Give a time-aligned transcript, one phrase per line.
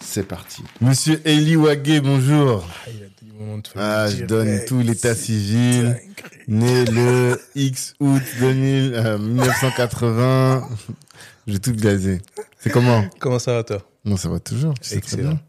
[0.00, 0.62] c'est parti.
[0.80, 2.66] Monsieur Eli Wagé, bonjour.
[3.76, 6.00] Ah, je donne tout l'état civil.
[6.48, 10.68] Né le X août 2000, euh, 1980.
[11.46, 12.20] J'ai tout blasé.
[12.58, 13.04] C'est comment?
[13.20, 13.82] Comment ça va toi?
[14.04, 14.74] Non, ça va toujours.
[14.74, 15.30] Très Excellent.
[15.30, 15.40] bien.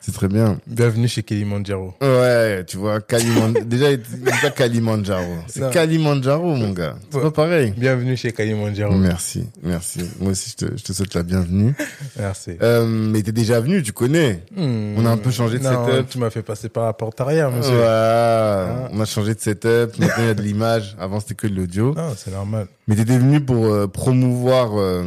[0.00, 0.58] C'est très bien.
[0.68, 1.94] Bienvenue chez Kalimandjaro.
[2.00, 3.64] Ouais, tu vois, Kalimandjaro.
[3.66, 4.06] Déjà, il dit
[4.40, 5.24] pas Kalimandjaro.
[5.48, 5.68] C'est.
[5.72, 6.94] Kalimandjaro, mon gars.
[7.10, 7.22] C'est Ouais.
[7.24, 7.74] pas pareil.
[7.76, 8.94] Bienvenue chez Kalimandjaro.
[8.94, 10.08] Merci, merci.
[10.20, 11.74] Moi aussi, je te, je te souhaite la bienvenue.
[12.18, 12.52] Merci.
[12.62, 14.44] Euh, mais t'es déjà venu, tu connais.
[14.54, 14.94] Hmm.
[14.96, 16.08] on a un peu changé de non, setup.
[16.08, 17.74] Tu m'as fait passer par la porte arrière, monsieur.
[17.76, 17.84] Ouais.
[17.84, 18.88] Ah.
[18.92, 19.98] On a changé de setup.
[19.98, 20.96] Maintenant, il y a de l'image.
[21.00, 21.94] Avant, c'était que de l'audio.
[21.96, 22.68] Non, c'est normal.
[22.86, 25.02] Mais t'étais venu pour euh, promouvoir euh,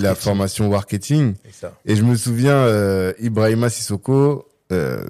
[0.00, 1.34] la formation marketing.
[1.44, 1.72] C'est ça.
[1.84, 2.64] Et je me souviens,
[3.20, 5.02] Ibrahima Sissoko, euh,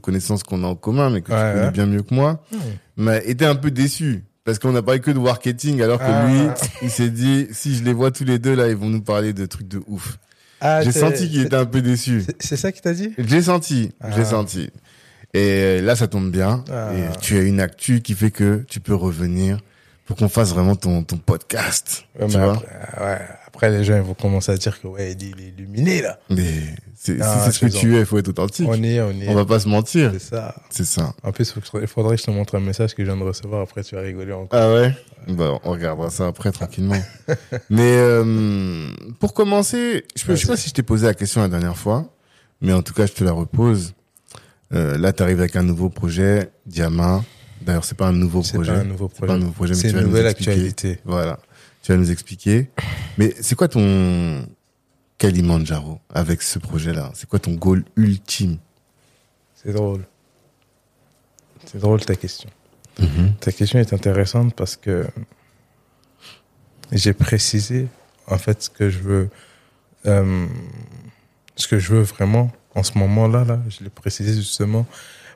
[0.00, 2.56] connaissance qu'on a en commun, mais que tu connais bien mieux que moi, Hmm.
[3.04, 4.24] m'a été un peu déçu.
[4.44, 6.26] Parce qu'on n'a parlé que de marketing, alors que Ah.
[6.26, 6.48] lui,
[6.82, 9.32] il s'est dit, si je les vois tous les deux là, ils vont nous parler
[9.32, 10.18] de trucs de ouf.
[10.60, 12.24] Ah, J'ai senti qu'il était un peu déçu.
[12.40, 13.12] c'est- ça qu'il t'a dit?
[13.18, 14.24] J'ai senti, j'ai Ah.
[14.24, 14.70] senti.
[15.34, 16.64] Et là, ça tombe bien.
[16.94, 19.58] Et tu as une actu qui fait que tu peux revenir
[20.06, 22.04] pour qu'on fasse vraiment ton, ton podcast.
[22.20, 22.54] Ouais, tu vois?
[22.54, 26.02] après, ouais, après, les gens ils vont commencer à dire que ouais, il est illuminé
[26.02, 26.18] là.
[26.30, 26.44] Mais
[27.04, 28.68] c'est Ah, si c'est ce que tu es, il faut être authentique.
[28.68, 29.28] On est, on est.
[29.28, 30.12] On va pas se mentir.
[30.12, 30.54] C'est ça.
[30.70, 31.12] C'est ça.
[31.24, 33.62] En plus, il faudrait que je te montre un message que je viens de recevoir.
[33.62, 34.48] Après, tu vas rigoler encore.
[34.60, 34.94] Ah ouais?
[35.26, 37.02] Bah, on regardera ça après tranquillement.
[37.70, 38.86] mais euh,
[39.18, 41.76] pour commencer, je, peux, je sais pas si je t'ai posé la question la dernière
[41.76, 42.14] fois,
[42.60, 43.94] mais en tout cas, je te la repose.
[44.72, 47.24] Euh, là, tu arrives avec un nouveau projet, Diama.
[47.62, 48.74] D'ailleurs, c'est pas un nouveau C'est projet.
[48.74, 49.32] pas un nouveau C'est pas projet.
[49.32, 51.00] un nouveau projet, mais C'est tu une nouvelle actualité.
[51.04, 51.40] Voilà.
[51.82, 52.70] Tu vas nous expliquer.
[53.18, 54.46] Mais c'est quoi ton
[55.22, 58.58] Kalimandjaro avec ce projet-là C'est quoi ton goal ultime?
[59.54, 60.04] C'est drôle.
[61.64, 62.50] C'est drôle ta question.
[62.98, 63.34] Mhm.
[63.38, 65.06] Ta question est intéressante parce que
[66.90, 67.86] j'ai précisé
[68.26, 69.30] en fait ce que je veux,
[70.06, 70.46] euh,
[71.54, 73.44] ce que je veux vraiment en ce moment-là.
[73.44, 74.86] Là, je l'ai précisé justement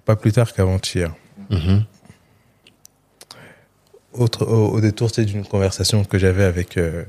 [0.05, 1.15] pas plus tard qu'avant-hier.
[1.49, 1.85] Mhm.
[4.15, 7.05] Autre, au, au détour c'est d'une conversation que j'avais avec euh,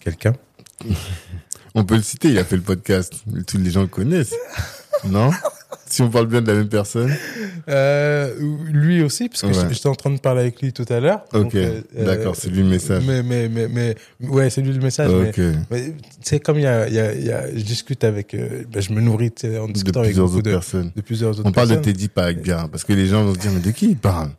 [0.00, 0.32] quelqu'un.
[1.74, 3.12] On peut le citer, il a fait le podcast.
[3.46, 4.34] Tous les gens le connaissent.
[5.04, 5.30] non?
[5.86, 7.12] Si on parle bien de la même personne.
[7.68, 8.32] Euh,
[8.70, 9.68] lui aussi, parce que Ouais.
[9.72, 11.24] j'étais- en train de parler avec lui tout à l'heure.
[11.32, 13.02] Ok, Donc, euh, d'accord, euh, c'est lui le message.
[13.06, 15.10] Mais, mais, mais, mais, ouais, c'est lui le message.
[15.10, 15.56] mais- ok.
[15.70, 18.34] Mais tu sais, comme il y a, il y a, y a- je discute avec,
[18.34, 20.92] euh, ben, je me nourris en De discutant avec plusieurs autres de, personnes.
[20.94, 21.76] de plusieurs autres On parle de.
[21.76, 24.30] Teddy avec bien, parce que les gens vont se dire, mais de qui il parle?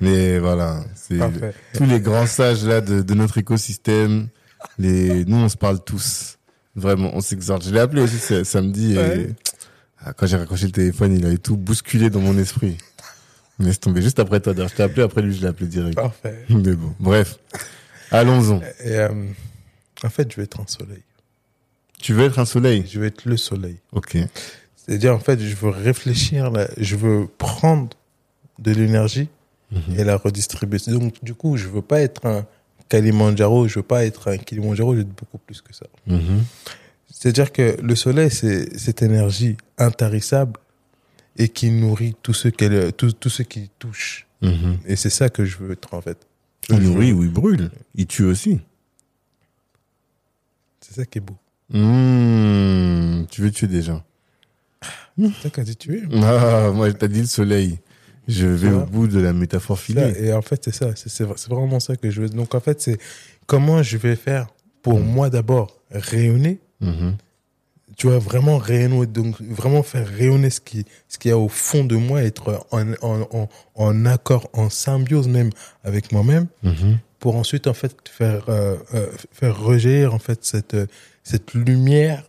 [0.00, 1.18] Mais voilà, c'est
[1.74, 4.28] tous les grands sages là de, de notre écosystème.
[4.78, 6.36] Les, nous, on se parle tous.
[6.76, 7.64] Vraiment, on s'exhorte.
[7.64, 9.28] Je l'ai appelé aussi ce- samedi et
[10.02, 12.78] ah, quand j'ai raccroché le téléphone, il avait tout bousculé dans mon esprit.
[13.58, 14.00] Mais laisse tomber.
[14.02, 15.96] Juste après toi, d'ailleurs, je t'ai appelé, après lui, je l'ai appelé direct.
[15.96, 16.46] Parfait.
[16.48, 17.38] Mais bon, bref.
[18.10, 18.56] Allons-y.
[18.88, 19.08] Et, euh,
[20.02, 21.02] en fait, je vais être un soleil.
[22.00, 22.86] Tu veux être un soleil?
[22.90, 23.76] Je vais être le soleil.
[23.92, 24.16] Ok.
[24.76, 27.90] C'est-à-dire, en fait, je veux réfléchir, là, je veux prendre
[28.58, 29.28] de l'énergie
[29.72, 29.98] Mhm.
[29.98, 30.78] et la redistribuer.
[30.88, 32.46] Donc, du coup, je veux pas être un
[32.90, 35.86] Kalimandjaro, je veux pas être un Kilimandjaro, je veux être beaucoup plus que ça.
[36.06, 36.44] Mhm.
[37.10, 40.60] C'est-à-dire que le soleil, c'est cette énergie intarissable
[41.36, 44.26] et qui nourrit tout ce, qu'elle, tout, tout ce qui touche.
[44.42, 44.78] Mhm.
[44.86, 46.18] Et c'est ça que je veux être, en fait.
[46.68, 47.70] Il Je nourrit ou il brûle.
[47.94, 48.60] Il tue aussi.
[50.80, 51.36] C'est ça qui est beau.
[51.70, 54.02] Mmh, tu veux tuer des gens.
[55.42, 56.02] Ça qu'a dit tu es.
[56.22, 57.78] Ah, moi, t'as dit le soleil.
[58.30, 60.12] Je vais au bout de la métaphore filée.
[60.18, 60.90] Et en fait, c'est ça.
[60.94, 62.28] C'est, vraiment ça que je veux.
[62.28, 62.98] Donc, en fait, c'est
[63.46, 64.48] comment je vais faire
[64.82, 66.58] pour moi d'abord rayonner.
[66.80, 67.16] Mhm.
[67.96, 69.06] Tu vois, vraiment rayonner.
[69.06, 72.64] Donc, vraiment faire rayonner ce qui, ce qu'il y a au fond de moi, être
[72.70, 75.50] en, en, en, en accord, en symbiose même
[75.84, 76.46] avec moi-même.
[76.62, 76.98] Mhm.
[77.20, 80.74] pour ensuite en fait faire euh, euh, faire rejaillir en fait cette
[81.22, 82.24] cette lumière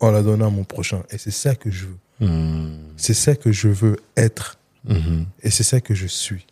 [0.00, 2.78] en la donnant à mon prochain et c'est ça que je veux Mhm.
[2.96, 5.26] c'est ça que je veux être Mhm.
[5.42, 6.46] et c'est ça que je suis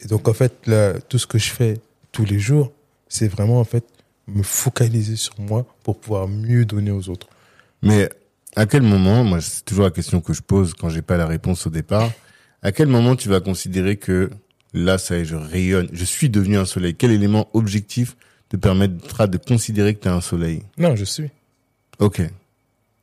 [0.00, 1.80] et donc en fait là, tout ce que je fais
[2.12, 2.72] tous les jours
[3.08, 3.84] c'est vraiment en fait
[4.26, 7.28] me focaliser sur moi pour pouvoir mieux donner aux autres
[7.82, 8.08] Mais
[8.56, 11.26] à quel moment, moi, c'est toujours la question que je pose quand j'ai pas la
[11.26, 12.10] réponse au départ.
[12.62, 14.30] À quel moment tu vas considérer que
[14.72, 16.94] là, ça y est, je rayonne, je suis devenu un soleil?
[16.94, 18.16] Quel élément objectif
[18.48, 20.62] te permettra de considérer que tu es un soleil?
[20.78, 21.30] Non je suis
[21.98, 22.22] Ok.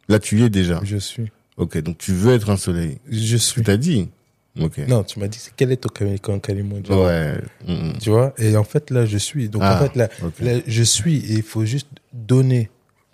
[0.10, 0.80] Là, tu y es déjà.
[0.84, 1.32] Je suis.
[1.58, 2.98] Ok, donc tu veux être un soleil.
[3.10, 3.62] Je suis.
[3.62, 4.10] Tu t'as dit.
[4.60, 4.80] Ok.
[4.88, 7.36] Non, tu m'as dit, c'est quel est ton Kalimon Ouais.
[8.02, 8.34] Tu vois?
[8.38, 9.48] Et en fait, là, je suis.
[9.48, 10.10] Donc, Ah, en fait, là,
[10.42, 12.70] là, je suis et il faut juste donner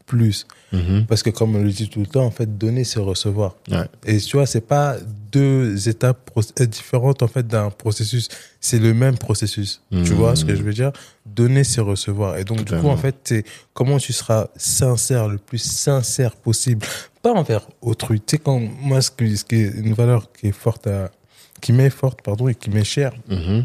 [0.08, 0.48] plus.
[0.74, 1.06] Mhm.
[1.08, 3.56] Parce que, comme on le dit tout le temps, en fait, donner, c'est recevoir.
[3.70, 3.86] Ouais.
[4.06, 4.96] Et tu vois, c'est pas
[5.32, 8.30] deux étapes euh, différentes, en fait, d'un processus.
[8.60, 9.82] C'est le même processus.
[9.92, 10.06] Tu Mhm.
[10.14, 10.92] vois ce que je veux dire?
[11.26, 12.38] Donner, c'est recevoir.
[12.38, 13.44] Et donc, du coup, en fait, c'est
[13.74, 16.86] comment tu seras sincère, le plus sincère possible.
[17.22, 18.20] Pas envers autrui.
[18.22, 21.12] Tu sais, quand moi, ce, que, ce qui est une valeur qui est forte à,
[21.62, 23.64] qui m'est forte, pardon, et qui m'est chère, Mhm.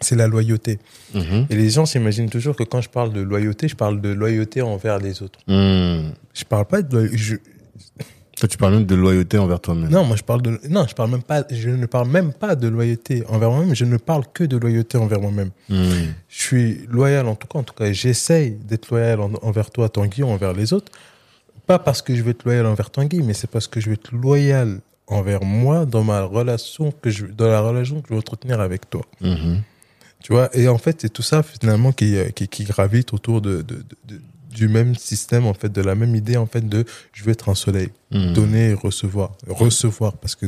[0.00, 0.78] C'est la loyauté.
[1.14, 1.46] Mhm.
[1.50, 4.62] Et les gens s'imaginent toujours que quand je parle de loyauté, je parle de loyauté
[4.62, 5.38] envers les autres.
[5.46, 6.10] Mm.
[6.34, 7.16] Je parle pas de loyauté.
[7.18, 7.36] je-
[8.38, 9.90] Toi, tu parles même de loyauté envers toi-même.
[9.90, 11.44] Non, moi je parle de non, je parle même pas.
[11.50, 13.74] Je ne parle même pas de loyauté envers moi-même.
[13.74, 15.50] Je ne parle que de loyauté envers moi-même.
[15.68, 15.82] Mm.
[16.28, 17.58] Je suis loyal en tout cas.
[17.58, 20.90] En tout cas, j'essaye d'être loyal en- envers toi, Tanguy, envers les autres.
[21.66, 23.94] Pas parce que je veux être loyal envers Tanguy, mais c'est parce que je veux
[23.94, 28.18] être loyal envers moi dans ma relation que je dans la relation que je veux
[28.20, 29.02] entretenir avec toi.
[29.20, 29.60] Mhm.
[30.22, 33.40] Tu vois, et en fait, c'est tout ça finalement qui, euh, qui, qui gravite autour
[33.40, 34.20] de, de, de- de-
[34.54, 37.48] du même système, en fait, de la même idée, en fait, de je veux être
[37.48, 37.90] un soleil.
[38.10, 38.32] Mhm.
[38.34, 39.32] Donner et recevoir.
[39.46, 40.46] Recevoir, parce que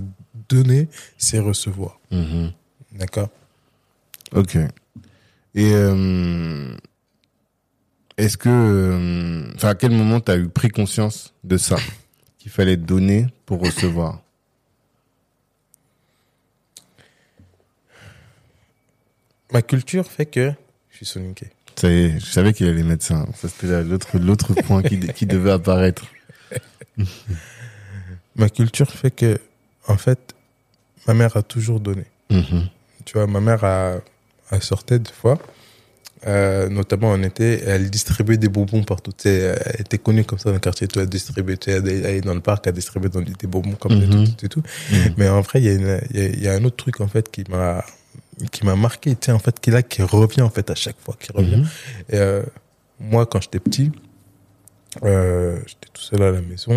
[0.49, 0.89] donner,
[1.19, 2.01] c'est recevoir.
[2.11, 2.51] Mhm.
[2.99, 3.29] D'accord?
[4.35, 4.57] Ok.
[5.55, 6.75] Et euh,
[8.19, 11.77] est-ce que, euh, enfin, à quel moment tu as eu pris conscience de ça,
[12.39, 14.21] qu'il fallait donner pour recevoir?
[19.53, 20.53] Ma culture fait que
[20.91, 21.47] je suis soninké.
[21.77, 23.27] Ça y est, je savais qu'il allait mettre ça.
[23.35, 26.05] Ça c'était la- l'autre l'autre point qui, qui devait apparaître.
[28.37, 29.39] Ma culture fait que,
[29.89, 30.35] en fait,
[31.07, 32.05] ma mère a toujours donné.
[32.31, 32.69] Mhm.
[33.05, 33.97] Tu vois, ma mère a,
[34.51, 35.39] a sortait des fois,
[36.27, 39.13] euh, notamment en été, elle distribuait des bonbons partout.
[39.13, 40.89] Tu sais, elle était connue comme ça dans le quartier.
[40.89, 44.07] Tu elle distribuait, tu allait dans le parc, elle distribuait dans- des bonbons comme ça,
[44.07, 44.29] Mhm.
[44.29, 44.63] tout, tout, tout.
[44.91, 45.15] Mhm.
[45.19, 47.85] Mais en vrai, il y, a y a un autre truc en fait qui m'a
[48.51, 50.99] qui m'a marqué, tu sais, en fait, qui là, qui revient en fait à chaque
[51.01, 51.57] fois, qui revient.
[51.59, 51.69] Mhm.
[52.09, 52.43] Et, euh,
[52.99, 53.91] moi, quand j'étais petit,
[55.03, 56.73] euh, j'étais tout seul à la maison.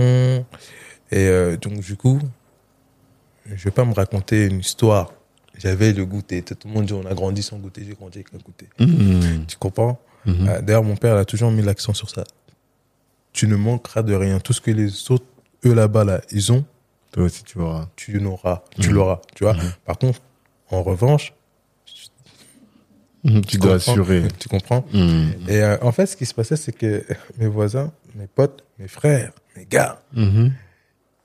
[1.12, 2.20] Et euh, donc, du coup,
[3.46, 5.14] je vais pas me raconter une histoire.
[5.58, 6.42] J'avais le goûter.
[6.42, 8.68] Tout le monde dit on a grandi sans goûter, j'ai grandi avec un goûter.
[8.80, 9.46] Mhm.
[9.48, 10.00] Tu comprends?
[10.26, 10.62] Mhm.
[10.64, 12.24] D'ailleurs, mon père a toujours mis l'accent sur ça.
[13.32, 14.40] Tu ne manqueras de rien.
[14.40, 15.26] Tout ce que les autres,
[15.66, 16.66] eux là-bas, là, ils ont,
[17.12, 17.88] Toi aussi, tu auras.
[17.96, 18.64] tu n'auras.
[18.80, 19.22] Tu l'auras.
[19.36, 19.56] Tu vois.
[19.86, 20.20] Par contre,
[20.72, 21.34] en revanche,
[23.26, 23.44] Mhm.
[23.44, 24.24] Tu dois assurer.
[24.40, 24.86] Tu comprends?
[24.94, 25.32] Mhm.
[25.50, 27.04] Et euh, en fait, ce qui se passait, c'est que
[27.40, 30.52] mes voisins, mes potes, mes frères, mes gars, Mhm.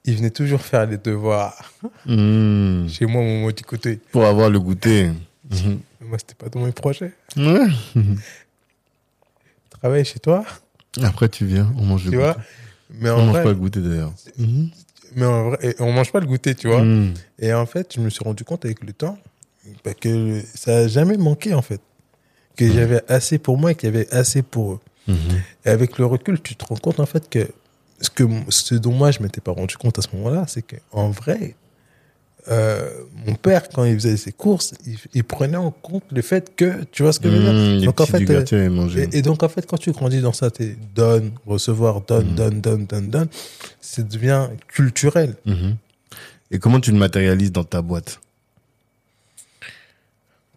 [0.06, 1.73] ils venaient toujours faire les devoirs
[2.06, 4.00] chez moi, mon petit côté.
[4.12, 5.11] Pour avoir le goûter.
[6.00, 7.12] Moi, c'était pas dans mes projets.
[7.37, 7.67] Ouais.
[9.70, 10.44] Travailler chez toi,
[11.02, 12.32] Après, tu viens, on mange le goûter.
[12.99, 14.12] Mais On en mange vrai, pas le goûter d'ailleurs.
[15.17, 16.82] Mais en vrai, on mange pas le goûter, tu vois?
[17.38, 19.19] Et en fait, je me suis rendu compte avec le temps
[19.85, 21.81] bah, que ça a jamais manqué, en fait.
[22.56, 22.73] Que Mhm.
[22.75, 24.81] j'avais assez pour moi et qu'il y avait assez pour eux.
[25.08, 25.17] Mhm.
[25.64, 27.49] Et avec le recul, tu te rends compte, en fait, que
[28.00, 31.11] ce, que, ce dont moi, je m'étais pas rendu compte à ce moment-là, c'est qu'en
[31.11, 31.55] vrai,
[32.49, 32.88] euh,
[33.26, 36.85] mon père, quand il faisait ses courses, il, il prenait en compte le fait que,
[36.91, 37.52] tu vois ce que je veux dire?
[37.52, 37.85] Mhm.
[37.85, 40.76] Donc, en fait, euh, et, et donc, en fait, quand tu grandis dans ça, tu
[40.94, 42.35] donne, recevoir, donne, Mhm.
[42.35, 43.29] donne, donne, donne, donne,
[43.81, 45.35] ça devient culturel.
[45.47, 45.76] Mhm.
[46.50, 48.21] Et comment tu le matérialises dans ta boîte?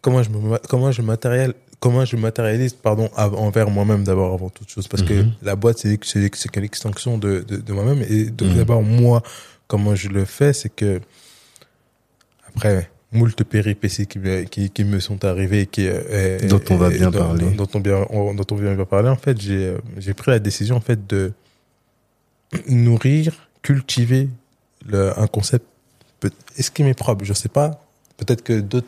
[0.00, 4.70] Comment je, me, comment je matériel, comment je matérialise, pardon, envers moi-même d'abord, avant toute
[4.70, 4.88] chose.
[4.88, 5.32] Parce que Mhm.
[5.42, 8.00] la boîte, c'est c'est- c'est que l'extinction de, de, de moi-même.
[8.08, 8.56] Et de- Mhm.
[8.56, 9.22] d'abord, moi,
[9.68, 11.00] comment je le fais, c'est que,
[12.48, 16.76] après, moult péripéties qui me, qui, qui me sont arrivées, qui, euh, et- Dont on
[16.76, 17.50] va bien dont- parler.
[17.50, 20.38] Dont, on bien, on- dont on vient parler, en fait, j'ai euh, j'ai pris la
[20.38, 21.32] décision, en fait, de
[22.68, 24.28] nourrir, cultiver
[24.86, 25.66] le, un concept.
[26.56, 27.84] Est-ce qui m'est propre Je sais pas.
[28.16, 28.86] Peut-être que d'autres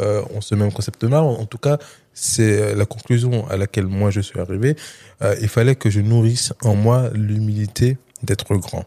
[0.00, 1.22] euh, ont ce même concept-là.
[1.22, 1.78] En, en tout cas,
[2.14, 4.76] c'est euh, la conclusion à laquelle moi je suis arrivé.
[5.22, 8.84] Euh, il fallait que je nourrisse en moi l'humilité d'être grand.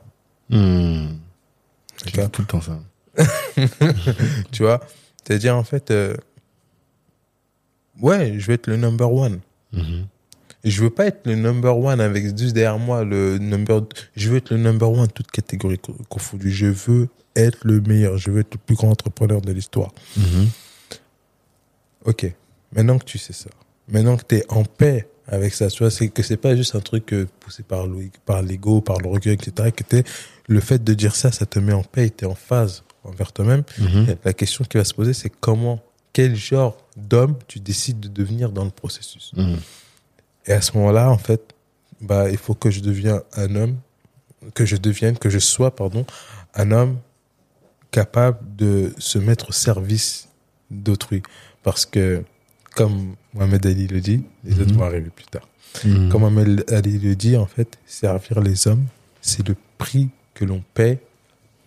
[2.06, 2.80] Dis tout le temps ça.
[4.52, 4.80] tu vois?
[5.26, 6.16] C'est-à-dire, en fait, euh,
[8.02, 9.40] ouais, je veux être le number one.
[10.64, 13.82] Et je veux pas être le number one avec juste derrière moi le number.
[14.16, 16.52] Je veux être le number one toute catégorie co- confondue.
[16.52, 18.18] Je veux être le meilleur.
[18.18, 19.92] Je veux être le plus grand entrepreneur de l'histoire.
[20.18, 20.50] Mhm.
[22.06, 22.34] Ok.
[22.74, 23.50] Maintenant que tu sais ça,
[23.88, 26.76] maintenant que tu es en paix avec ça, tu vois, c'est que c'est pas juste
[26.76, 29.72] un truc euh, poussé par le- par l'ego, par l'orgueil, etc.
[29.72, 30.04] Que t'es-
[30.48, 33.32] le fait de dire ça, ça te met en paix, tu es en phase envers
[33.34, 33.64] toi-même.
[33.80, 34.16] Mhm.
[34.24, 35.80] La question qui va se poser, c'est comment,
[36.14, 39.32] quel genre d'homme tu décides de devenir dans le processus?
[39.36, 39.58] Mhm.
[40.46, 41.54] Et à ce moment-là, en fait,
[42.00, 43.78] bah, il faut que je devienne un homme
[44.54, 46.06] que je devienne, que je sois, pardon,
[46.54, 46.98] un homme
[47.92, 50.30] capable de se mettre au service
[50.72, 51.24] d'autrui.
[51.64, 52.24] Parce que,
[52.78, 54.78] comme Mohamed Ali le dit, les autres Mhm.
[54.80, 55.48] vont arriver plus tard.
[55.84, 56.10] Mhm.
[56.10, 58.86] Comme Mohamed Ali le dit, en fait, servir les hommes,
[59.22, 61.00] c'est le prix que l'on paie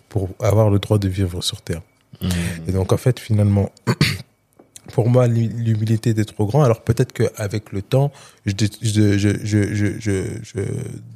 [0.09, 1.83] pour avoir le droit de vivre sur Terre.
[2.23, 2.31] Mhm.
[2.69, 3.71] Et donc, en fait, finalement,
[4.95, 6.62] pour moi, l'hu- l'humilité est trop grand.
[6.62, 8.11] Alors, peut-être qu'avec le temps,
[8.47, 8.52] je,
[8.83, 10.12] je, je, je, je, je,
[10.43, 10.61] je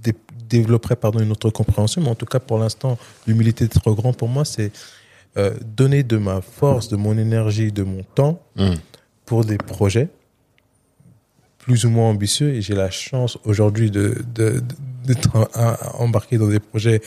[0.03, 0.15] dé-
[0.49, 2.03] développerai pardon, une autre compréhension.
[2.03, 4.71] Mais en tout cas, pour l'instant, l'humilité est trop grand pour moi, c'est
[5.37, 8.41] euh, donner de ma force, de mon énergie, de mon temps.
[9.27, 10.09] Pour des projets
[11.59, 12.55] plus ou moins ambitieux.
[12.55, 14.23] Et j'ai la chance aujourd'hui de,
[15.05, 15.49] d'être
[15.99, 17.01] embarqué dans des projets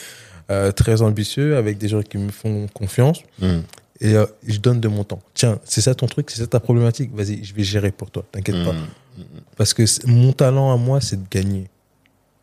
[0.50, 3.64] euh, très ambitieux avec des gens qui me font confiance Mhm.
[4.00, 5.20] et euh, je donne de mon temps.
[5.34, 7.14] Tiens, c'est ça ton truc, c'est ça ta problématique?
[7.14, 8.24] Vas-y, je vais gérer pour toi.
[8.32, 8.74] T'inquiète pas.
[8.74, 9.26] Mhm.
[9.58, 11.66] Parce que mon talent à moi, c'est de gagner.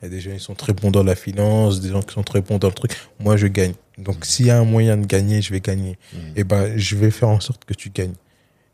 [0.02, 2.12] Il y a des gens qui sont très bons dans la finance, des gens qui
[2.12, 2.92] sont très bons dans le truc.
[3.20, 3.72] Moi, je gagne.
[3.96, 5.96] Donc, s'il y a un moyen de gagner, je vais gagner.
[6.36, 8.12] Et ben, je vais faire en sorte que tu gagnes.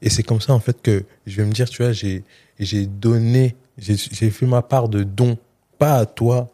[0.03, 2.25] Et c'est comme ça, en fait, que je vais me dire, tu vois, j'ai,
[2.59, 5.39] j'ai donné, j'ai, j'ai fait ma part de don,
[5.79, 6.51] pas à toi,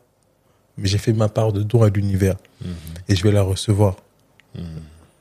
[0.77, 2.37] mais j'ai fait ma part de don à l'univers.
[2.65, 2.75] Mhm.
[3.09, 3.97] Et je vais la recevoir.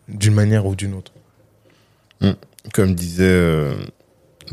[0.08, 1.12] D'une manière ou d'une autre.
[2.74, 3.76] Comme disait euh,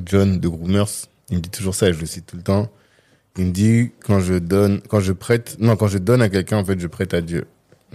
[0.04, 2.70] John de Groomers, il me dit toujours ça et je le cite tout le temps.
[3.38, 6.58] Il me dit quand je donne, quand je prête, non, quand je donne à quelqu'un,
[6.58, 7.46] en fait, je prête à Dieu.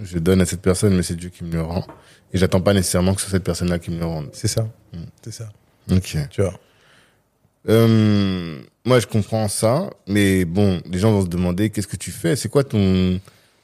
[0.02, 1.86] Je donne à cette personne, mais c'est Dieu qui me le rend.
[2.32, 4.28] Et j'attends pas nécessairement que ce soit cette personne-là qui me le rende.
[4.32, 4.62] C'est ça.
[4.92, 4.98] Mm.
[5.22, 5.50] C'est ça.
[5.90, 6.16] Ok.
[6.30, 6.58] Tu vois.
[7.68, 12.10] Euh, moi, je comprends ça, mais bon, les gens vont se demander qu'est-ce que tu
[12.10, 12.36] fais?
[12.36, 13.20] C'est quoi ton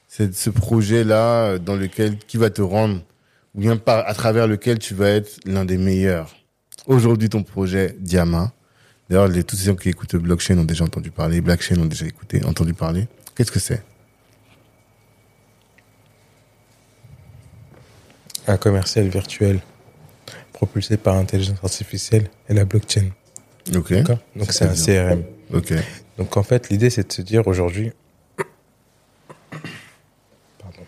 [0.08, 3.02] c'est ce projet-là euh, dans lequel qui va te rendre
[3.54, 6.34] ou bien par à travers lequel tu vas être l'un des meilleurs?
[6.86, 8.52] Aujourd'hui, ton projet Diama.
[9.08, 12.06] D'ailleurs, les tous ces gens qui écoutent blockchain ont déjà entendu parler, blockchain ont déjà
[12.06, 13.08] écouté, entendu parler.
[13.34, 13.82] Qu'est-ce que c'est?
[18.46, 19.60] Un commercial virtuel
[20.64, 23.10] propulsé par l'intelligence artificielle et la blockchain.
[24.34, 25.22] Donc c'est un CRM.
[26.18, 27.92] Donc en fait, l'idée c'est de se dire aujourd'hui.
[30.58, 30.84] Pardon.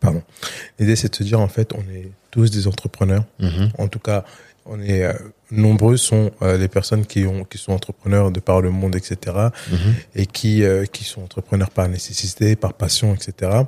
[0.00, 0.22] Pardon.
[0.78, 3.24] L'idée c'est de se dire en fait, on est tous des entrepreneurs.
[3.40, 3.72] Mhm.
[3.78, 4.24] En tout cas,
[4.64, 5.12] on est euh,
[5.50, 9.36] nombreux sont euh, les personnes qui ont qui sont entrepreneurs de par le monde, etc.
[9.70, 9.94] Mhm.
[10.14, 13.62] et qui, euh, qui sont entrepreneurs par nécessité, par passion, etc.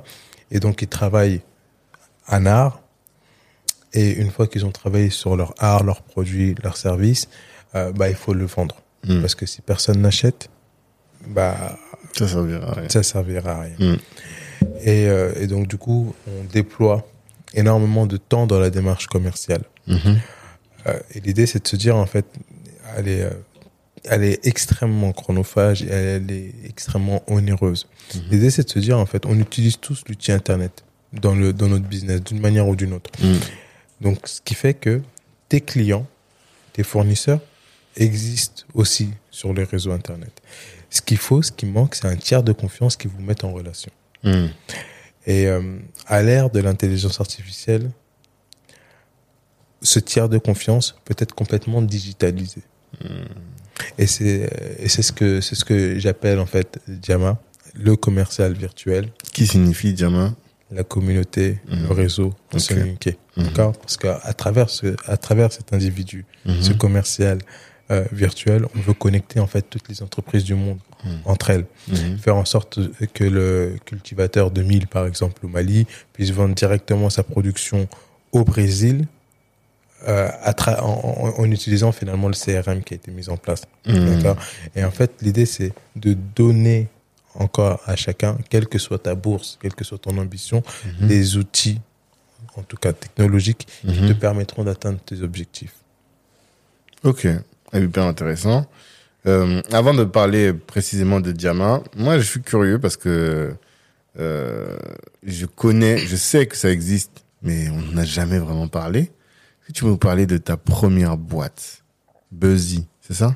[0.51, 1.41] Et donc, ils travaillent
[2.27, 2.81] en art.
[3.93, 7.27] Et une fois qu'ils ont travaillé sur leur art, leurs produits, leurs services,
[7.75, 8.75] euh, bah, il faut le vendre.
[9.05, 9.21] Mhm.
[9.21, 10.49] Parce que si personne n'achète,
[11.27, 11.77] bah,
[12.17, 12.89] Ça servira à rien.
[12.89, 13.97] ça servira à rien.
[14.81, 17.05] Et, euh, et donc, du coup, on déploie
[17.53, 19.63] énormément de temps dans la démarche commerciale.
[19.87, 20.19] Mhm.
[20.87, 22.25] Euh, et l'idée, c'est de se dire, en fait,
[22.97, 23.27] elle est,
[24.05, 27.87] elle est extrêmement chronophage et elle est extrêmement onéreuse.
[28.15, 28.21] Mhm.
[28.31, 30.83] L'idée, c'est de se dire, en fait, on utilise tous l'outil Internet
[31.13, 33.09] dans, le, dans notre business, d'une manière ou d'une autre.
[34.01, 35.01] Donc, ce qui fait que
[35.47, 36.05] tes clients,
[36.73, 37.39] tes fournisseurs
[37.95, 40.41] existent aussi sur les réseaux Internet.
[40.89, 43.51] Ce qu'il faut, ce qui manque, c'est un tiers de confiance qui vous mette en
[43.53, 43.91] relation.
[44.23, 44.49] Mhm.
[45.27, 45.77] Et euh,
[46.07, 47.91] à l'ère de l'intelligence artificielle,
[49.81, 52.61] ce tiers de confiance peut être complètement digitalisé.
[53.97, 57.39] Et c'est et c'est ce que c'est ce que j'appelle en fait Diama,
[57.73, 60.35] le commercial virtuel, Qui signifie Diama
[60.71, 62.59] la communauté, le réseau, Ok.
[62.61, 63.15] se linker.
[63.37, 63.43] Mhm.
[63.45, 66.61] D'accord Parce qu'à travers ce à travers cet individu, Mhm.
[66.61, 67.39] ce commercial
[67.89, 71.11] euh, virtuel, on veut connecter en fait toutes les entreprises du monde Mhm.
[71.25, 71.65] entre elles
[72.21, 72.79] faire en sorte
[73.13, 77.87] que le cultivateur de mil, par exemple, au Mali, puisse vendre directement sa production
[78.31, 79.07] au Brésil
[80.07, 83.63] euh, à tra- en, utilisant finalement le CRM qui a été mis en place.
[83.85, 84.37] D'accord
[84.75, 86.87] Et en fait, l'idée, c'est de donner
[87.35, 90.63] encore à chacun, quelle que soit ta bourse, quelle que soit ton ambition,
[91.01, 91.79] des outils,
[92.57, 94.07] en tout cas technologiques, qui Mhm.
[94.09, 95.73] te permettront d'atteindre tes objectifs.
[97.03, 97.27] Ok,
[97.73, 98.65] hyper intéressant.
[99.27, 103.53] Euh, avant de parler précisément de Diama, moi je suis curieux parce que
[104.19, 104.77] euh,
[105.23, 108.99] je connais, je sais que ça existe, mais on n'en a jamais vraiment parlé.
[109.01, 111.83] Est-ce que tu peux nous parler de ta première boîte,
[112.31, 113.35] Buzzy, c'est ça?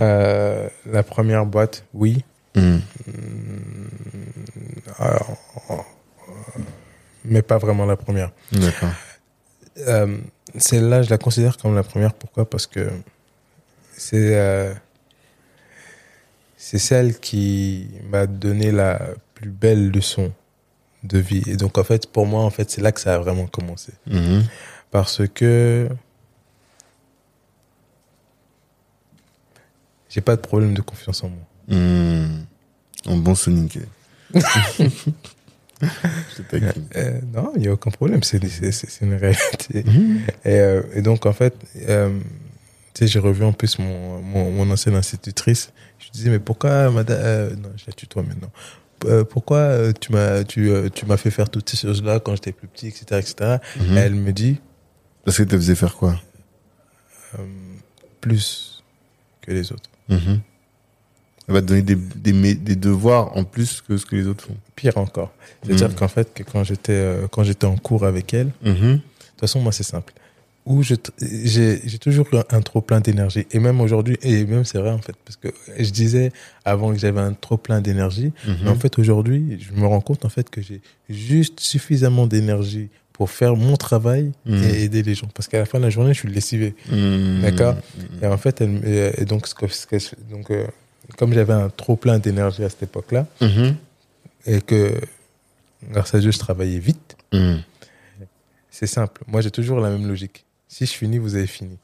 [0.00, 2.24] Euh, la première boîte, oui.
[2.56, 2.80] Mhm.
[4.98, 5.36] Alors,
[5.70, 6.60] euh,
[7.24, 8.30] mais pas vraiment la première.
[8.52, 8.90] D'accord.
[9.78, 10.18] Euh,
[10.56, 12.14] Celle-là, je la considère comme la première.
[12.14, 12.48] Pourquoi?
[12.48, 12.88] Parce que
[13.96, 14.72] c'est euh,
[16.56, 19.00] c'est celle qui m'a donné la
[19.34, 20.32] plus belle leçon
[21.02, 21.42] de vie.
[21.46, 23.92] Et donc, en fait, pour moi, en fait, c'est là que ça a vraiment commencé.
[24.06, 24.44] Mhm.
[24.90, 25.88] Parce que
[30.08, 31.44] j'ai pas de problème de confiance en moi.
[33.06, 33.78] En bon sonique.
[36.96, 38.40] Euh, non, il n'y a aucun problème, c'est
[39.00, 39.84] une réalité.
[40.44, 41.54] Et, euh, et donc, en fait,
[41.88, 42.18] euh,
[43.00, 45.72] j'ai revu en plus mon, mon, mon ancienne institutrice.
[45.98, 48.50] Je disais, mais pourquoi, madame, euh, non, je la tutoie maintenant.
[49.30, 52.86] Pourquoi tu m'as tu, tu m'as fait faire toutes ces choses-là quand j'étais plus petit,
[52.88, 53.56] etc., etc.
[53.78, 54.60] Et elle me dit,
[55.24, 56.18] Parce que tu te faisais faire quoi?
[58.20, 58.82] plus
[59.42, 59.90] que les autres.
[60.08, 60.40] Mhm.
[61.48, 61.96] Elle va te donner des,
[62.54, 64.56] des, devoirs en plus que ce que les autres font.
[64.76, 65.32] Pire encore.
[65.62, 65.94] C'est-à-dire Mhm.
[65.94, 68.74] qu'en fait, que quand j'étais euh, quand j'étais en cours avec elle, Mhm.
[68.74, 70.12] De toute façon, moi, c'est simple.
[70.64, 73.46] Où j'ai toujours un trop plein d'énergie.
[73.50, 75.48] Et même aujourd'hui, et même c'est vrai en fait, parce que
[75.78, 76.32] je disais
[76.64, 78.56] avant que j'avais un trop plein d'énergie, Mhm.
[78.64, 82.88] mais en fait aujourd'hui, je me rends compte en fait que j'ai juste suffisamment d'énergie
[83.12, 84.62] pour faire mon travail Mhm.
[84.64, 85.28] et aider les gens.
[85.34, 86.74] Parce qu'à la fin de la journée, je suis lessivé.
[86.90, 87.42] Mhm.
[87.42, 87.76] D'accord?
[88.22, 89.66] Et en fait, elle, et donc, ce que,
[90.30, 90.66] donc euh,
[91.18, 93.76] comme j'avais un trop plein d'énergie à cette époque-là, Mhm.
[94.46, 94.92] et que
[95.90, 97.62] grâce à Dieu, je travaillais vite, Mhm.
[98.70, 99.22] C'est simple.
[99.28, 100.44] Moi, j'ai toujours la même logique.
[100.68, 101.78] Si je finis, vous avez fini.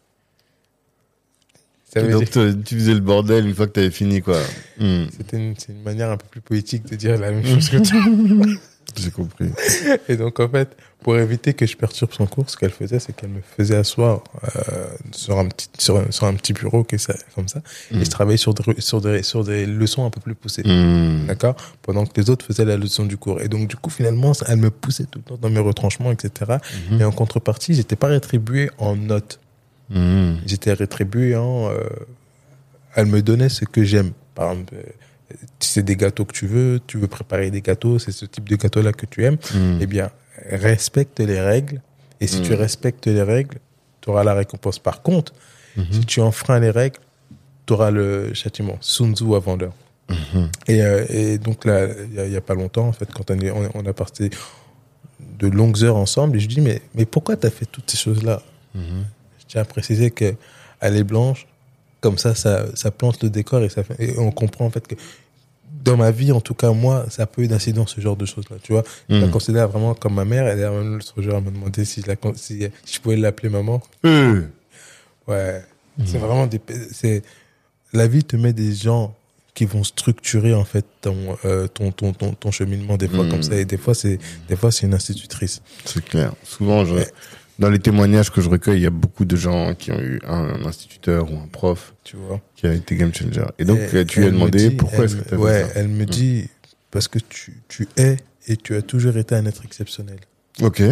[1.92, 4.40] Ça veut Donc dire- tu faisais le bordel une fois que tu avais fini, quoi.
[4.78, 5.08] Mhm.
[5.16, 7.76] C'était une, c'est une manière un peu plus poétique de dire la même chose que
[7.78, 8.56] toi.
[8.96, 9.50] J'ai compris.
[10.08, 13.14] Et donc, en fait, pour éviter que je perturbe son cours, ce qu'elle faisait, c'est
[13.14, 16.98] qu'elle me faisait asseoir euh, sur, un petit, sur, un- sur un petit bureau que
[16.98, 17.60] ça, comme ça.
[17.92, 20.62] Et je travaillais sur des, sur, des, sur des leçons un peu plus poussées.
[20.66, 21.26] Mhm.
[21.26, 21.56] D'accord?
[21.82, 23.40] Pendant que les autres faisaient la leçon du cours.
[23.40, 26.58] Et donc, du coup, finalement, elle me poussait tout le temps dans mes retranchements, etc.
[26.90, 27.00] Mhm.
[27.00, 29.40] Et en contrepartie, j'étais pas rétribué en notes.
[29.92, 30.42] Mhm.
[30.46, 31.80] j'étais rétribué en euh,
[32.94, 36.80] elle me donnait ce que j'aime par exemple euh, c'est des gâteaux que tu veux
[36.86, 39.36] tu veux préparer des gâteaux c'est ce type de gâteau là que tu aimes
[39.80, 40.10] eh bien
[40.50, 41.80] respecte les règles
[42.20, 42.42] et si Mm.
[42.42, 43.58] tu respectes les règles
[44.00, 45.32] tu auras la récompense par contre
[45.76, 45.86] Mhm.
[45.92, 46.98] si tu enfreins les règles
[47.66, 49.74] tu auras le châtiment Sun Tzu avant l'heure
[50.08, 50.48] Mhm.
[50.66, 51.86] et, euh, et donc là
[52.26, 54.30] il y a- pas longtemps en fait quand on, est- on, on a passé
[55.38, 57.96] de longues heures ensemble et je dis mais mais pourquoi tu as fait toutes ces
[57.96, 58.42] choses là
[58.74, 59.04] Mhm.
[59.40, 60.34] je tiens à préciser que
[60.80, 61.46] elle est blanche,
[62.00, 64.94] comme ça, ça, ça plante le décor et, ça et on comprend en fait que
[65.84, 68.44] dans ma vie, en tout cas moi, ça a peu d'incidence ce genre de choses
[68.50, 68.56] là.
[68.62, 69.30] Tu vois, je la Mhm.
[69.30, 70.46] considère vraiment comme ma mère.
[70.46, 73.80] Elle l'autre jour à me demander si je, la, si, je pouvais l'appeler maman.
[74.04, 74.42] Euh.
[75.28, 75.62] Ouais,
[76.04, 76.60] c'est vraiment des,
[76.92, 77.22] c'est
[77.92, 79.14] la vie te met des gens
[79.54, 83.42] qui vont structurer en fait ton euh, ton, ton, ton ton cheminement des fois comme
[83.42, 85.60] ça et des fois c'est des fois c'est une institutrice.
[85.84, 86.32] C'est clair.
[86.44, 87.08] Souvent, je- Ouais.
[87.60, 90.18] Dans les témoignages que je recueille, il y a beaucoup de gens qui ont eu
[90.26, 92.40] un instituteur ou un prof Tu vois.
[92.56, 93.42] qui a été game changer.
[93.58, 95.72] Et donc, tu lui as demandé dit- pourquoi est-ce que tu as Ouais, fait ça?
[95.80, 96.48] elle me dit
[96.90, 98.16] parce que tu, tu es
[98.48, 100.18] et tu as toujours été un être exceptionnel.
[100.62, 100.82] Ok.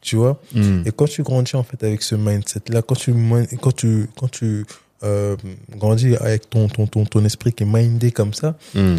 [0.00, 0.40] Tu vois?
[0.54, 0.84] Mhm.
[0.86, 3.12] Et quand tu grandis en fait avec ce mindset-là, quand tu
[3.60, 4.64] quand tu quand tu
[5.02, 5.36] euh,
[5.76, 8.98] grandis avec ton, ton ton ton esprit qui est mindé comme ça, Mhm.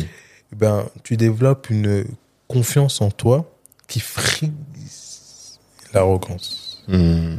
[0.52, 2.06] eh ben tu développes une
[2.48, 3.50] confiance en toi
[3.88, 4.52] qui frise
[5.94, 6.84] l'arrogance.
[6.88, 7.38] Mhm.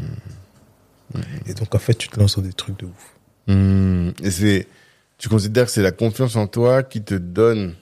[1.47, 3.15] Et donc en fait tu te lances dans des trucs de ouf.
[3.47, 4.13] Mhm.
[4.23, 4.67] Et c'est,
[5.17, 7.75] tu considères que c'est la confiance en toi qui te donne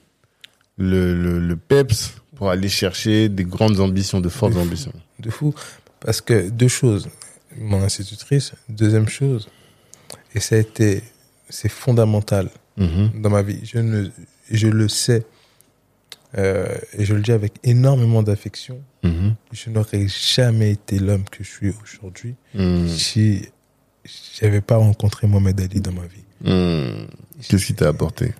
[0.77, 4.63] le, le, le peps pour aller chercher des grandes ambitions, de fortes De fou.
[4.65, 4.93] ambitions?
[5.19, 5.53] de fou.
[5.99, 7.09] Parce que deux choses,
[7.57, 9.49] mon institutrice, deuxième chose,
[10.35, 11.03] et ça a été,
[11.49, 13.21] c'est fondamental Mhm.
[13.23, 13.59] dans ma vie.
[13.63, 14.07] Je ne,
[14.51, 15.25] je le sais,
[16.37, 18.79] euh, et je le dis avec énormément d'affection.
[19.03, 19.35] Mhm.
[19.51, 22.87] Je n'aurais jamais été l'homme que je suis aujourd'hui Mhm.
[22.87, 23.47] si
[24.39, 26.23] j'avais pas rencontré Mohamed Ali dans ma vie.
[26.41, 27.07] Mhm.
[27.47, 28.33] Qu'est-ce qui t'a apporté?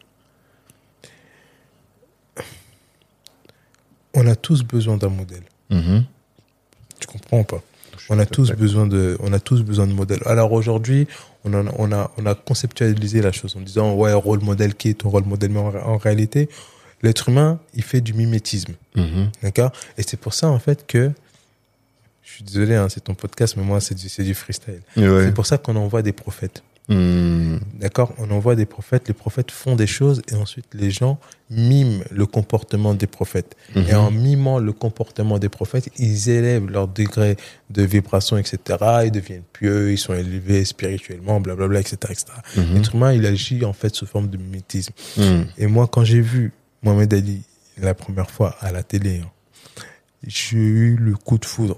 [4.14, 5.44] On a tous besoin d'un modèle.
[5.70, 6.06] Mhm.
[7.00, 7.62] Tu comprends ou pas?
[8.10, 10.22] On a tous besoin de, on a tous besoin de modèles.
[10.26, 11.08] Alors aujourd'hui,
[11.44, 14.94] on, on a, on a conceptualisé la chose en disant ouais rôle modèle qui est
[14.94, 16.48] ton rôle modèle, mais en, en réalité,
[17.04, 19.30] l'être humain, il fait du mimétisme, Mhm.
[19.44, 19.72] d'accord?
[19.98, 21.12] Et c'est pour ça en fait que,
[22.24, 24.82] je suis désolé, hein, c'est ton podcast, mais moi c'est du, du freestyle.
[24.96, 25.26] Et ouais.
[25.26, 27.60] C'est pour ça qu'on envoie des prophètes, Mhm.
[27.80, 28.14] d'accord?
[28.18, 32.26] On envoie des prophètes, les prophètes font des choses et ensuite les gens miment le
[32.26, 33.56] comportement des prophètes.
[33.76, 33.96] Et Mhm.
[33.96, 37.36] en mimant le comportement des prophètes, ils élèvent leur degré
[37.70, 38.58] de vibration, etc.
[39.06, 41.98] Ils deviennent pieux, ils sont élevés spirituellement, blablabla, etc.
[42.10, 42.26] etc.
[42.74, 44.94] L'être humain, il agit en fait sous forme de mimétisme.
[45.58, 46.52] Et moi, quand j'ai vu
[46.84, 47.42] Mohamed Ali
[47.80, 49.30] la première fois à la télé, hein,
[50.26, 51.78] j'ai eu le coup de foudre.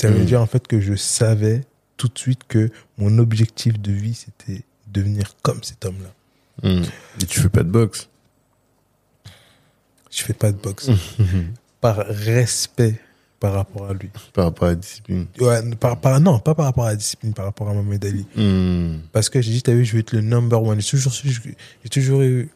[0.00, 0.24] Ça veut Mhm.
[0.26, 1.62] dire en fait que je savais
[1.96, 6.68] tout de suite que mon objectif de vie, c'était devenir comme cet homme-là.
[6.70, 6.84] Mhm.
[7.20, 8.08] Et tu fais pas de boxe?
[10.10, 10.88] Je fais pas de boxe.
[11.18, 11.52] Mhm.
[11.80, 13.00] Par respect
[13.38, 14.08] par rapport à lui.
[14.32, 15.26] par rapport à la discipline.
[15.40, 18.26] Ouais, par, par, non, pas par rapport à la discipline, par rapport à Mohamed Ali.
[19.12, 20.80] Parce que j'ai dit, t'as vu, je vais être le number one.
[20.80, 22.48] J'ai toujours, j'ai toujours eu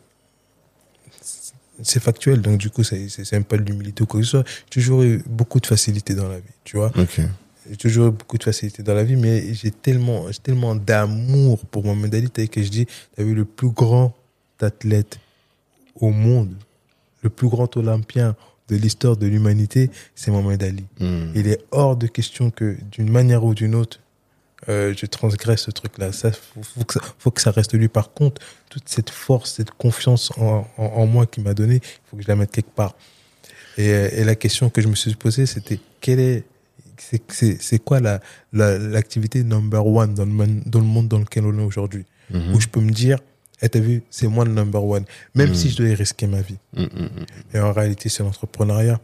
[1.82, 4.44] c'est factuel, donc du coup, c'est même pas de l'humilité ou quoi que ce soit.
[4.46, 6.92] J'ai toujours eu beaucoup de facilité dans la vie, tu vois.
[7.68, 11.64] J'ai toujours eu beaucoup de facilité dans la vie, mais j'ai tellement, j'ai tellement d'amour
[11.66, 14.14] pour Mohamed Ali, t'as vu que je dis, t'as vu le plus grand
[14.60, 15.18] athlète
[15.94, 16.54] au monde,
[17.22, 18.34] le plus grand olympien
[18.68, 20.84] de l'histoire de l'humanité, c'est Mohamed Ali.
[21.00, 21.32] Hmm.
[21.34, 24.00] Il est hors de question que d'une manière ou d'une autre,
[24.68, 26.12] euh, je transgresse ce truc-là.
[26.12, 27.88] Ça, faut, que ça, faut que ça reste lui.
[27.88, 31.80] Par contre, toute cette force, cette confiance en, en, en moi qu'il m'a donné, il
[32.10, 32.94] faut que je la mette quelque part.
[33.78, 36.44] Et, euh, et la question que je me suis posée, c'était quelle est,
[36.98, 38.20] c'est, quoi la,
[38.52, 42.04] la, l'activité number one dans le, mon- dans le monde dans lequel on est aujourd'hui,
[42.30, 42.54] Mhm.
[42.54, 43.18] où je peux me dire,
[43.62, 45.54] eh, t'as vu, c'est moi le number one, même Mhm.
[45.54, 46.56] si je dois y risquer ma vie.
[46.76, 47.08] Hmm, hmm,
[47.54, 49.00] Et en réalité, c'est l'entrepreneuriat.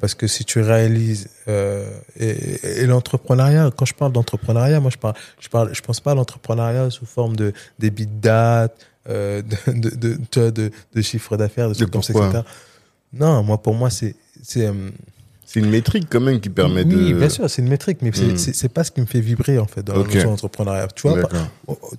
[0.00, 4.98] Parce que si tu réalises euh, et, et l'entrepreneuriat, quand je parle d'entrepreneuriat, moi je
[4.98, 8.76] parle, je parle, je pense pas à l'entrepreneuriat sous forme de des date,
[9.08, 12.42] euh, de, de, de, tu vois, de, de chiffre d'affaires, de trucs comme ça, etc.
[13.12, 14.90] Non, moi pour moi c'est c'est euh,
[15.46, 17.18] C'est une métrique quand même qui permet oui, de.
[17.18, 18.52] bien sûr, c'est une métrique, mais c'est Mm.
[18.52, 20.08] c'est pas ce qui me fait vibrer en fait dans Ok.
[20.08, 20.88] la notion d'entrepreneuriat.
[20.94, 21.30] Tu vois, par-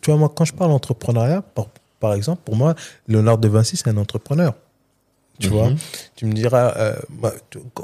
[0.02, 1.42] tu vois moi quand je parle d'entrepreneuriat,
[2.00, 2.76] par, exemple, pour moi,
[3.08, 4.54] Léonard de Vinci c'est un entrepreneur.
[5.40, 5.54] Tu Mhm.
[5.54, 5.72] vois,
[6.16, 7.32] tu me diras, euh, bah,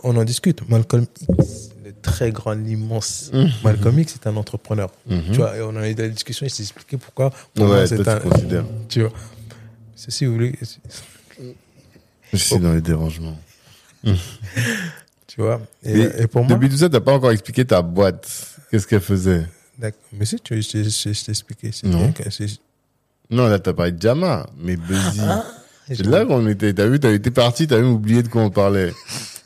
[0.04, 0.68] on en discute.
[0.70, 3.52] Malcolm X, le très grand, l'immense Mhm.
[3.64, 4.90] Malcolm X, c'est un entrepreneur.
[5.08, 5.22] Mhm.
[5.32, 7.30] Tu vois, et on a eu la discussion, il s'est expliqué pourquoi.
[7.54, 8.20] pour Ouais, c'est un.
[8.20, 8.66] considères.
[8.90, 9.12] Tu vois.
[9.96, 10.58] Ceci, vous voulez.
[12.32, 13.38] Je suis dans les dérangements.
[15.28, 15.62] Tu vois.
[15.84, 16.56] Et, Mais et pour moi.
[16.56, 18.30] Depuis tout ça, t'as pas encore expliqué ta boîte.
[18.70, 19.48] Qu'est-ce qu'elle faisait?
[19.80, 20.00] D'accord.
[20.12, 21.72] Mais si, tu, je, je, je, je t'ai expliqué.
[21.72, 21.88] c'est
[23.34, 23.48] Non.
[23.50, 25.20] là, t'as parlé de Jama, mais Buzzy.
[25.22, 25.44] Ah,
[25.88, 26.74] C'est là qu'on était.
[26.74, 28.94] T'as vu, t'as été parti, t'as même oublié de quoi on parlait.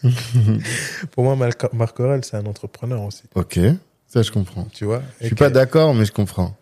[1.11, 3.23] Pour moi, Marc Marc Aurel, c'est un entrepreneur aussi.
[3.35, 3.59] Ok,
[4.07, 4.67] ça je comprends.
[4.73, 5.01] Tu vois.
[5.21, 6.55] Je suis pas d'accord, mais je comprends.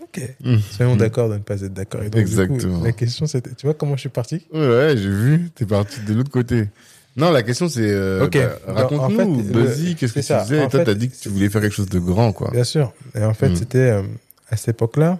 [0.00, 0.20] Ok.
[0.44, 0.60] Mhm.
[0.70, 2.00] Soyons d'accord de ne pas être d'accord.
[2.00, 2.82] Coup, Exactement.
[2.82, 3.50] la question, c'était.
[3.54, 4.46] Tu vois comment je suis parti?
[4.52, 5.50] Ouais, ouais, j'ai vu.
[5.54, 6.68] T'es parti de l'autre côté.
[7.16, 7.80] Non, la question c'est.
[7.90, 8.38] euh, Ok.
[8.38, 9.52] bah, En Raconte-nous, fait,
[9.90, 10.38] le- qu'est-ce que ça.
[10.40, 10.64] tu faisais?
[10.64, 12.50] En Toi, t'as dit que tu voulais faire quelque chose de grand, quoi.
[12.52, 12.92] Bien sûr.
[13.14, 13.56] Et en fait, Mm.
[13.56, 14.02] c'était euh,
[14.50, 15.18] à cette époque-là,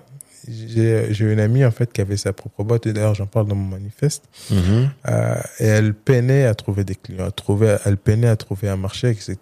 [0.48, 2.86] j'ai j'ai une amie en fait qui avait sa propre boîte.
[2.86, 4.24] Et d'ailleurs, j'en parle dans mon manifeste.
[4.50, 4.90] Mhm.
[5.08, 8.76] Euh, et elle peinait à trouver des clients, elle, trouvait, elle peinait à trouver un
[8.76, 9.36] marché, etc.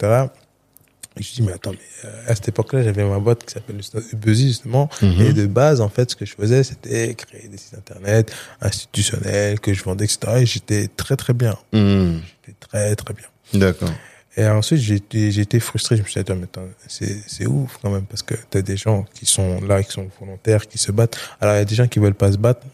[1.16, 3.80] Et je dis, mais attends, mais euh, à cette époque-là, j'avais ma boîte qui s'appelle
[4.14, 4.88] Buzzy, justement.
[5.02, 5.20] Mhm.
[5.20, 9.58] Et de base, en fait, ce que je faisais, c'était créer des sites internet institutionnels
[9.58, 10.18] que je vendais, etc.
[10.40, 11.56] Et j'étais très, très bien.
[11.72, 12.20] Mhm.
[12.46, 13.26] J'étais très, très bien.
[13.54, 13.90] D'accord.
[14.36, 14.94] Et ensuite, j'ai
[15.40, 15.96] été, frustré.
[15.96, 19.26] Je me suis dit, attends, c'est, ouf quand même, parce que t'as des gens qui
[19.26, 21.18] sont là, qui sont volontaires, qui se battent.
[21.40, 22.64] Alors, il y a des gens qui veulent pas se battre,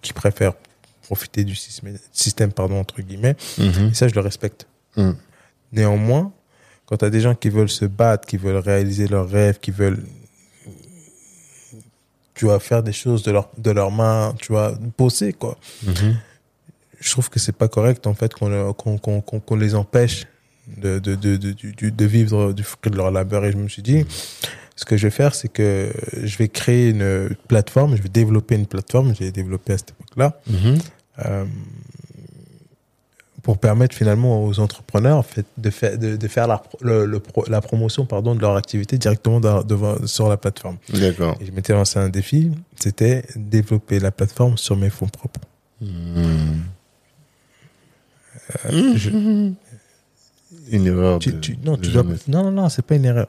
[0.00, 0.54] qui préfèrent
[1.02, 3.36] profiter du système, système pardon, entre guillemets.
[3.58, 4.66] Et ça, je le respecte.
[4.96, 5.16] Mhm.
[5.72, 6.32] Néanmoins,
[6.86, 10.02] quand t'as des gens qui veulent se battre, qui veulent réaliser leurs rêves, qui veulent,
[12.34, 15.58] tu vois, faire des choses de leur, de leurs mains, tu vois, bosser, quoi.
[15.82, 16.16] Mhm.
[16.98, 20.26] Je trouve que c'est pas correct, en fait, qu'on, qu'on, qu'on, qu'on les empêche
[20.76, 23.44] de, de, de, de, de, vivre du fruit de leur labeur.
[23.44, 24.04] Et je me suis dit,
[24.76, 28.54] ce que je vais faire, c'est que je vais créer une plateforme, je vais développer
[28.54, 30.78] une plateforme, j'ai développé à cette époque-là, Mhm.
[31.26, 31.44] euh,
[33.42, 37.20] pour permettre finalement aux entrepreneurs en fait, de, faire, de, de faire la, le, le
[37.48, 40.78] la promotion pardon, de leur activité directement dans- devant, sur la plateforme.
[40.88, 41.36] D'accord.
[41.44, 42.50] Je m'étais lancé un défi,
[42.80, 45.40] c'était développer la plateforme sur mes fonds propres.
[45.82, 46.62] Mhm.
[48.96, 49.50] je-
[50.70, 51.18] Une erreur.
[51.18, 53.28] Tu, de- tu- non, de tu dois, non, non, non, c'est pas une erreur.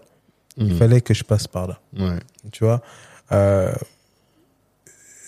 [0.57, 0.77] Il Mhm.
[0.77, 1.79] fallait que je passe par là.
[1.97, 2.19] Ouais.
[2.51, 2.81] Tu vois,
[3.31, 3.73] Euh,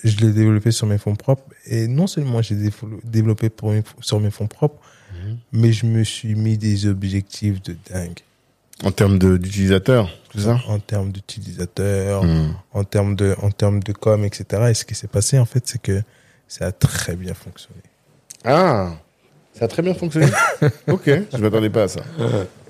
[0.04, 1.44] je l'ai développé sur mes fonds propres.
[1.66, 2.56] Et non seulement j'ai
[3.04, 4.80] développé pour mes- sur mes fonds propres,
[5.12, 5.38] Mhm.
[5.54, 8.20] mais je me suis mis des objectifs de dingue.
[8.84, 10.60] En termes d'utilisateurs, c'est ça?
[10.68, 12.54] En termes d'utilisateurs, Mhm.
[12.74, 14.68] en termes de, en termes de com, etc.
[14.70, 16.04] Et ce qui s'est passé, en fait, c'est que
[16.48, 17.82] ça a très bien fonctionné.
[18.46, 18.94] Ah,
[19.58, 20.28] ça a très bien fonctionné.
[20.88, 22.02] ok, je m'attendais pas à ça.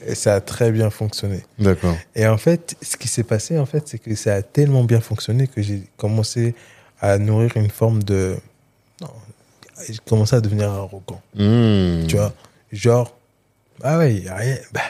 [0.06, 1.43] Et ça a très bien fonctionné.
[1.60, 1.95] D'accord.
[2.15, 5.02] Et en fait, ce qui s'est passé, en fait, c'est que ça a tellement bien
[5.02, 6.56] fonctionné que j'ai commencé
[7.02, 8.36] à nourrir une forme de,
[9.02, 9.10] non,
[9.86, 11.21] j'ai commencé à devenir arrogant.
[11.36, 12.08] Mhm.
[12.08, 12.34] Tu vois,
[12.71, 13.15] genre,
[13.84, 14.82] ah ouais, y a rien, bah,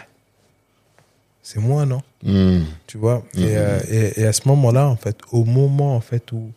[1.41, 2.01] c'est moi, non?
[2.23, 2.65] Mhm.
[2.87, 6.31] tu vois et, euh, et, et à ce moment-là en fait au moment en fait
[6.31, 6.51] où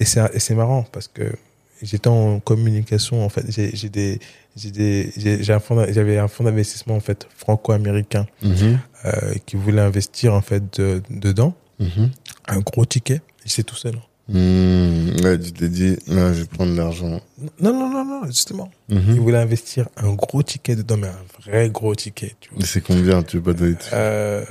[0.00, 1.34] et c'est marrant parce que
[1.82, 4.20] j'étais en communication en fait j'ai des
[4.56, 8.78] j'avais un fonds d'investissement en fait franco-américain Mhm.
[9.04, 12.10] euh, qui voulait investir en fait de- dedans Mhm.
[12.48, 13.94] un gros ticket c'est tout seul
[14.28, 15.16] Mhm.
[15.24, 17.20] Ouais, tu t'es dit, là, je vais prendre l'argent.
[17.60, 19.14] non non non non justement Mhm.
[19.14, 22.82] il voulait investir un gros ticket dedans mais un vrai gros ticket tu vois C'est
[22.82, 24.44] combien Tu veux pas donner Euh,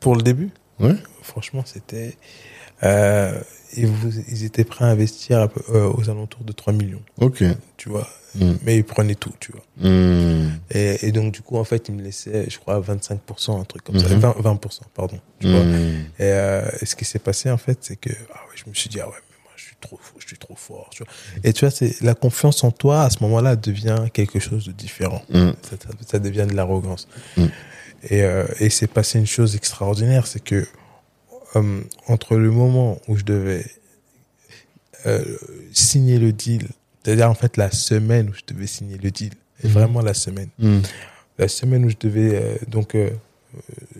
[0.00, 0.50] pour le début?
[0.80, 0.96] Ouais.
[1.22, 2.16] franchement, c'était.
[2.82, 3.38] euh,
[3.76, 7.02] et vous, ils étaient prêts à investir à peu- euh, aux alentours de 3 millions,
[7.20, 7.42] Ok.
[7.76, 8.08] tu vois.
[8.34, 8.52] Mm.
[8.62, 9.62] Mais ils prenaient tout, tu vois.
[9.76, 10.48] Hmm.
[10.70, 13.84] Et, et donc, du coup, en fait, ils me laissaient, je crois, 25%, un truc
[13.84, 14.08] comme ça.
[14.08, 14.20] Mhm.
[14.20, 15.18] 20%, 20%, pardon.
[15.38, 15.62] Tu vois.
[15.62, 16.04] Hmm.
[16.18, 18.74] Et, euh, et ce qui s'est passé, en fait, c'est que ah ouais, je me
[18.74, 20.88] suis dit, ah ouais, mais moi, je suis trop fou, je suis trop fort.
[20.92, 21.12] Tu vois.
[21.44, 24.72] Et tu vois, c'est la confiance en toi, à ce moment-là, devient quelque chose de
[24.72, 25.22] différent.
[25.28, 25.50] Hmm.
[26.10, 27.08] Ça, devient de l'arrogance.
[28.08, 30.66] Et, euh, et c'est passé une chose extraordinaire, c'est que
[31.56, 33.64] euh, entre le moment où je devais
[35.06, 35.24] euh,
[35.72, 36.68] signer le deal,
[37.02, 39.72] c'est-à-dire en fait la semaine où je devais signer le deal, et Mhm.
[39.72, 40.80] vraiment la semaine, Hmm.
[41.38, 43.10] la semaine où je devais euh, donc euh,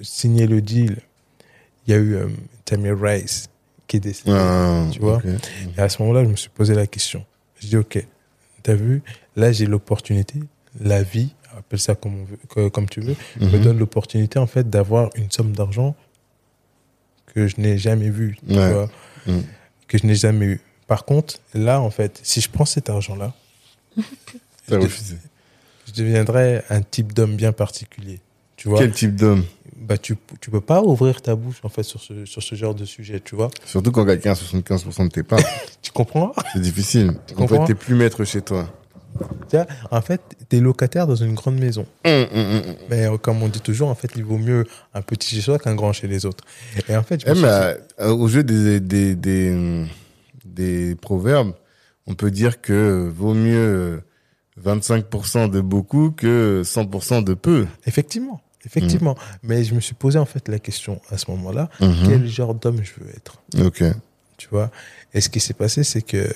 [0.01, 0.99] signer le deal,
[1.87, 2.17] il y a eu
[2.65, 3.49] Tamir Rice
[3.89, 4.31] qui est décédé.
[4.33, 5.21] Ah, Tu vois.
[5.77, 7.25] Et à ce moment-là, je me suis posé la question.
[7.61, 8.05] Je dis, OK,
[8.63, 9.03] t'as vu,
[9.37, 10.39] là, j'ai l'opportunité,
[10.81, 12.25] la vie, appelle ça comme, on
[12.61, 13.61] veut, comme tu veux, me Mhm.
[13.65, 15.95] donne l'opportunité, en fait, d'avoir une somme d'argent
[17.35, 18.73] que je n'ai jamais vue, tu Ouais.
[18.73, 18.91] vois,
[19.27, 19.41] Mm.
[19.89, 20.61] que je n'ai jamais eu.
[20.87, 23.33] Par contre, là, en fait, si je prends cet argent-là,
[24.69, 25.17] je, refusé.
[25.87, 28.21] je deviendrais un type d'homme bien particulier.
[28.57, 29.45] Tu vois, Quel type d'homme?
[29.77, 32.75] Bah, tu, tu peux pas ouvrir ta bouche, en fait, sur ce, sur ce genre
[32.75, 33.51] de sujet, tu vois.
[33.65, 35.41] Surtout quand quelqu'un a 75% de tes parts.
[35.83, 36.33] Tu comprends?
[36.53, 37.09] c'est difficile.
[37.11, 37.65] En fait, comprends?
[37.67, 38.69] t'es plus maître chez toi.
[39.49, 41.87] Tu vois, en fait, t'es locataire dans une grande maison.
[42.05, 42.63] Hum, hum, hum.
[42.89, 45.59] Mais euh, comme on dit toujours, en fait, il vaut mieux un petit chez soi
[45.59, 46.45] qu'un grand chez les autres.
[46.89, 47.41] Et en fait, je Eh, mais,
[47.75, 49.85] dit- euh, au jeu des, des, des,
[50.45, 51.53] des proverbes,
[52.07, 54.03] on peut dire que vaut mieux
[54.63, 57.67] 25% de beaucoup que 100% de peu.
[57.87, 59.17] effectivement, effectivement.
[59.43, 61.69] Mais je me suis posé en fait la question à ce moment-là,
[62.07, 63.83] quel genre d'homme je veux être, Ok.
[64.37, 64.71] tu vois?
[65.15, 66.33] Et ce qui s'est passé, c'est que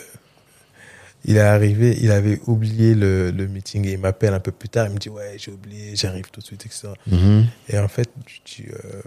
[1.29, 4.69] il est arrivé, il avait oublié le, le meeting et il m'appelle un peu plus
[4.69, 4.87] tard.
[4.87, 6.89] Il me dit ouais, j'ai oublié, j'arrive tout de suite, etc.
[7.09, 7.47] Mhm.
[7.69, 8.09] Et en fait,
[8.47, 9.03] je euh,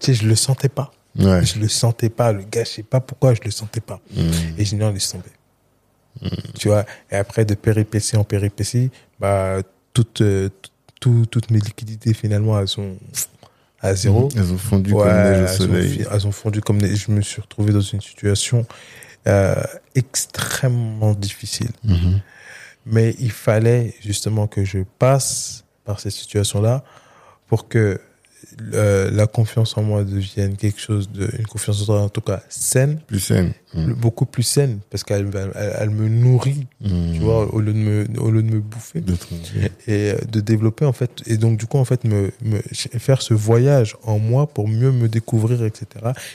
[0.00, 0.92] tu sais, je le sentais pas.
[1.18, 1.44] Ouais.
[1.44, 2.32] Je le sentais pas.
[2.32, 4.00] Le gars, je sais pas pourquoi je le sentais pas.
[4.16, 4.24] Mhm.
[4.58, 5.24] Et je dis non, laisse tomber.
[6.58, 9.58] Tu vois, et après de péripétie en péripétie, bah,
[9.92, 10.48] toutes, euh,
[11.00, 12.96] tout- toutes mes liquidités finalement, elles sont
[13.80, 14.28] à zéro.
[14.36, 16.06] Elles ont fondu Ouais, comme neige au elles, ont, soleil.
[16.10, 17.04] elles ont fondu comme neige.
[17.06, 18.64] Je me suis retrouvé dans une situation
[19.26, 19.54] euh,
[19.94, 21.70] extrêmement difficile.
[22.86, 26.84] Mais il fallait justement que je passe par cette situation-là
[27.46, 28.00] pour que
[28.74, 32.20] euh, la confiance en moi devienne quelque chose de, une confiance en toi en tout
[32.20, 33.52] cas saine, Plus saine.
[33.74, 33.92] Mhm.
[33.94, 37.12] beaucoup plus saine, parce qu'elle elle, elle me nourrit, Mhm.
[37.14, 39.00] tu vois, au lieu de me, au lieu de me bouffer.
[39.88, 41.10] Et euh, de développer en fait.
[41.26, 44.92] Et donc du coup en fait me, me faire ce voyage en moi pour mieux
[44.92, 45.86] me découvrir etc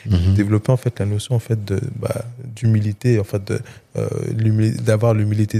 [0.06, 0.34] Mhm.
[0.34, 2.26] développer en fait la notion en fait de bah,
[2.56, 3.60] d'humilité en fait de
[3.96, 4.08] euh,
[4.82, 5.60] d'avoir l'humilité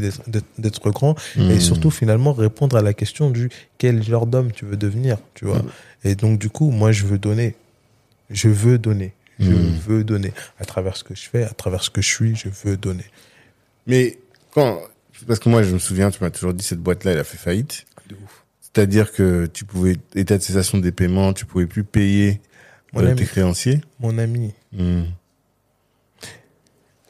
[0.58, 1.16] d'être grand.
[1.38, 1.60] Et Mhm.
[1.60, 5.62] surtout finalement répondre à la question du quel genre d'homme tu veux devenir tu vois.
[6.04, 7.56] Et donc du coup moi je veux donner.
[8.30, 9.78] Je veux donner je Mhm.
[9.88, 12.50] veux donner à travers ce que je fais à travers ce que je suis je
[12.64, 13.06] veux donner
[13.88, 14.18] Mais
[14.52, 14.80] quand,
[15.28, 17.38] parce que moi, je me souviens, tu m'as toujours dit, cette boîte-là, elle a fait
[17.38, 17.86] faillite.
[18.08, 22.40] de ouf C'est-à-dire que tu pouvais, état de cessation des paiements, tu pouvais plus payer
[22.94, 23.16] Mon euh, ami.
[23.16, 23.82] tes créanciers.
[24.00, 25.06] mon ami Mhm.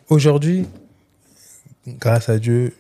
[0.10, 0.66] Aujourd'hui,
[1.88, 2.74] grâce à Dieu,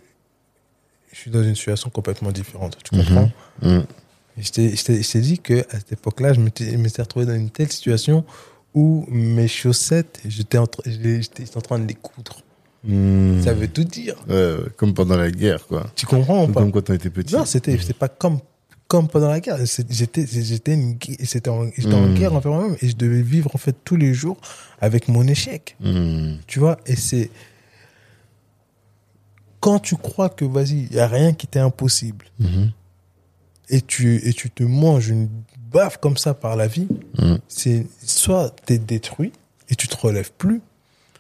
[1.12, 2.78] je suis dans une situation complètement différente.
[2.84, 3.32] Tu comprends?
[3.62, 3.86] Mhm.
[4.38, 8.24] Je t'ai- dit que à cette époque-là, je m'étais retrouvé dans une telle situation
[8.74, 12.42] où mes chaussettes, j'étais en, tra- en train de les coudre.
[12.84, 13.42] Mhm.
[13.44, 14.16] Ça veut tout dire.
[14.30, 15.92] Ouais, comme pendant la guerre, quoi.
[15.96, 16.62] Tu comprends ou pas?
[16.62, 17.34] Comme quand on était petit.
[17.36, 18.40] Non, c'était c'était pas comme
[18.88, 19.58] comme pendant la guerre.
[19.66, 20.26] J'étais
[20.70, 20.96] en,
[21.76, 24.38] j'étais en guerre envers moi-même et je devais vivre en fait tous les jours
[24.82, 25.76] avec mon échec.
[25.82, 26.38] Mhm.
[26.48, 27.30] Tu vois, et c'est.
[29.60, 32.72] Quand tu crois que, vas-y, il n'y a rien qui t'est impossible, Mhm.
[33.70, 35.28] et tu, et tu te manges une
[35.72, 37.40] baffe comme ça par la vie, Mhm.
[37.48, 39.32] c'est soit tu es détruit
[39.70, 40.62] et tu te relèves plus,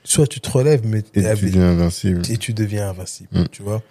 [0.03, 2.21] soit tu te relèves mais Et tu deviens invincible.
[2.29, 3.47] et tu deviens invincible, Mm.
[3.51, 3.81] tu vois.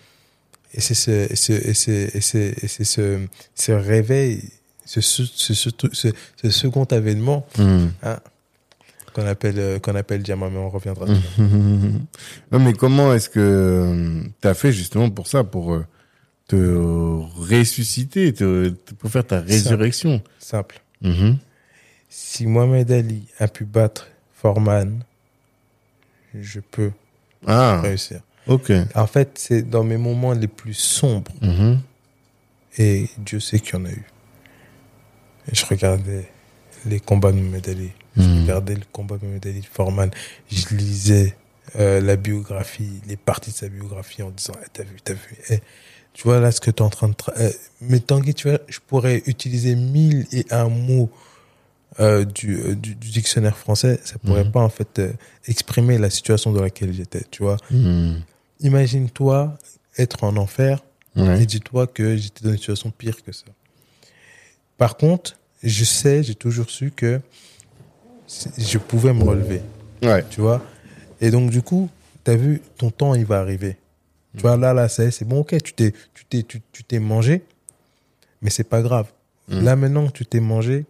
[0.74, 3.20] Et c'est ce, et ce, et c'est, ce,
[3.54, 4.42] ce réveil,
[4.84, 6.08] ce, ce, ce, ce, ce-
[6.42, 7.90] ce second avènement Mhm.
[9.14, 11.06] qu'on appelle, euh, qu'on appelle diamant, mais on reviendra.
[11.06, 11.18] Mm.
[12.52, 15.84] non, mais comment est-ce que tu as fait justement pour ça, pour euh,
[16.48, 16.56] te
[17.36, 20.80] ressusciter, te, te- pour faire ta résurrection Simple.
[21.02, 21.38] Mhm.
[22.08, 25.02] Si Mohamed Ali a pu battre Foreman,
[26.34, 26.90] je peux
[27.46, 28.20] Ah, réussir.
[28.46, 28.72] ok.
[28.94, 31.80] En fait, c'est dans mes moments les plus sombres, Mhm.
[32.78, 34.04] et Dieu sait qu'il y en a eu.
[35.50, 36.30] Et je regardais
[36.86, 38.42] les combats de Mohamed Ali, je Mhm.
[38.42, 40.10] regardais le combat de Mohamed Ali de Foreman,
[40.50, 41.36] je lisais
[41.78, 45.36] euh, la biographie, les parties de sa biographie en disant, Eh, t'as vu, t'as vu,
[45.50, 45.58] Eh,
[46.18, 47.14] tu vois là ce que tu es en train de...
[47.38, 51.10] eh, mais Tanguy, tu vois, je pourrais utiliser mille et un mots
[52.00, 54.50] euh, du, euh, du, du dictionnaire français, ça pourrait Mhm.
[54.50, 55.12] pas en fait euh,
[55.46, 57.56] exprimer la situation dans laquelle j'étais, tu vois.
[57.70, 58.16] Hmm.
[58.60, 59.56] Imagine-toi
[59.96, 60.82] être en enfer
[61.14, 61.42] Ouais.
[61.42, 63.46] et dis-toi que j'étais dans une situation pire que ça.
[64.76, 67.20] Par contre, je sais, j'ai toujours su que
[68.58, 69.62] je pouvais me relever,
[70.02, 70.24] Ouais.
[70.30, 70.62] tu vois.
[71.20, 71.88] Et donc, du coup,
[72.24, 73.76] tu as vu, ton temps, il va arriver.
[74.38, 77.42] Tu vois, là, là, c'est bon, ok, tu t'es tu t'es tu, t'es mangé,
[78.40, 79.06] mais c'est pas grave.
[79.48, 79.60] Mm.
[79.64, 80.86] Là, maintenant que tu t'es mangé,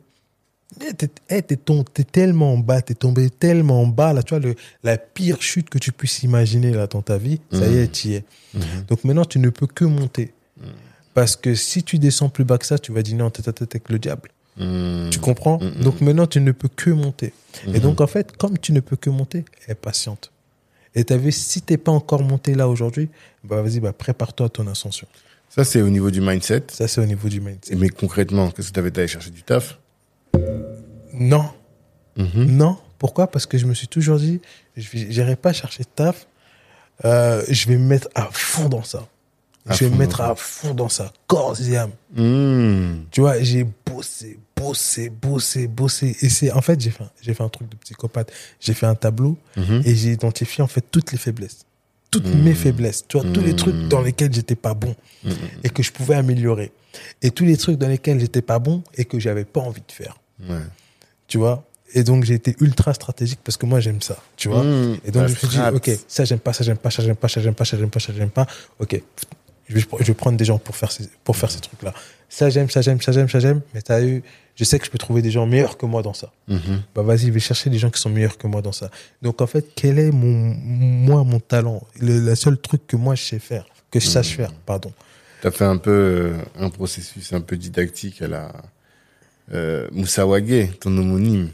[0.86, 4.34] eh, t'es eh, tom- t'es tellement en bas, t'es tombé tellement en bas, là, tu
[4.34, 7.70] vois, le, la pire chute que tu puisses imaginer là dans ta vie, ça y
[7.74, 7.78] Mm.
[7.78, 8.24] est, tu y es.
[8.54, 8.62] Mhm.
[8.88, 10.32] Donc maintenant, tu ne peux que monter.
[11.14, 13.52] Parce que si tu descends plus bas que ça, tu vas dîner en tête à
[13.52, 14.28] tête avec le diable.
[15.10, 15.58] Tu comprends?
[15.80, 17.32] Donc maintenant, tu ne peux que monter.
[17.66, 17.78] Et Mhm.
[17.80, 20.30] donc, en fait, comme tu ne peux que monter, aie patiente.
[20.94, 23.08] Et tu as vu, si tu n'es pas encore monté là aujourd'hui,
[23.44, 25.06] bah vas-y, bah, prépare-toi à ton ascension.
[25.48, 26.64] Ça, c'est au niveau du mindset.
[26.68, 27.74] Ça, c'est au niveau du mindset.
[27.76, 29.78] Mais concrètement, qu'est-ce que tu avais allé chercher du taf?
[31.12, 31.50] Non,
[32.16, 32.44] Mhm.
[32.56, 32.76] non.
[32.98, 33.28] Pourquoi?
[33.30, 34.40] Parce que je me suis toujours dit,
[34.76, 36.26] je n'irai pas chercher de taf.
[37.04, 39.06] Euh, je vais me mettre à fond dans ça.
[39.68, 41.90] À je vais me mettre à fond dans ça, corps et âme.
[42.16, 43.04] Hmm.
[43.10, 46.16] Tu vois, j'ai bossé, bossé, bossé, bossé.
[46.22, 48.32] Et c'est, en fait, j'ai fait, un- j'ai fait un truc de psychopathe.
[48.60, 49.82] J'ai fait un tableau Mhm.
[49.84, 51.60] et j'ai identifié, en fait, toutes les faiblesses.
[52.10, 53.04] Toutes mes faiblesses.
[53.06, 55.32] Tu vois, tous les trucs dans lesquels j'étais pas bon Mhm.
[55.64, 56.72] et que je pouvais améliorer.
[57.20, 59.92] Et tous les trucs dans lesquels j'étais pas bon et que j'avais pas envie de
[59.92, 60.16] faire.
[60.48, 60.56] Ouais.
[61.26, 61.64] Tu vois?
[61.94, 64.16] Et donc, j'ai été ultra stratégique parce que moi, j'aime ça.
[64.36, 64.62] Tu vois?
[64.62, 64.96] Hmm.
[65.04, 65.58] Et donc, je me suis dit.
[65.74, 67.90] OK, ça, j'aime pas, ça, j'aime pas, ça, j'aime pas, ça, j'aime pas, ça, j'aime
[67.90, 68.46] pas, ça, j'aime pas.
[68.78, 69.02] OK,
[69.68, 71.94] je vais, je vais prendre des gens pour faire ces, pour faire ces trucs-là.
[72.28, 73.60] Ça, j'aime, ça, j'aime, ça, j'aime, ça, j'aime.
[73.74, 74.22] Mais t'as eu,
[74.54, 76.32] je sais que je peux trouver des gens meilleurs que moi dans ça.
[76.48, 76.82] Mhm.
[76.94, 78.90] Bah, vas-y, je vais chercher des gens qui sont meilleurs que moi dans ça.
[79.22, 81.82] Donc, en fait, quel est mon, moi, mon talent?
[82.00, 84.92] Le, le seul truc que moi, je sais faire, que je sache faire, pardon.
[85.40, 88.52] T'as fait un peu euh, un processus un peu didactique à la
[89.52, 91.50] euh, Moussa Wagé, ton homonyme.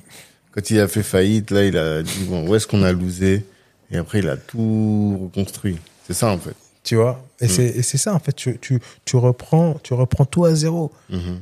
[0.52, 3.44] Quand il a fait faillite, là, il a dit bon, où est-ce qu'on a losé
[3.90, 5.78] Et après, il a tout reconstruit.
[6.06, 6.54] C'est ça en fait.
[6.84, 7.24] Tu vois?
[7.40, 10.54] Et c'est, et c'est ça, en fait, tu, tu, tu reprends, tu reprends tout à
[10.54, 10.92] zéro.
[11.10, 11.40] Mhm.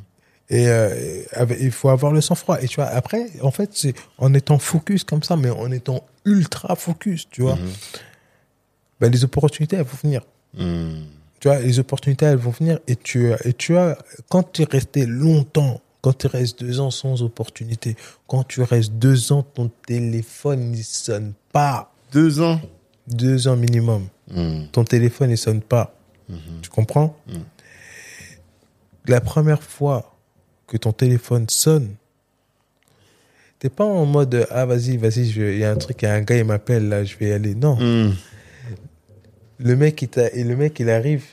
[0.51, 1.23] Et euh,
[1.61, 2.61] il faut avoir le sang-froid.
[2.63, 6.05] Et tu vois, après, en fait, c'est en étant focus comme ça, mais en étant
[6.25, 7.71] ultra focus, tu vois, Mhm.
[9.01, 10.23] ben, les opportunités, elles vont venir.
[10.57, 11.05] Mhm.
[11.41, 12.79] Tu vois, les opportunités, elles vont venir.
[12.87, 16.91] Et tu, et tu as, quand tu es resté longtemps, quand tu restes deux ans
[16.93, 17.97] sans opportunité,
[18.29, 21.93] quand tu restes deux ans, ton téléphone ne sonne pas.
[22.13, 22.61] Deux ans?
[23.09, 24.07] Deux ans minimum.
[24.31, 24.69] Mhm.
[24.73, 25.95] Ton téléphone ne sonne pas.
[26.29, 26.37] Mhm.
[26.63, 27.17] Tu comprends?
[27.27, 27.33] Mm.
[29.09, 30.15] La première fois
[30.67, 31.89] que ton téléphone sonne,
[33.59, 36.15] t'es pas en mode ah vas-y vas-y il y a un truc il y a
[36.15, 38.15] un gars il m'appelle là je vais y aller non Mhm.
[39.59, 41.25] le mec il et le mec il arrive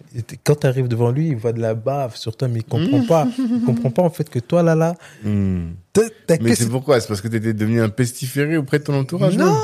[0.44, 3.04] quand tu arrives devant lui il voit de la bave sur toi mais il comprend
[3.06, 4.96] pas il comprend pas en fait que toi là là
[5.94, 6.02] t'as
[6.42, 7.00] Mais c'est ce- pourquoi?
[7.02, 9.56] C'est parce que t'étais devenu un pestiféré auprès de ton entourage non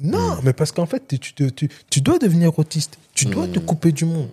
[0.00, 3.58] non mais parce qu'en fait tu, tu, tu, tu dois devenir autiste tu dois te
[3.58, 4.28] couper du monde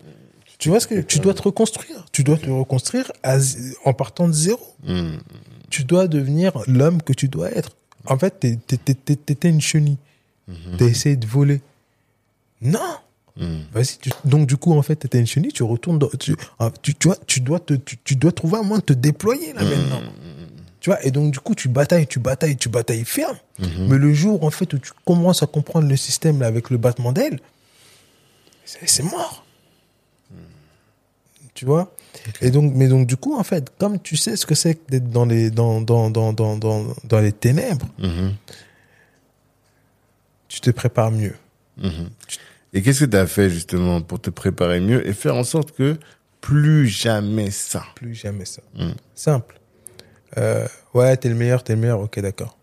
[0.57, 3.37] tu vois ce que tu dois te reconstruire tu dois te reconstruire à
[3.83, 5.19] en partant de zéro Mhm.
[5.69, 7.75] tu dois devenir l'homme que tu dois être.
[8.05, 9.97] En fait, t'étais une chenille.
[10.77, 11.59] T'as essayé de voler.
[12.61, 12.79] Non.
[13.73, 13.97] Vas-y.
[14.23, 15.51] Donc du coup, en fait, t'étais une chenille.
[15.51, 15.97] Tu retournes.
[15.99, 16.35] Dans, tu,
[16.83, 19.63] tu, tu vois, tu dois te, tu dois trouver un moyen de te déployer là
[19.63, 20.01] maintenant.
[20.85, 21.03] Tu vois.
[21.03, 23.37] Et donc du coup, tu batailles, tu batailles, tu batailles ferme.
[23.57, 26.77] Mais le jour en fait où tu commences à comprendre le système là avec le
[26.77, 27.39] battement d'aile,
[28.65, 29.43] c'est mort.
[31.55, 31.91] Tu vois?
[32.39, 35.09] Et donc, mais donc du coup, en fait, comme tu sais ce que c'est d'être
[35.09, 38.35] dans les dans dans dans dans dans, dans les ténèbres, Mhm.
[40.49, 41.33] tu te prépares mieux.
[41.77, 42.09] Mhm.
[42.73, 45.71] Et qu'est-ce que tu as fait justement pour te préparer mieux et faire en sorte
[45.71, 45.97] que
[46.41, 47.83] plus jamais ça?
[47.95, 48.61] Plus jamais ça.
[48.75, 48.91] Mm.
[49.15, 49.59] Simple.
[50.37, 51.99] Euh, ouais, t'es le meilleur, t'es le meilleur.
[51.99, 52.57] Ok, d'accord.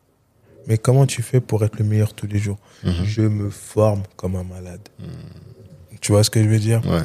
[0.66, 2.58] Mais comment tu fais pour être le meilleur tous les jours?
[2.84, 3.04] Mhm.
[3.04, 4.80] Je me forme comme un malade.
[6.00, 6.80] Tu vois ce que je veux dire?
[6.86, 7.00] Ouais.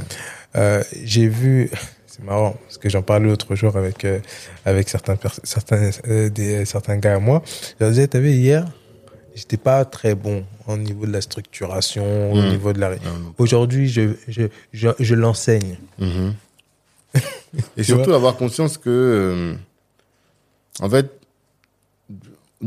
[0.56, 1.70] Euh, J'ai vu,
[2.08, 4.20] c'est marrant parce que j'en parlais l'autre jour avec euh,
[4.66, 5.90] avec certains certains
[6.30, 7.42] des certains gars à moi.
[7.80, 8.66] Je leur disais, t'as vu hier,
[9.36, 12.50] j'étais pas très bon au niveau de la structuration, au Mm.
[12.50, 12.90] niveau de la.
[12.92, 15.78] Non, Aujourd'hui, je je je, je l'enseigne.
[16.00, 16.34] Mhm.
[17.78, 19.56] Et surtout avoir conscience que,
[20.82, 21.12] en fait,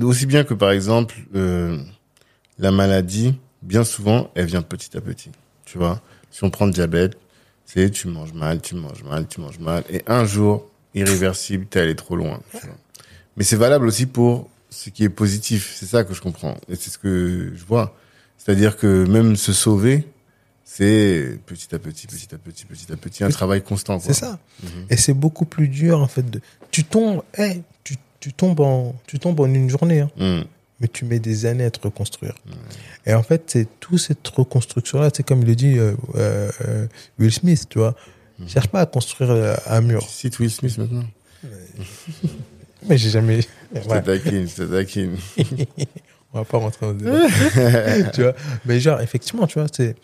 [0.01, 1.79] aussi bien que par exemple, euh,
[2.59, 5.31] la maladie, bien souvent, elle vient petit à petit.
[5.65, 6.01] Tu vois,
[6.31, 7.17] si on prend le diabète,
[7.65, 11.81] c'est tu manges mal, tu manges mal, tu manges mal, et un jour, irréversible, t'es
[11.81, 12.41] allé trop loin.
[13.37, 15.73] Mais c'est valable aussi pour ce qui est positif.
[15.75, 16.57] C'est ça que je comprends.
[16.69, 17.97] Et c'est ce que je vois.
[18.39, 20.07] C'est-à-dire que même se sauver,
[20.73, 23.99] c'est petit à petit, petit à petit, petit à petit, un travail constant.
[23.99, 24.39] C'est ça.
[24.89, 26.23] Et c'est beaucoup plus dur en fait.
[26.31, 26.41] De...
[26.71, 30.45] Tu tombes, hey, tu tu tombes en, tu tombes en une journée, hein, Mm.
[30.79, 32.35] mais tu mets des années à te reconstruire.
[33.05, 36.87] Et en fait, c'est toute cette reconstruction-là, c'est comme le dit euh, euh,
[37.19, 37.97] Will Smith, tu vois.
[38.47, 40.03] Cherche pas à construire euh, un mur.
[40.07, 41.05] Tu cites Will Smith maintenant?
[42.89, 43.41] Mais j'ai jamais.
[43.75, 45.17] Je Ouais, taquine, je taquine.
[46.33, 48.11] on va pas rentrer dans le débat.
[48.15, 48.35] tu vois.
[48.65, 49.97] Mais genre, effectivement, tu vois, c'est.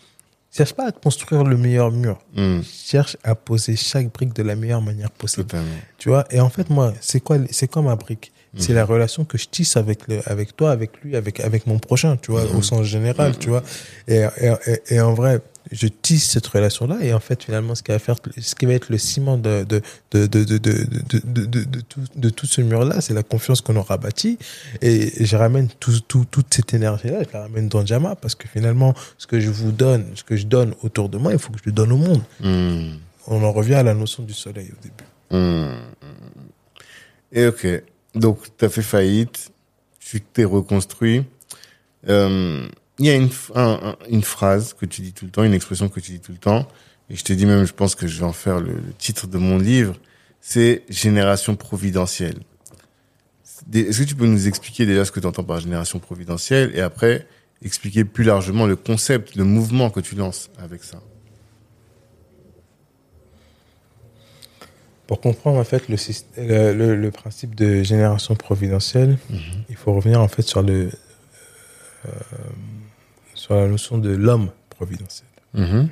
[0.51, 2.19] Cherche pas à construire le meilleur mur.
[2.35, 2.61] Mm.
[2.63, 5.45] Cherche à poser chaque brique de la meilleure manière possible.
[5.45, 5.67] Totalement.
[5.97, 8.31] Tu vois, et en fait, moi, c'est quoi, c'est quoi ma brique?
[8.59, 11.77] C'est la relation que je tisse avec le, avec toi, avec lui, avec, avec mon
[11.77, 13.61] prochain, tu vois, au sens général, tu vois.
[14.07, 15.41] Et, et, et, et en vrai,
[15.71, 18.73] je tisse cette relation-là et en fait finalement ce qui va faire ce qui va
[18.73, 19.65] être le ciment de
[21.89, 24.37] tout, tout ce mur-là c'est la confiance qu'on aura bâtie.
[24.81, 28.47] Et je ramène tout, tout toute cette énergie-là je la ramène dans Jama parce que
[28.47, 31.51] finalement ce que je vous donne ce que je donne autour de moi il faut
[31.51, 32.21] que je le donne au monde.
[32.39, 32.97] Hmm.
[33.27, 35.03] On en revient à la notion du soleil au début.
[35.31, 35.79] Hmm.
[37.31, 37.67] Et ok.
[38.15, 39.51] Donc tu as fait faillite
[40.09, 41.25] tu t'es reconstruit.
[42.07, 42.67] Euh,
[42.99, 45.99] il y a une, un- phrase que tu dis tout le temps, une expression que
[45.99, 46.67] tu dis tout le temps,
[47.09, 49.27] et je te dis même, je pense que je vais en faire le, le titre
[49.27, 49.95] de mon livre,
[50.41, 52.39] c'est génération providentielle.
[53.73, 56.81] Est-ce que tu peux nous expliquer déjà ce que tu entends par génération providentielle et
[56.81, 57.27] après
[57.63, 61.01] expliquer plus largement le concept, le mouvement que tu lances avec ça?
[65.05, 69.17] Pour comprendre en fait le, syst- le, le- le principe de génération providentielle,
[69.69, 70.89] il faut revenir en fait sur le
[72.05, 72.09] euh,
[73.47, 75.27] sur la notion de l'homme providentiel.
[75.53, 75.89] Mhm.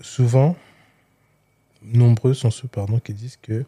[0.00, 0.54] Souvent,
[1.82, 3.64] nombreux sont ceux pardon qui disent que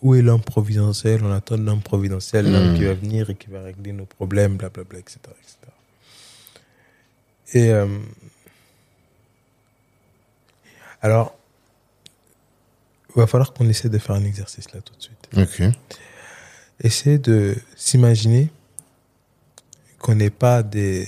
[0.00, 1.24] où est l'homme providentiel?
[1.24, 2.76] On attend l'homme providentiel, l'homme Mm.
[2.76, 5.56] qui va venir et qui va régler nos problèmes, blablabla, etc., etc.
[7.54, 7.86] Et euh,
[11.02, 11.34] alors,
[13.16, 15.28] il va falloir qu'on essaie de faire un exercice là tout de suite.
[15.36, 15.62] Ok.
[16.80, 18.48] Essayer de s'imaginer
[20.00, 21.06] qu'on n'est pas des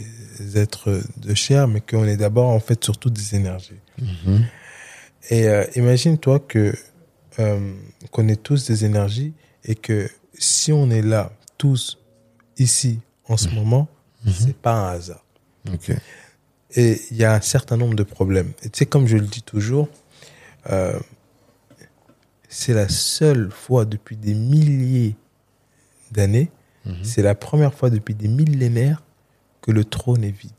[0.55, 3.81] êtres de chair, mais qu'on est d'abord en fait surtout des énergies.
[3.99, 4.45] Mhm.
[5.31, 6.75] Et euh, imagine-toi que
[7.39, 7.75] euh,
[8.11, 9.35] qu'on est tous des énergies
[9.65, 10.09] et que
[10.39, 11.99] si on est là tous
[12.59, 13.89] ici en ce moment,
[14.27, 15.25] c'est pas un hasard.
[16.75, 18.53] Et il y a un certain nombre de problèmes.
[18.63, 19.89] Et tu sais, comme je le dis toujours,
[20.71, 20.99] euh,
[22.49, 25.17] c'est la seule fois depuis des milliers
[26.13, 26.51] d'années,
[27.03, 29.03] c'est la première fois depuis des millénaires
[29.67, 30.53] que le trône est vide.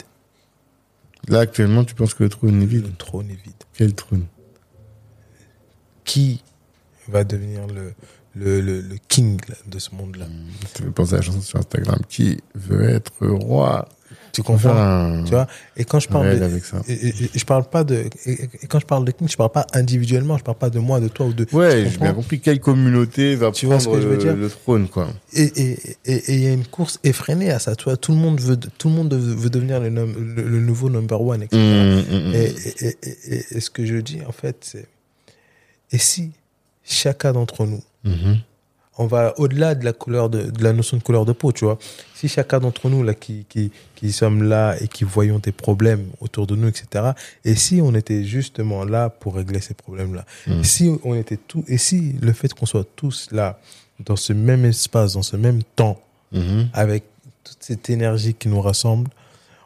[1.28, 2.86] Là, actuellement, tu penses que le trône est vide?
[2.86, 3.53] Le trône est vide.
[3.74, 4.26] Quel trône?
[6.03, 6.43] Qui
[7.08, 7.93] va devenir le,
[8.36, 10.28] le, le, le king là, de ce monde-là?
[10.74, 11.99] Tu me penser à la chanson sur Instagram.
[12.08, 13.89] Qui veut être roi?
[14.32, 15.24] Tu comprends un...
[15.24, 16.82] Tu vois Et quand je parle de, avec ça.
[16.88, 19.51] et- et- et je parle pas de, et, quand je parle de king, je parle
[19.51, 21.45] pas individuellement, je parle pas de moi, de toi ou de.
[21.51, 22.39] Ouais, j'ai comprends bien compris.
[22.39, 25.08] Quelle communauté va Tu vois ce prendre que je veux le, dire le trône, quoi
[25.34, 27.76] Et il y a une course effrénée à ça.
[27.76, 30.05] Tu vois, tout le monde veut, tout le monde veut devenir le, le,
[30.43, 31.58] le nouveau number one, etc.
[31.60, 32.34] Hum, hum, hum.
[32.36, 32.53] Et,
[33.55, 34.88] et, ce que je dis, en fait, c'est.
[35.91, 36.32] Et si
[36.84, 38.38] chacun d'entre nous, Mhm.
[38.98, 41.66] On va au-delà de la couleur de, de la notion de couleur de peau, tu
[41.66, 41.78] vois.
[42.16, 46.06] Si chacun d'entre nous, là, qui, qui, qui sommes là et qui voyons des problèmes
[46.20, 47.12] autour de nous, etc.
[47.45, 50.26] Et si on était justement là pour régler ces problèmes-là?
[50.48, 50.64] Mm.
[50.64, 53.60] Si on était tout, et si le fait qu'on soit tous là,
[54.06, 56.00] dans ce même espace, dans ce même temps,
[56.32, 56.68] Mhm.
[56.74, 57.04] avec
[57.43, 59.10] toute cette énergie qui nous rassemble,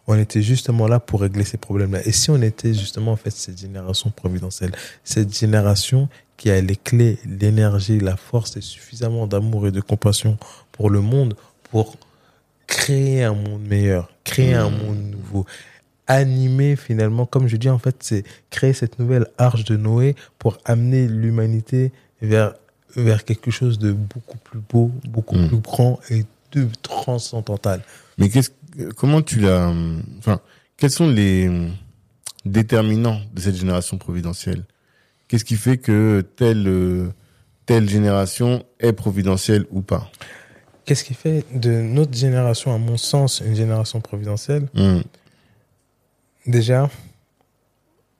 [0.07, 2.05] on était justement là pour régler ces problèmes-là.
[2.05, 4.71] Et si on était justement en fait cette génération providentielle,
[5.03, 6.07] cette génération
[6.41, 10.39] qui a les clés, l'énergie, la force et suffisamment d'amour et de compassion
[10.71, 11.35] pour le monde,
[11.69, 11.97] pour
[12.65, 15.45] créer un monde meilleur, créer un monde nouveau,
[16.07, 20.57] animer finalement, comme je dis en fait, c'est créer cette nouvelle arche de Noé pour
[20.65, 21.91] amener l'humanité
[22.23, 22.55] vers
[22.95, 25.47] vers quelque chose de beaucoup plus beau, beaucoup Mm.
[25.47, 27.83] plus grand et de transcendantal.
[28.17, 28.49] Mais qu'est-ce,
[28.97, 29.71] comment tu l'as,
[30.17, 30.41] enfin,
[30.75, 31.51] quels sont les
[32.45, 34.63] déterminants de cette génération providentielle?
[35.31, 37.07] Qu'est-ce qui fait que telle, euh,
[37.65, 40.11] telle génération est providentielle ou pas?
[40.83, 44.67] Qu'est-ce qui fait de notre génération, à mon sens, une génération providentielle?
[44.75, 45.01] Hum,
[46.45, 46.89] Déjà,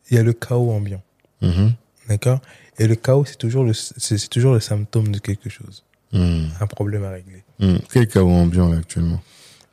[0.10, 1.02] il y a le chaos ambiant,
[1.42, 1.74] mhm,
[2.08, 2.40] d'accord?
[2.78, 5.84] Et le chaos, c'est toujours le, c'est toujours le symptôme de quelque chose,
[6.14, 7.44] hum, un problème à régler.
[7.60, 7.80] hum.
[7.92, 9.22] Quel chaos ambiant là actuellement?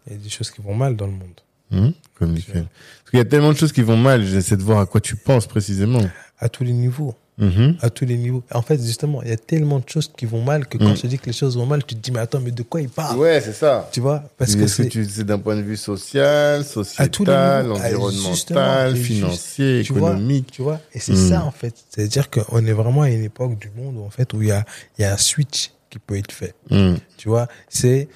[0.09, 2.67] Il y a des choses qui vont mal dans le monde, Hum, Comme lesquelles?
[2.99, 4.25] Parce qu'il y a tellement de choses qui vont mal.
[4.25, 6.01] J'essaie de voir à quoi tu penses précisément.
[6.41, 7.15] à tous les niveaux.
[7.39, 7.77] Mhm.
[7.83, 8.43] à tous les niveaux.
[8.53, 10.97] En fait, justement, il y a tellement de choses qui vont mal que quand Mm.
[10.97, 12.81] je dis que les choses vont mal, tu te dis, mais attends, mais de quoi
[12.81, 13.17] il parle?
[13.17, 13.89] Ouais, c'est ça.
[13.93, 14.25] Tu vois?
[14.37, 15.25] Parce Mais que c'est.
[15.25, 17.77] d'un point de vue social, sociétal, niveaux.
[17.77, 20.51] Ah, environnemental, financier, tu vois, économique?
[20.51, 20.81] Tu vois?
[20.93, 21.29] Et c'est Mm.
[21.29, 21.75] ça, en fait.
[21.91, 24.53] C'est-à-dire qu'on est vraiment à une époque du monde où, en fait, où il y
[24.53, 24.65] a,
[24.99, 26.55] y a un switch qui peut être fait.
[26.71, 26.95] Mm.
[27.17, 28.09] Tu vois, c'est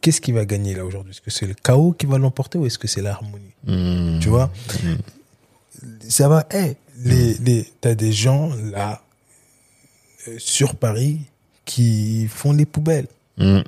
[0.00, 1.10] qu'est-ce qui va gagner là aujourd'hui?
[1.12, 3.52] Est-ce que c'est le chaos qui va l'emporter ou est-ce que c'est l'harmonie?
[3.66, 4.18] Mm.
[4.20, 4.50] Tu vois?
[6.08, 6.46] Ça va.
[6.50, 9.02] Hey, les, les, t'as des gens là
[10.28, 11.20] euh, sur Paris
[11.64, 13.06] qui font les poubelles.
[13.38, 13.60] Mm.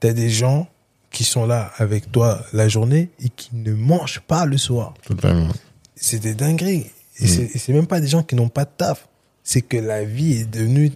[0.00, 0.68] T'as des gens
[1.10, 4.94] qui sont là avec toi la journée et qui ne mangent pas le soir.
[5.06, 5.52] Totalement.
[5.96, 6.86] C'est des dingueries.
[7.20, 9.08] Et c'est- et c'est même pas des gens qui n'ont pas de taf.
[9.42, 10.92] C'est que la vie est devenue,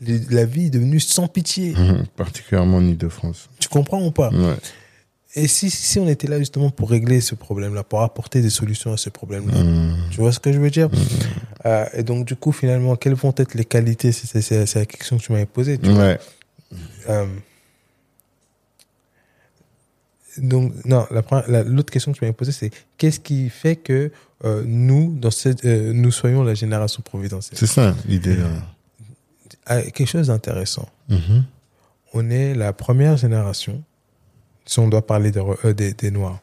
[0.00, 1.74] la vie est devenue sans pitié.
[1.74, 2.06] Mhm.
[2.16, 3.48] Particulièrement en Ile-de-France.
[3.60, 4.30] Tu comprends ou pas?
[4.30, 4.56] Ouais.
[5.36, 8.92] Et si, si on était là justement pour régler ce problème-là, pour apporter des solutions
[8.92, 9.96] à ce problème-là, Mm.
[10.10, 10.88] tu vois ce que je veux dire?
[11.66, 14.12] Euh, Et donc du coup, finalement, quelles vont être les qualités?
[14.12, 15.78] C'est la question que tu m'avais posée.
[15.78, 15.98] tu vois.
[16.04, 16.18] Ouais.
[17.08, 17.26] Euh,
[20.38, 23.76] donc non, la première- la- l'autre question que tu m'avais posée, c'est qu'est-ce qui fait
[23.76, 24.10] que
[24.44, 27.56] euh, nous, dans cette, nous soyons la génération providentielle?
[27.58, 28.36] C'est ça, l'idée.
[29.66, 30.88] Ah, Quelque chose d'intéressant.
[31.08, 31.44] Mhm.
[32.12, 33.82] On est la première génération,
[34.64, 36.38] si on doit parler de euh, des, des Noirs,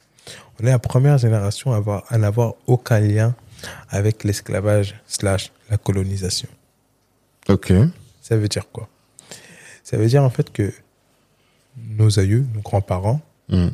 [0.60, 3.36] on est la première génération à, avoir, à n'avoir aucun lien
[3.90, 6.50] avec l'esclavage slash la colonisation.
[7.50, 7.74] Ok.
[8.22, 8.88] Ça veut dire quoi?
[9.84, 10.72] Ça veut dire en fait que
[11.78, 13.68] nos aïeux, nos grands-parents, Mm.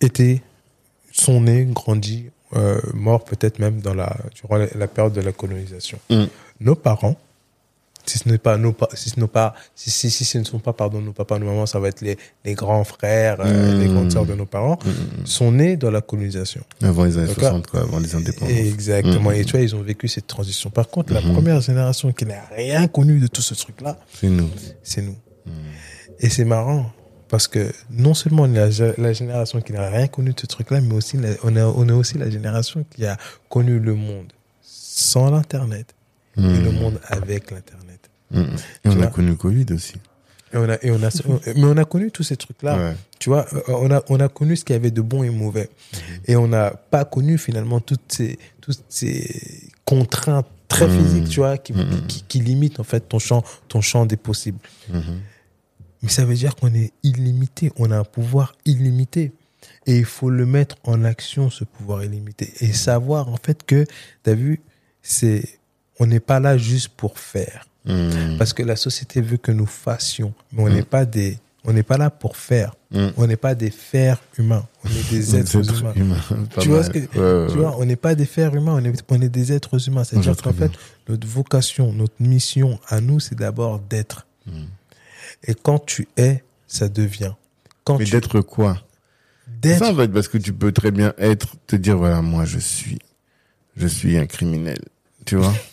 [0.00, 0.42] étaient,
[1.12, 5.32] sont nés, grandis, euh, morts peut-être même dans la, durant la, la période de la
[5.32, 5.98] colonisation.
[6.08, 6.24] Mm.
[6.60, 7.16] Nos parents,
[8.10, 10.58] si ce n'est pas nos, si ce n'est pas, si, si, si ce ne sont
[10.58, 13.80] pas, pardon, nos papas, nos mamans, ça va être les, les grands frères, euh, Mm.
[13.80, 14.78] les grandes sœurs de nos parents,
[15.24, 16.62] sont nés dans la colonisation.
[16.82, 17.42] Avant les années D'accord.
[17.50, 18.50] 60, quoi, avant les indépendances.
[18.56, 19.30] Exactement.
[19.30, 19.34] Mm.
[19.34, 20.70] Et tu vois, ils ont vécu cette transition.
[20.70, 24.50] Par contre, la première génération qui n'a rien connu de tout ce truc-là, C'est nous.
[24.82, 25.16] c'est nous.
[26.18, 26.90] Et c'est marrant
[27.28, 30.46] parce que non seulement on est la, la génération qui n'a rien connu de ce
[30.46, 33.16] truc-là, mais aussi la- on, est, on est aussi la génération qui a
[33.48, 34.32] connu le monde
[34.62, 35.94] sans l'Internet
[36.36, 37.89] et le monde avec l'Internet.
[38.30, 38.42] Mm.
[38.84, 39.94] Et on a connu le Covid aussi.
[40.52, 41.10] Et on a, et on a,
[41.54, 42.76] mais on a connu tous ces trucs-là.
[42.76, 42.96] Ouais.
[43.20, 45.30] Tu vois, euh, on a, on a connu ce qu'il y avait de bon et
[45.30, 45.70] mauvais.
[46.26, 50.98] Et on n'a pas connu finalement toutes ces, toutes ces contraintes très Mhm.
[50.98, 51.72] physiques, tu vois, qui,
[52.08, 54.58] qui, qui limitent en fait ton champ, ton champ des possibles.
[56.02, 59.32] Mais ça veut dire qu'on est illimité, on a un pouvoir illimité.
[59.86, 62.52] Et il faut le mettre en action, ce pouvoir illimité.
[62.60, 63.84] Et savoir, en fait, que,
[64.24, 64.60] tu as vu,
[65.02, 65.44] c'est,
[65.98, 67.66] on n'est pas là juste pour faire.
[67.86, 68.36] Mm.
[68.38, 70.34] Parce que la société veut que nous fassions.
[70.52, 70.72] Mais on Mm.
[70.74, 72.74] n'est pas des, on n'est pas là pour faire.
[72.90, 73.08] Mm.
[73.16, 74.66] On n'est pas des fers humains.
[74.84, 76.16] On est des êtres humains.
[76.60, 78.84] Tu vois ce que, Ouais, ouais, tu vois, on n'est pas des fers humains, on
[78.84, 80.04] est, on est des êtres humains.
[80.04, 80.72] C'est-à-dire qu'en fait,
[81.08, 84.26] notre vocation, notre mission à nous, c'est d'abord d'être.
[85.46, 87.32] Et quand tu es, ça devient.
[87.84, 88.76] Quand Mais tu d'être quoi?
[89.62, 92.44] D'être, ça en fait, parce que tu peux très bien être, te dire voilà, moi
[92.44, 92.98] je suis,
[93.76, 94.78] je suis un criminel,
[95.24, 95.52] tu vois,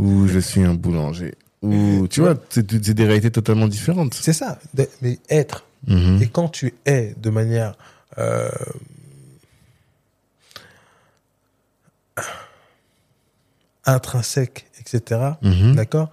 [0.00, 4.14] ou je suis un boulanger, ou tu vois, c'est des réalités totalement différentes.
[4.14, 4.58] c'est ça.
[5.02, 5.64] mais être.
[5.86, 6.22] Mhm.
[6.22, 7.74] Et quand tu es de manière
[8.18, 8.50] euh,
[13.84, 15.20] intrinsèque, etc.
[15.42, 15.74] Mhm.
[15.74, 16.10] D'accord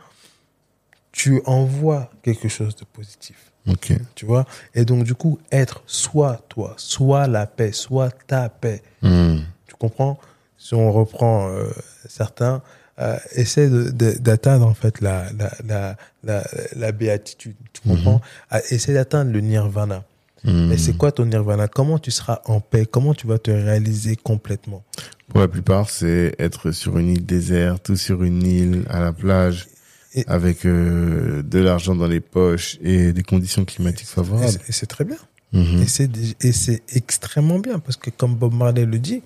[1.12, 3.52] Tu envoies quelque chose de positif.
[3.68, 3.94] Ok.
[4.16, 4.46] Tu vois?
[4.74, 8.82] Et donc, du coup, être soit toi, soit la paix, soit ta paix.
[9.02, 9.44] Mhm.
[9.66, 10.18] Tu comprends?
[10.58, 11.70] Si on reprend euh,
[12.08, 12.62] certains,
[13.00, 16.44] euh, essaie d'atteindre en fait la, la, la, la,
[16.76, 17.56] la béatitude.
[17.74, 18.22] Tu comprends?
[18.50, 20.04] Ah, Essaie d'atteindre le nirvana.
[20.44, 20.72] Mhm.
[20.72, 21.68] Et c'est quoi ton nirvana?
[21.68, 22.86] Comment tu seras en paix?
[22.86, 24.84] Comment tu vas te réaliser complètement?
[25.30, 29.12] Pour la plupart, c'est être sur une île déserte ou sur une île à la
[29.14, 29.68] plage
[30.14, 34.58] Et- avec euh, de l'argent dans les poches et des conditions climatiques favorables.
[34.68, 35.18] et c'est très bien.
[35.54, 35.86] Mhm.
[36.08, 39.22] Dé- et c'est extrêmement bien parce que comme Bob Marley le dit,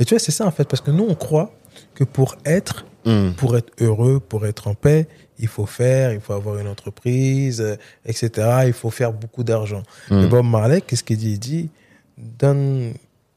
[0.00, 1.54] et tu vois c'est ça en fait parce que nous on croit
[1.94, 3.34] que pour être Mhm.
[3.34, 5.06] pour être heureux, pour être en paix,
[5.38, 8.30] il faut faire, il faut avoir une entreprise, euh, etc.
[8.66, 9.82] Il faut faire beaucoup d'argent.
[10.10, 11.32] Et Bob Marley, qu'est-ce qu'il dit?
[11.32, 11.70] Il dit
[12.18, 12.94] Don't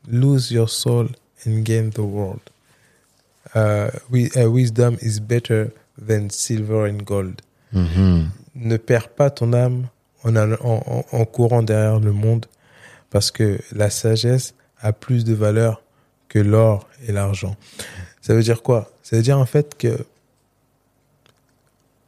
[0.10, 1.10] lose your soul
[1.46, 2.40] and gain the world.
[3.56, 5.72] Uh, wi- uh, wisdom is better
[6.08, 7.42] than silver and gold.
[7.74, 8.30] Mhm.
[8.56, 9.88] Ne perds pas ton âme
[10.24, 12.46] en courant derrière le monde
[13.10, 15.82] parce que la sagesse a plus de valeur
[16.28, 17.56] que l'or et l'argent.
[18.22, 18.92] Ça veut dire quoi?
[19.10, 20.06] Ça veut dire en fait que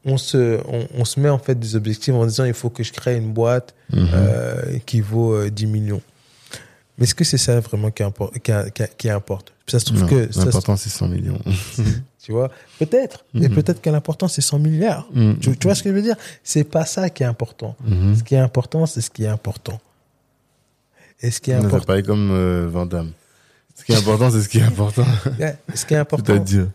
[0.06, 2.84] on se, on, on se met en fait des objectifs en disant il faut que
[2.84, 4.08] je crée une boîte Mhm.
[4.14, 6.02] euh, qui vaut euh, 10 millions.
[6.98, 9.52] Mais est-ce que c'est ça vraiment qui, impor- qui, qui, qui importe?
[9.68, 11.40] Ça se trouve Non, que L'important, c'est 100 millions.
[12.24, 12.50] tu vois?
[12.80, 13.56] Peut-être, et Mhm.
[13.56, 15.08] peut-être que l'important c'est 100 milliards.
[15.14, 15.40] Mhm.
[15.40, 16.16] Tu, tu vois ce que je veux dire?
[16.44, 17.76] C'est pas ça qui est important.
[18.16, 19.80] Ce qui est important, c'est ce qui est important.
[21.22, 21.86] Et ce qui est important.
[21.86, 23.12] parlé comme euh, Van Damme.
[23.92, 25.06] Ce qui est important, c'est ce qui est important.
[25.74, 26.30] Ce qui est important,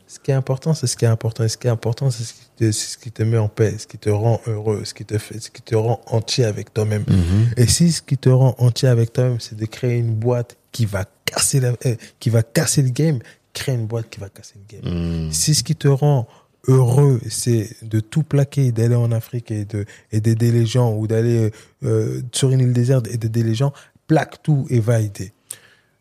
[0.07, 1.45] ce qui est important, c'est ce qui est important.
[1.45, 3.49] Et ce qui est important, c'est ce qui te, c'est ce qui te met en
[3.49, 6.45] paix, ce qui te rend heureux, ce qui te fait, ce qui te rend entier
[6.45, 7.05] avec toi-même.
[7.09, 7.51] Mhm.
[7.57, 10.87] Et si ce qui te rend entier avec toi-même, c'est de créer une boîte qui
[10.87, 13.19] va casser la, euh, qui va casser le game,
[13.53, 14.95] crée une boîte qui va casser le game.
[14.95, 15.33] Mhm.
[15.33, 16.27] Si ce qui te rend
[16.69, 21.07] heureux, c'est de tout plaquer, d'aller en Afrique et de et d'aider les gens ou
[21.07, 21.53] d'aller
[21.85, 23.73] euh, sur une île déserte et d'aider les gens,
[24.07, 25.33] plaque tout et va aider.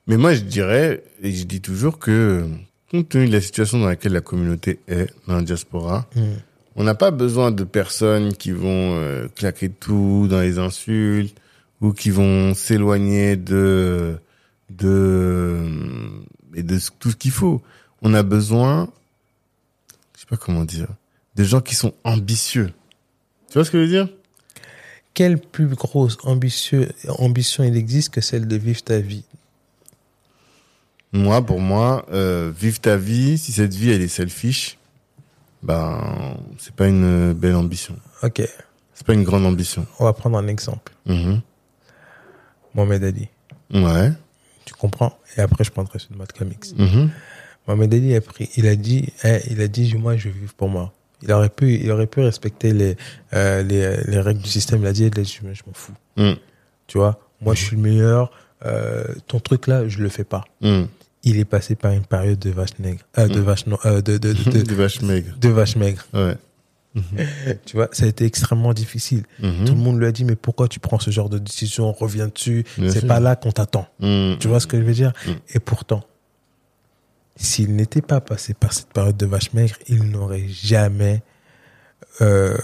[0.07, 2.47] Mais moi, je dirais, et je dis toujours que,
[2.91, 6.21] compte tenu de la situation dans laquelle la communauté est, dans la diaspora, Mm.
[6.75, 11.35] on n'a pas besoin de personnes qui vont euh, claquer tout dans les insultes
[11.81, 14.17] ou qui vont s'éloigner de
[14.69, 15.67] de
[16.55, 17.61] et de tout ce qu'il faut.
[18.01, 18.89] On a besoin,
[20.15, 20.87] je sais pas comment dire,
[21.35, 22.71] de gens qui sont ambitieux.
[23.49, 24.09] Tu vois ce que je veux dire?
[25.13, 29.23] Quelle plus grosse ambitieux, ambition il existe que celle de vivre ta vie?
[31.15, 34.77] Moi, pour moi, euh, vivre ta vie, si cette vie elle est selfish,
[35.63, 37.95] ben c'est pas une belle ambition.
[38.21, 38.41] Ok,
[38.93, 39.85] C'est pas une grande ambition.
[39.99, 40.91] on va prendre un exemple.
[41.05, 41.41] Mhm.
[42.73, 43.29] Mohamed Ali,
[43.73, 44.11] Ouais.
[44.65, 45.17] tu comprends?
[45.37, 46.73] Et après, je prendrai celui de Malcolm X.
[46.77, 47.09] Mhm.
[47.67, 50.53] Mohamed Ali a pris, il a dit, eh, il a dit, moi, je vais vivre
[50.53, 50.91] pour moi.
[51.21, 52.97] Il aurait pu, il aurait pu respecter les,
[53.33, 54.81] euh, les, les règles du système.
[54.81, 55.21] Il a dit, je,
[55.53, 55.93] je m'en fous.
[56.17, 56.35] Mhm.
[56.87, 58.31] Tu vois, moi, je suis le meilleur.
[58.65, 60.43] Euh, ton truc là, je le fais pas.
[61.25, 63.43] Il est passé par une période de vache nègre, euh, de Mm.
[63.43, 65.35] vache no- euh, de, de, de, vaches maigres.
[65.37, 66.05] de vache maigre.
[66.13, 66.37] Ouais.
[67.65, 69.23] Tu vois, ça a été extrêmement difficile.
[69.41, 69.65] Mhm.
[69.65, 71.91] Tout le monde lui a dit, mais pourquoi tu prends ce genre de décision?
[71.91, 72.63] Reviens dessus.
[72.89, 73.87] C'est pas là qu'on t'attend.
[73.99, 74.37] Mhm.
[74.39, 75.11] Tu vois ce que je veux dire?
[75.27, 75.31] Mm.
[75.55, 76.03] Et pourtant,
[77.35, 81.21] s'il n'était pas passé par cette période de vache maigre, il n'aurait jamais
[82.21, 82.55] euh,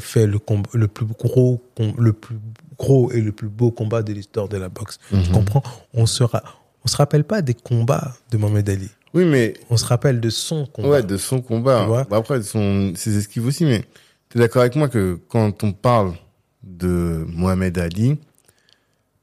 [0.00, 0.40] fait le,
[0.72, 1.62] le plus gros,
[1.96, 2.36] le plus
[2.78, 4.98] gros et le plus beau combat de l'histoire de la boxe.
[5.10, 5.62] Tu comprends?
[5.94, 6.42] On se ra-
[6.84, 8.88] on se rappelle pas des combats de Mohamed Ali.
[9.14, 10.88] Oui, mais On se rappelle de son combat.
[10.88, 11.86] ouais, de son combat.
[12.08, 13.64] Bah, après, de son ses esquives aussi.
[13.64, 13.84] Mais
[14.30, 16.14] tu es d'accord avec moi que quand on parle
[16.62, 18.18] de Mohamed Ali,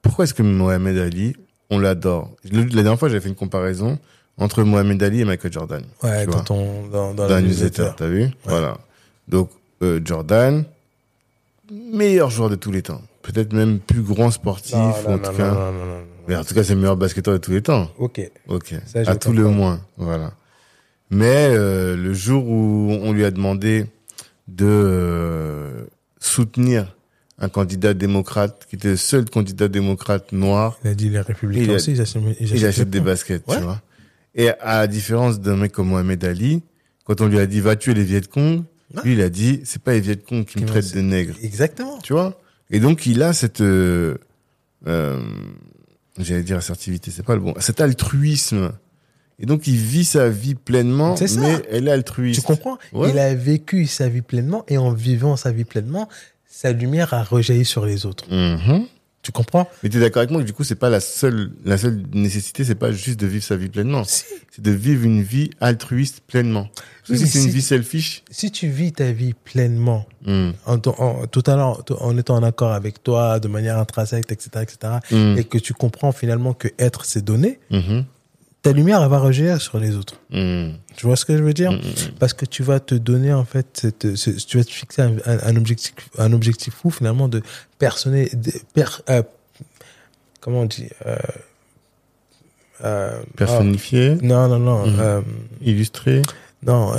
[0.02, 1.36] pourquoi est-ce que Mohamed Ali,
[1.72, 2.30] on l'adore?
[2.44, 3.98] La dernière fois, j'avais fait une comparaison
[4.38, 5.84] entre Mohamed Ali et Michael Jordan.
[6.04, 6.42] Ouais, vois.
[6.42, 8.30] ton, dans, dans dans la newsletter, t'as vu?
[8.46, 8.78] Voilà.
[9.28, 9.50] Donc,
[9.82, 10.64] euh, Jordan,
[11.72, 13.02] meilleur joueur de tous les temps.
[13.22, 15.52] Peut-être même plus grand sportif, Non, non, en non, tout cas.
[15.52, 16.02] non, non, non.
[16.28, 17.90] Mais en tout cas, c'est le meilleur basketteur de tous les temps.
[17.98, 18.22] Ok.
[18.48, 18.76] Ok.
[18.86, 19.82] Ça, à tout le moins.
[19.98, 20.34] Voilà.
[21.10, 23.86] Mais euh, le jour où on lui a demandé
[24.48, 25.86] de euh,
[26.20, 26.96] soutenir
[27.40, 31.74] un candidat démocrate, qui était le seul candidat démocrate noir, Il a dit les républicains
[31.76, 33.12] aussi, ils achètent, ils il achètent achète des les points.
[33.14, 33.58] baskets, Ouais.
[33.58, 33.82] tu vois.
[34.36, 36.62] Et à la différence d'un mec comme Mohamed Ali,
[37.06, 38.64] quand on lui a dit va tuer les Viet Cong,
[38.96, 39.02] Ouais.
[39.04, 41.36] lui il a dit c'est pas les Viet Cong qui me Qui traitent de nègre,
[41.42, 41.98] Exactement.
[42.00, 42.40] tu vois?
[42.70, 44.16] Et donc il a cette, euh,
[44.88, 45.20] euh,
[46.18, 48.72] j'allais dire assertivité, c'est pas le bon, cet altruisme.
[49.40, 51.40] Et donc il vit sa vie pleinement, C'est ça.
[51.40, 52.42] mais elle est altruiste.
[52.42, 52.78] Tu comprends?
[52.94, 53.10] Ouais.
[53.12, 56.10] Il a vécu sa vie pleinement et en vivant sa vie pleinement,
[56.46, 58.26] sa lumière a rejailli sur les autres.
[58.34, 58.86] Mhm.
[59.22, 59.68] Tu comprends?
[59.84, 62.04] Mais tu es d'accord avec moi que du coup c'est pas la seule, la seule
[62.14, 65.50] nécessité, c'est pas juste de vivre sa vie pleinement, Si, c'est de vivre une vie
[65.60, 66.70] altruiste pleinement.
[66.74, 70.52] Parce que Oui, si c'est une vie selfish, si tu vis ta vie pleinement, hmm,
[70.66, 74.50] en, en- tout à l'heure, en étant en accord avec toi, de manière intrinsèque, etc.,
[74.62, 78.06] etc., hmm, et que tu comprends finalement que être, c'est donner, mhm,
[78.62, 80.16] ta lumière, elle va rejaillir sur les autres.
[80.32, 81.72] hmm, Tu vois ce que je veux dire?
[81.72, 82.12] Hmm, hmm.
[82.20, 85.56] Parce que tu vas te donner, en fait, cette, ce- tu vas te fixer un,
[85.56, 87.42] objectif, un objectif fou, finalement, de
[87.78, 89.24] personner, de, per- euh,
[90.42, 91.16] comment on dit euh,
[92.84, 95.24] euh, Personnifié, ah, Non, non, non.
[95.62, 96.22] Illustré.
[96.64, 96.94] non,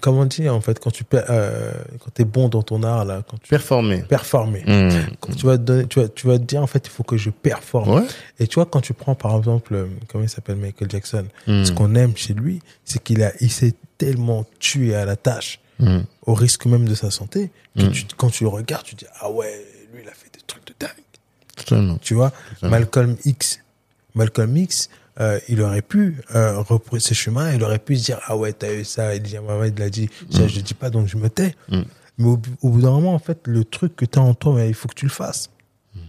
[0.00, 3.38] comment dit, en fait, quand tu euh, quand es bon dans ton art, là, quand
[3.42, 4.62] tu performer.
[4.66, 4.90] Hmm.
[5.20, 7.02] Quand tu vas te donner, tu vas, tu vas te dire, en fait, il faut
[7.02, 7.90] que je performe.
[7.94, 8.06] Ouais.
[8.38, 11.64] Et tu vois, quand tu prends, par exemple, euh, comment il s'appelle Michael Jackson, Hmm.
[11.64, 15.60] ce qu'on aime chez lui, c'est qu'il a, il s'est tellement tué à la tâche,
[15.78, 16.00] Hmm.
[16.26, 19.30] au risque même de sa santé, que tu, quand tu le regardes, tu dis, ah
[19.30, 19.64] ouais,
[19.94, 20.90] lui, il a fait des trucs de dingue.
[21.56, 21.98] Totalement.
[22.02, 22.76] Tu vois, Totalement.
[22.76, 23.60] Malcolm X,
[24.14, 24.90] Malcolm X,
[25.20, 28.52] euh, il aurait pu euh, reprendre ses chemins, il aurait pu se dire, ah ouais,
[28.52, 31.28] t'as eu ça, Elijah Mohamed l'a dit, ça, je le dis pas, donc je me
[31.28, 31.54] tais.
[31.68, 31.80] Mm.
[32.18, 34.74] Mais au, au bout d'un moment, en fait, le truc que t'as en toi, il
[34.74, 35.50] faut que tu le fasses.
[35.96, 36.00] Mm-hmm.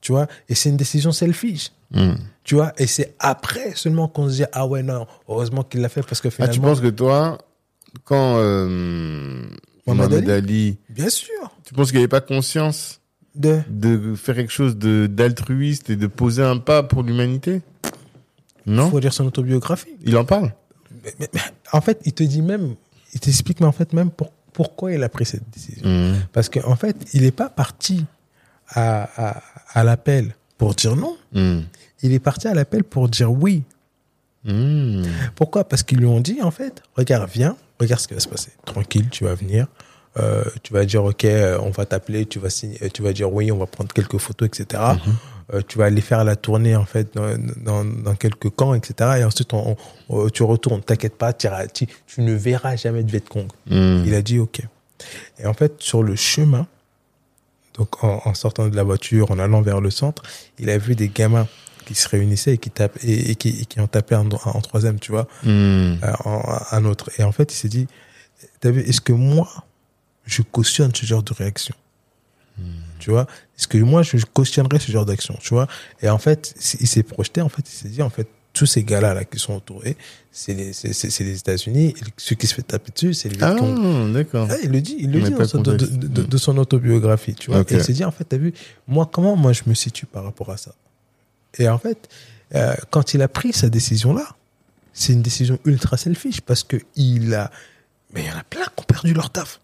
[0.00, 1.72] Tu vois, et c'est une décision selfish.
[1.92, 2.14] Hmm.
[2.42, 5.88] Tu vois, et c'est après seulement qu'on se dit, ah ouais, non, heureusement qu'il l'a
[5.88, 6.54] fait parce que Ah, finalement.
[6.54, 7.38] tu penses que toi,
[8.04, 8.66] quand euh,
[9.86, 11.32] Mohamed Mohamed Ali, Bien sûr.
[11.64, 13.00] tu penses qu'il n'avait pas conscience
[13.36, 13.60] De...
[13.68, 17.62] de faire quelque chose d'altruiste et de poser un pas pour l'humanité?
[18.66, 19.96] Non faut lire son autobiographie.
[20.04, 20.52] Il en parle
[21.04, 21.40] Mais- mais- mais
[21.72, 22.74] en fait, il te dit même,
[23.14, 25.82] il t'explique, mais en fait, même pour- pourquoi il a pris cette décision.
[25.88, 26.14] Hmm.
[26.32, 28.04] Parce qu'en fait, il n'est pas parti
[28.68, 29.42] à, à,
[29.74, 31.16] à l'appel pour dire non.
[31.32, 31.60] Hmm.
[32.02, 33.62] Il est parti à l'appel pour dire oui.
[34.44, 35.02] Hmm.
[35.34, 35.68] Pourquoi?
[35.68, 38.50] Parce qu'ils lui ont dit, en fait, regarde, viens, regarde ce qui va se passer.
[38.64, 39.66] Tranquille, tu vas venir.
[40.18, 43.12] euh, tu vas dire, OK, euh, on va t'appeler, tu vas signer, euh, tu vas
[43.12, 44.82] dire oui, on va prendre quelques photos, etc.
[45.54, 49.18] Euh, tu vas aller faire la tournée, en fait, dans, dans, dans quelques camps, etc.
[49.20, 49.76] Et ensuite, on,
[50.08, 50.80] on- tu retournes.
[50.82, 51.48] T'inquiète pas, tu,
[52.06, 53.46] tu ne verras jamais de Vietcong.
[53.66, 54.02] Hmm.
[54.04, 54.60] Il a dit OK.
[55.38, 56.66] Et en fait, sur le chemin,
[57.74, 60.22] donc en, en sortant de la voiture, en allant vers le centre,
[60.58, 61.46] il a vu des gamins
[61.84, 64.60] qui se réunissaient et qui tapent et, et qui, et qui en tapaient en, en
[64.60, 65.46] troisième, tu vois, Hmm.
[66.02, 67.10] euh, en- un autre.
[67.18, 67.86] Et en fait, il s'est dit,
[68.58, 69.48] t'as vu, est-ce que moi,
[70.24, 71.76] je cautionne ce genre de réaction?
[72.98, 73.26] Tu vois
[73.58, 75.66] Est-ce que moi, je cautionnerais ce genre d'action Tu vois?
[76.02, 78.84] Et en fait, il s'est projeté, en fait, il s'est dit, en fait, tous ces
[78.84, 79.96] gars-là là, qui sont entourés,
[80.32, 81.94] c'est les, les États-Unis.
[82.16, 84.12] Ceux qui se fait taper dessus, c'est les Ah, Vietcong.
[84.14, 84.48] d'accord.
[84.50, 87.60] Ah, il le dit, il le dit dans le de, son autobiographie, tu vois.
[87.60, 88.54] Et il s'est dit, en fait, t'as vu,
[88.88, 90.74] moi, comment moi je me situe par rapport à ça?
[91.58, 92.08] Et en fait,
[92.54, 94.26] euh, quand il a pris sa décision-là,
[94.92, 97.50] c'est une décision ultra selfish parce que il a,
[98.14, 99.60] mais il y en a plein qui ont perdu leur taf.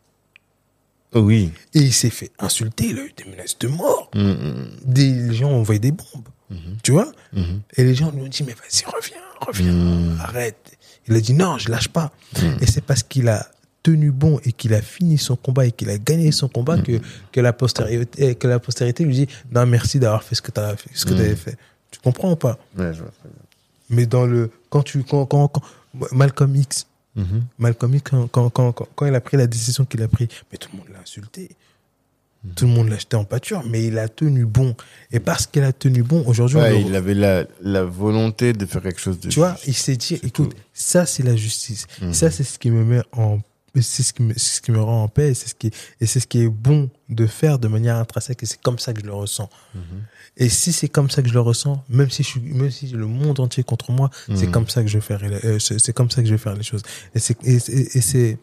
[1.15, 1.51] Oui.
[1.75, 4.11] Et il s'est fait insulter, il a eu des menaces de mort.
[4.15, 6.29] Hmm, Des gens ont envoyé des bombes,
[6.83, 7.11] tu vois.
[7.33, 7.61] hmm.
[7.77, 10.21] Et les gens lui ont dit, mais vas-y, reviens, reviens, Mm.
[10.21, 10.79] arrête.
[11.09, 12.13] Il a dit, non, je lâche pas.
[12.61, 13.47] Et c'est parce qu'il a
[13.83, 17.01] tenu bon et qu'il a fini son combat et qu'il a gagné son combat que,
[17.33, 20.61] que, la postérité, que la postérité lui dit, non, merci d'avoir fait ce que tu
[20.61, 21.57] avais fait.
[21.91, 23.11] Tu comprends ou pas Ouais, je vois.
[23.91, 25.63] Mais dans le, quand tu, quand, quand, quand-
[26.13, 27.43] Malcolm X, Mhm.
[27.59, 30.29] Malcolm X, quand, quand, quand, quand, quand il a pris la décision qu'il a prise,
[30.51, 31.51] mais tout le monde l'a insulté.
[32.57, 34.75] Tout le monde l'a jeté en pâture, mais il a tenu bon.
[35.13, 38.83] Et parce qu'il a tenu bon, aujourd'hui, Ouais, il avait la, la volonté de faire
[38.83, 39.67] quelque chose de tu vois, juste.
[39.69, 40.57] il s'est dit, écoute, tout.
[40.73, 41.87] ça c'est la justice.
[42.01, 42.13] Mhm.
[42.13, 43.39] Ça c'est ce qui me met en,
[43.81, 45.31] c'est ce qui me, ce qui me rend en paix.
[45.31, 45.71] Et c'est ce qui,
[46.01, 48.43] et c'est ce qui est bon de faire de manière intrinsèque.
[48.43, 49.49] Et c'est comme ça que je le ressens.
[49.75, 49.81] Mhm.
[50.37, 52.89] Et si c'est comme ça que je le ressens, même si je suis, même si
[52.89, 54.51] le monde entier contre moi, c'est Mhm.
[54.53, 56.63] comme ça que je vais faire, euh, c'est comme ça que je vais faire les
[56.63, 56.83] choses.
[57.15, 58.39] Et c'est, et, et- et c'est,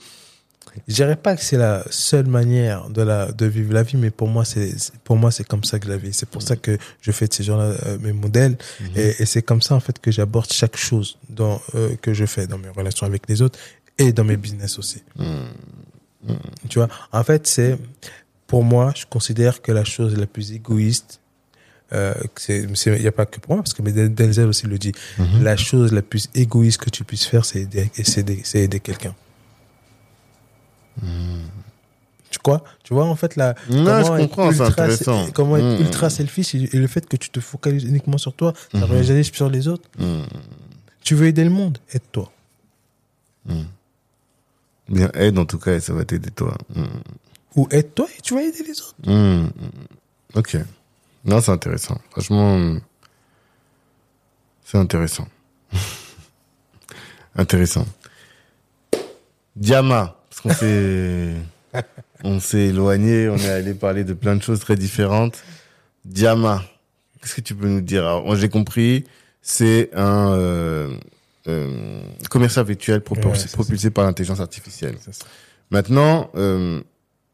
[0.87, 4.11] je dirais pas que c'est la seule manière de la, de vivre la vie, mais
[4.11, 4.71] pour moi, c'est,
[5.03, 6.13] pour moi, c'est comme ça que je la vis.
[6.13, 8.55] C'est pour ça que je fais de ces gens-là euh, mes modèles.
[8.95, 12.25] Et, et c'est comme ça, en fait, que j'aborde chaque chose dans, euh, que je
[12.27, 13.57] fais dans mes relations avec les autres
[13.99, 15.03] et dans mes business aussi.
[15.17, 16.33] Hmm.
[16.67, 17.77] Tu vois, en fait, c'est,
[18.47, 21.19] pour moi, je considère que la chose la plus égoïste,
[21.93, 24.91] euh, c'est, il n'y a pas que pour moi, parce que Denzel aussi le dit,
[25.17, 25.43] Mhm.
[25.43, 27.89] la chose la plus égoïste que tu puisses faire, c'est aider,
[28.53, 29.15] aider, quelqu'un.
[32.31, 32.63] Tu crois?
[32.83, 35.31] Tu vois, en fait, la, Non, comment je comprends, ultra-.
[35.33, 38.77] Comment être ultra selfish et, le fait que tu te focalises uniquement sur toi, ça
[38.79, 38.83] Mhm.
[38.83, 39.89] réagit sur les autres.
[39.97, 40.23] Hmm.
[41.01, 42.31] Tu veux aider le monde, aide-toi.
[44.89, 46.57] Bien, aide en tout cas, et ça va t'aider toi.
[46.75, 46.85] Hmm.
[47.55, 48.95] Ou aide-toi et tu vas aider les autres.
[49.05, 49.47] Hmm.
[50.35, 50.57] Ok.
[51.25, 51.99] Non, c'est intéressant.
[52.11, 52.77] Franchement,
[54.63, 55.27] c'est intéressant.
[57.35, 57.85] intéressant.
[59.55, 61.33] Diama, parce qu'on s'est,
[62.23, 65.43] on s'est éloigné, on est allé parler de plein de choses très différentes.
[66.05, 66.63] Diama,
[67.21, 68.05] qu'est-ce que tu peux nous dire?
[68.05, 69.05] Alors, moi, j'ai compris,
[69.41, 70.97] c'est un euh,
[71.47, 74.95] euh, commercial virtuel propulsé, Ouais, par l'intelligence artificielle.
[75.71, 76.81] Maintenant, euh,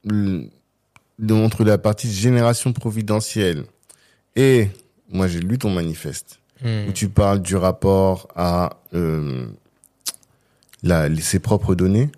[0.03, 0.49] le-
[1.31, 3.63] entre la partie génération providentielle
[4.35, 4.67] et
[5.09, 6.87] moi j'ai lu ton manifeste Hmm.
[6.87, 9.45] où tu parles du rapport à euh,
[10.83, 12.09] la, ses propres données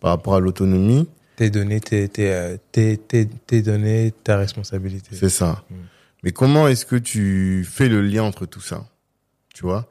[0.00, 5.16] par rapport à l'autonomie, Tes données, tes, tes, euh, tes, tes, données, ta responsabilité.
[5.16, 5.64] c'est ça.
[5.70, 5.74] Mm.
[6.22, 8.86] Mais comment est-ce que tu fais le lien entre tout ça?
[9.54, 9.88] Tu vois?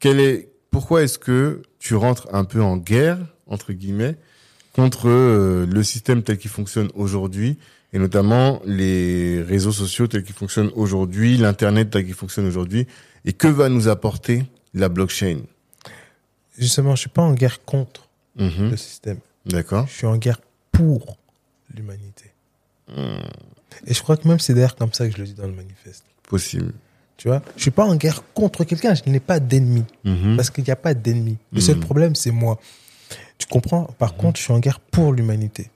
[0.00, 4.16] Quel est pourquoi est-ce que tu rentres un peu en guerre entre guillemets
[4.74, 7.56] contre euh, le système tel qu'il fonctionne aujourd'hui
[7.92, 12.86] et notamment les réseaux sociaux tels qu'ils fonctionnent aujourd'hui, l'internet tel qu'il fonctionne aujourd'hui
[13.24, 14.44] et que va nous apporter
[14.74, 15.38] la blockchain?
[16.58, 18.70] Justement, je suis pas en guerre contre Mhm.
[18.70, 19.18] le système.
[19.46, 19.86] D'accord.
[19.88, 20.40] Je suis en guerre
[20.70, 21.16] pour
[21.74, 22.26] l'humanité.
[22.88, 23.18] Hmm,
[23.86, 25.52] Et je crois que même c'est d'ailleurs comme ça que je le dis dans le
[25.54, 26.04] manifeste.
[26.28, 26.72] possible.
[27.18, 29.84] Tu vois, je suis pas en guerre contre quelqu'un, je n'ai pas d'ennemi.
[30.04, 30.36] Mhm.
[30.36, 31.36] Parce qu'il n'y a pas d'ennemi.
[31.52, 31.60] Le Mhm.
[31.66, 32.58] seul problème, c'est moi.
[33.38, 33.84] Tu comprends?
[33.98, 35.68] Par contre, je suis en guerre pour l'humanité.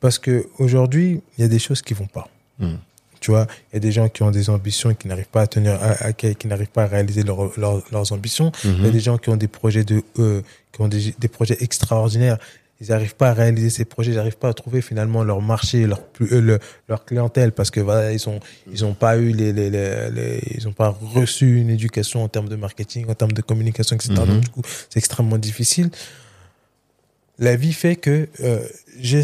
[0.00, 2.28] Parce que aujourd'hui, il y a des choses qui vont pas.
[2.58, 2.78] Mhm.
[3.20, 5.42] Tu vois, il y a des gens qui ont des ambitions et qui n'arrivent pas
[5.42, 8.50] à tenir, à, à- qui n'arrivent pas à réaliser leur- leur- leurs ambitions.
[8.64, 8.90] Il y a Mhm.
[8.92, 10.40] des gens qui ont des projets de, euh,
[10.72, 12.38] qui ont des, des projets extraordinaires.
[12.82, 15.86] Ils n'arrivent pas à réaliser ces projets, ils n'arrivent pas à trouver finalement leur marché,
[15.86, 16.58] leur plus, euh, le-
[16.88, 18.40] leur clientèle parce que voilà, ils ont,
[18.72, 22.28] ils ont pas eu les, les, les, les- ils ont pas reçu une éducation en
[22.28, 24.14] termes de marketing, en termes de communication, etc.
[24.14, 24.26] Mhm.
[24.26, 25.90] Donc du coup, c'est extrêmement difficile.
[27.40, 28.60] La vie fait que euh,
[29.00, 29.22] j'ai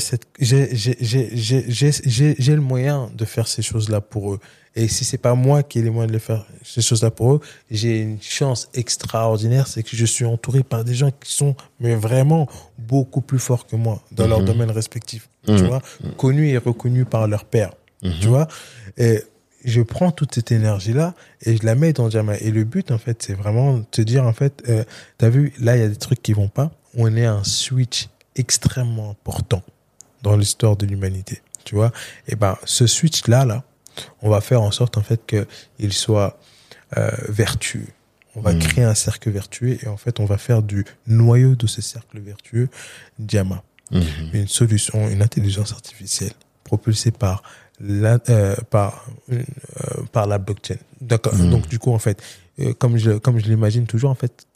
[2.55, 4.41] le moyen de faire ces choses-là pour eux.
[4.75, 7.41] Et si c'est pas moi qui ai les moyens de faire ces choses-là pour eux,
[7.71, 11.95] j'ai une chance extraordinaire, c'est que je suis entouré par des gens qui sont mais
[11.95, 12.47] vraiment
[12.79, 15.29] beaucoup plus forts que moi dans leur domaine respectif.
[15.47, 15.81] Tu vois,
[16.17, 17.73] connus et reconnus par leur père.
[18.21, 18.49] Tu vois,
[18.99, 19.23] et
[19.65, 22.37] je prends toute cette énergie là et je la mets dans Jama.
[22.39, 24.85] Et le but en fait, c'est vraiment de te dire en fait, euh,
[25.19, 26.71] t'as vu, là il y a des trucs qui vont pas.
[26.97, 29.63] On est un switch extrêmement important
[30.23, 31.41] dans l'histoire de l'humanité.
[31.65, 31.93] Tu vois,
[32.29, 33.63] et ben ce switch là là
[34.23, 36.39] on va faire en sorte en fait qu'il soit
[36.97, 37.87] euh, vertueux.
[38.35, 38.59] On va Mm.
[38.59, 42.21] créer un cercle vertueux et en fait on va faire du noyau de ce cercle
[42.21, 42.69] vertueux
[43.19, 44.03] Diama, Mhm.
[44.35, 46.33] une solution, une intelligence artificielle
[46.65, 47.43] propulsée par
[47.81, 49.43] la, euh, par euh,
[50.13, 50.77] par la blockchain.
[51.01, 51.35] D'accord.
[51.35, 51.51] Mm.
[51.51, 52.23] Donc du coup en fait,
[52.79, 54.47] comme je comme je l'imagine toujours en fait,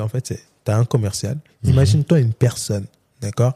[0.00, 1.38] en fait c'est t'as un commercial.
[1.62, 1.70] Mhm.
[1.72, 2.84] Imagine-toi une personne,
[3.22, 3.54] d'accord,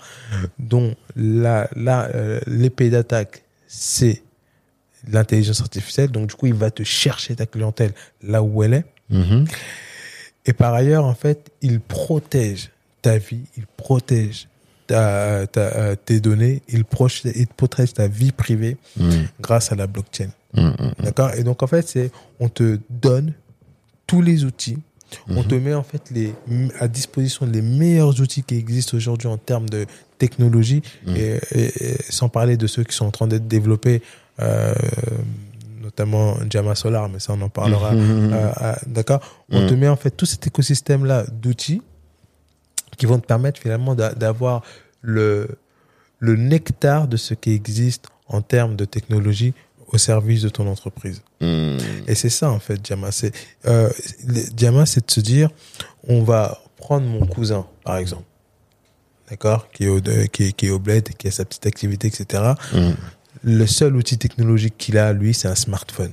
[0.59, 4.23] dont la la euh, l'épée d'attaque c'est
[5.11, 6.11] l'intelligence artificielle.
[6.11, 7.93] Donc, du coup, il va te chercher ta clientèle
[8.23, 8.85] là où elle est.
[9.11, 9.45] Mhm.
[10.47, 12.71] Et par ailleurs, en fait, il protège
[13.03, 14.49] ta vie, il protège
[14.87, 19.27] ta, ta, euh, tes données, il protège, il protège ta vie privée Mhm.
[19.41, 20.31] grâce à la blockchain.
[20.55, 20.93] Mhm.
[21.01, 21.33] D'accord?
[21.35, 22.11] Et donc, en fait, c'est,
[22.41, 23.33] on te donne
[24.07, 24.79] tous les outils.
[25.29, 26.35] On te met en fait les,
[26.81, 29.87] à disposition les meilleurs outils qui existent aujourd'hui en termes de
[30.19, 34.03] technologie, et, et- et sans parler de ceux qui sont en train d'être développés,
[34.41, 34.73] euh,
[35.81, 37.93] notamment Jama Solar, mais ça on en parlera.
[37.93, 38.31] Mhm.
[38.33, 39.21] euh, D'accord?
[39.51, 39.69] On Mhm.
[39.69, 41.83] te met en fait tout cet écosystème-là d'outils
[42.97, 44.63] qui vont te permettre finalement d'a- d'avoir
[45.01, 45.49] le,
[46.21, 49.55] le nectar de ce qui existe en termes de technologie
[49.93, 51.23] au service de ton entreprise.
[51.41, 51.79] Mhm.
[52.07, 53.13] Et c'est ça en fait, Diama.
[53.13, 53.33] C'est
[53.67, 53.91] euh,
[54.53, 55.51] Diama, c'est de se dire,
[56.09, 58.25] on va prendre mon cousin, par exemple,
[59.31, 61.67] d'accord, qui est au de- qui est, qui est au bled, qui a sa petite
[61.67, 62.55] activité, etc.
[62.75, 62.95] Mhm.
[63.45, 66.13] Le seul outil technologique qu'il a, lui, c'est un smartphone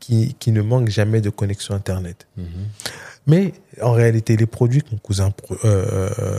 [0.00, 2.26] qui qui ne manque jamais de connexion internet.
[2.36, 2.46] Mhm.
[3.26, 3.52] Mais
[3.82, 5.32] en réalité, les produits que mon cousin
[5.64, 6.38] euh, euh,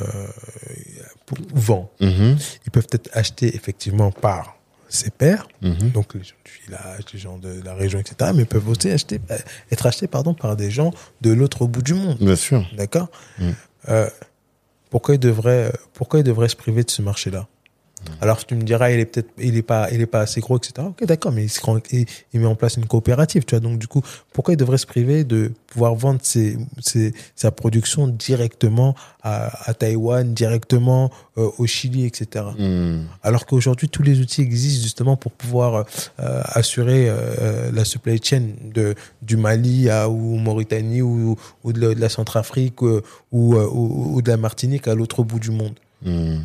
[1.53, 4.55] vend, ils peuvent être achetés effectivement par
[4.89, 5.91] ses pairs, Mhm.
[5.91, 9.21] donc les gens du village, les gens de la région, etc., mais peuvent aussi acheter,
[9.31, 9.37] euh,
[9.71, 12.17] être achetés pardon, par des gens de l'autre bout du monde.
[12.19, 12.65] Bien sûr.
[12.75, 13.09] D'accord?
[13.37, 13.49] Mm.
[13.89, 14.09] Euh,
[14.89, 17.47] pourquoi, devrait, pourquoi il devrait se priver de ce marché-là?
[18.21, 20.57] Alors tu me diras, il est peut-être, il est pas, il est pas assez gros,
[20.57, 20.87] etc.
[20.87, 23.59] Ok, d'accord, mais il, il, met en place une coopérative, tu vois.
[23.59, 24.01] Donc du coup,
[24.33, 29.73] pourquoi il devrait se priver de pouvoir vendre ses, ses- sa production directement à, à
[29.73, 32.45] Taïwan, directement euh, au Chili, etc.
[32.57, 33.05] Mhm.
[33.23, 35.85] Alors qu'aujourd'hui, tous les outils existent justement pour pouvoir
[36.19, 38.43] euh, assurer euh, la supply chain
[38.73, 43.55] de, du Mali à, ou Mauritanie ou, ou de la, de la Centrafrique ou, ou,
[43.55, 45.73] ou de la Martinique à l'autre bout du monde.
[46.05, 46.43] Mhm.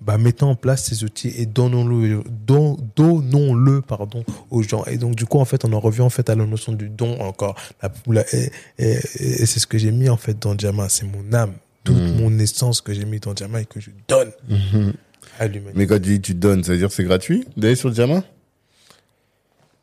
[0.00, 4.84] Bah, mettons en place ces outils et donnons-le, don- donnons-le, pardon, aux gens.
[4.86, 6.88] Et donc, du coup, en fait, on en revient, en fait, à la notion du
[6.90, 7.54] don encore.
[7.82, 10.88] La- la- et et- et c'est ce que j'ai mis, en fait, dans Diamant.
[10.88, 11.52] C'est mon âme,
[11.84, 12.20] toute Mm.
[12.20, 14.92] mon essence que j'ai mis dans Diamant et que je donne Mhm.
[15.38, 15.78] à l'humanité.
[15.78, 18.22] Mais quand tu dis tu donnes, ça veut dire que c'est gratuit d'aller sur diamant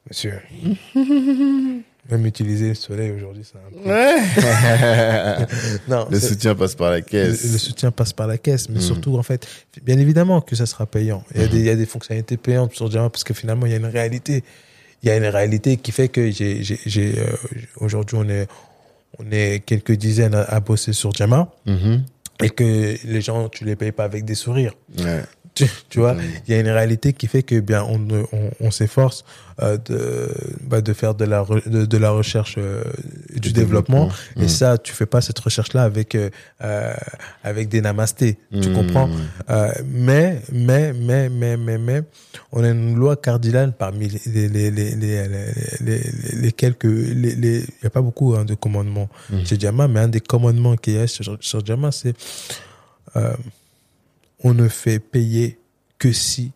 [0.09, 0.39] Monsieur.
[2.09, 3.89] Même utiliser le soleil aujourd'hui, c'est un peu...
[3.89, 4.17] Ouais.
[5.87, 7.43] Non, le soutien passe par la caisse.
[7.51, 8.81] le soutien passe par la caisse, mais Mm.
[8.81, 9.47] surtout, en fait,
[9.83, 11.23] bien évidemment que ça sera payant.
[11.35, 11.49] Il y a, Mm.
[11.51, 13.77] des, il y a des fonctionnalités payantes sur Java parce que finalement, il y a
[13.77, 14.43] une réalité.
[15.03, 17.25] Il y a une réalité qui fait que j'ai, j'ai, j'ai, euh,
[17.77, 18.47] aujourd'hui, on est,
[19.19, 22.03] on est quelques dizaines à, à bosser sur Jama Mhm.
[22.43, 24.73] et que les gens, tu les payes pas avec des sourires.
[24.99, 25.21] Ouais.
[25.65, 26.15] Tu, tu vois,
[26.47, 28.25] il y a une réalité qui fait que bien on on,
[28.59, 29.23] on s'efforce
[29.61, 30.29] euh, de
[30.69, 32.83] bah, de faire de la re- de, de la recherche euh,
[33.33, 34.41] du Du développement, développement.
[34.43, 34.57] et Mhm.
[34.59, 36.29] ça tu fais pas cette recherche là avec euh,
[36.63, 36.93] euh,
[37.43, 38.73] avec des namastés tu Mhm.
[38.73, 39.09] comprends?
[39.49, 42.01] Euh, mais mais mais mais mais mais
[42.51, 45.51] on a une loi cardinale parmi les les les les les, les,
[45.87, 46.11] les-
[46.43, 46.85] les quelques
[47.23, 49.45] les les il y a pas beaucoup hein, de commandements Mhm.
[49.45, 52.15] chez Jama mais un des commandements qu'il y a sur, sur Jama c'est
[53.15, 53.33] euh,
[54.43, 55.59] on ne fait payer
[55.97, 56.51] que si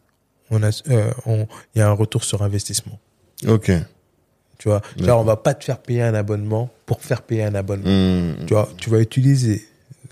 [0.52, 3.00] on a, euh, on, il y a un retour sur investissement.
[3.48, 3.72] Ok.
[4.58, 7.56] Tu vois, genre on va pas te faire payer un abonnement pour faire payer un
[7.56, 7.90] abonnement.
[7.90, 8.46] Mhm.
[8.46, 9.66] Tu vois, tu vas utiliser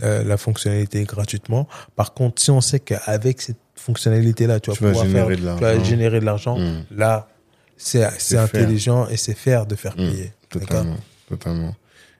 [0.03, 1.67] euh, la fonctionnalité gratuitement.
[1.95, 5.53] Par contre, si on sait qu'avec cette fonctionnalité-là, tu vas Tu vas pouvoir générer faire,
[5.53, 5.83] de tu vas l'argent.
[5.85, 6.57] générer de l'argent.
[6.59, 6.83] Mhm.
[6.91, 7.29] Là,
[7.77, 10.11] c'est intelligent et c'est faire de faire Mhm.
[10.11, 10.31] payer.
[10.49, 10.97] Totalement.
[11.29, 11.75] Totalement.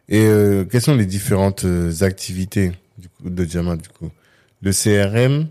[0.10, 4.10] Et euh, quelles sont les différentes euh, activités du coup, de Diamant du coup?
[4.64, 5.48] Le CRM,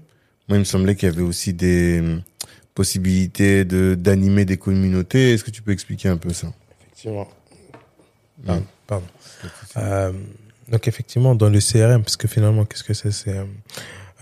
[0.48, 2.18] moi il me semblait qu'il y avait aussi des euh,
[2.74, 5.34] possibilités de d'animer des communautés.
[5.34, 6.48] Est-ce que tu peux expliquer un peu ça?
[6.80, 7.28] Effectivement.
[8.44, 8.64] Pardon.
[8.86, 9.06] pardon.
[9.76, 10.12] Euh,
[10.72, 13.10] donc effectivement, dans le CRM, parce que finalement, qu'est-ce que c'est?
[13.10, 13.44] C'est euh,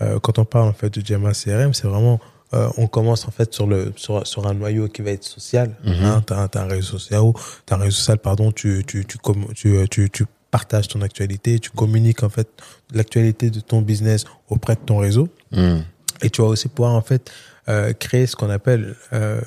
[0.01, 2.19] euh, quand on parle en fait de Jamma CRM, c'est vraiment
[2.53, 5.75] euh, on commence en fait sur le sur, sur un noyau qui va être social.
[5.85, 7.21] Hein, t'as, un réseau social,
[7.65, 9.17] t'as un réseau social, pardon, tu tu tu
[9.55, 12.49] tu, tu, tu partages ton actualité, tu communiques en fait
[12.93, 15.29] l'actualité de ton business auprès de ton réseau.
[15.51, 15.79] Hmm.
[16.21, 17.31] Et tu vas aussi pouvoir en fait
[17.69, 19.41] euh, créer ce qu'on appelle euh,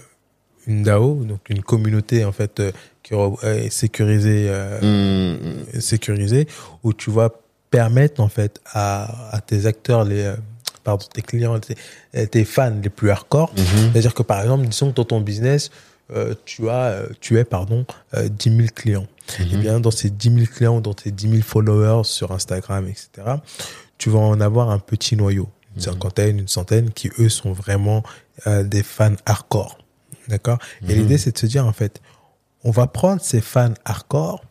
[0.67, 2.73] une DAO, donc une communauté en fait euh,
[3.03, 4.49] qui est sécurisée,
[4.83, 5.81] Hmm.
[5.81, 6.47] sécurisée,
[6.83, 7.31] où tu vas
[7.71, 10.33] permettre en fait à, à tes acteurs, les
[10.85, 13.91] pardon, tes clients, tes, tes fans les plus hardcore, Mhm.
[13.93, 15.71] c'est-à-dire que par exemple, disons que dans ton business,
[16.45, 19.07] tu as, tu es pardon, euh, 10 000 clients.
[19.41, 23.37] Eh bien, dans ces 10 000 clients, dans tes 10 000 followers sur Instagram, etc.,
[23.99, 28.03] tu vas en avoir un petit noyau, une cinquantaine, une centaine, qui eux sont vraiment
[28.47, 29.79] euh, des fans hardcore.
[30.29, 30.59] D'accord?
[30.89, 32.01] Et l'idée, c'est de se dire, en fait,
[32.65, 34.43] on va prendre ces fans hardcore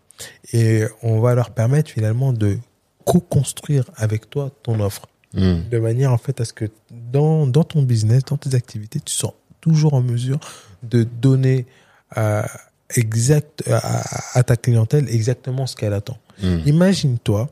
[0.54, 2.58] et on va leur permettre finalement de
[3.06, 5.08] co-construire avec toi ton offre.
[5.36, 9.16] De manière, en fait, à ce que dans, dans ton business, dans tes activités, tu
[9.16, 10.40] sois toujours en mesure
[10.84, 11.66] de donner
[12.18, 12.44] euh,
[12.96, 16.18] exact, à, à ta clientèle exactement ce qu'elle attend.
[16.42, 16.60] Hmm.
[16.66, 17.50] Imagine-toi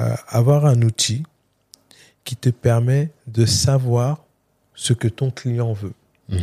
[0.00, 1.22] euh, avoir un outil
[2.24, 4.24] qui te permet de savoir
[4.74, 5.92] ce que ton client veut.
[6.28, 6.40] Mhm.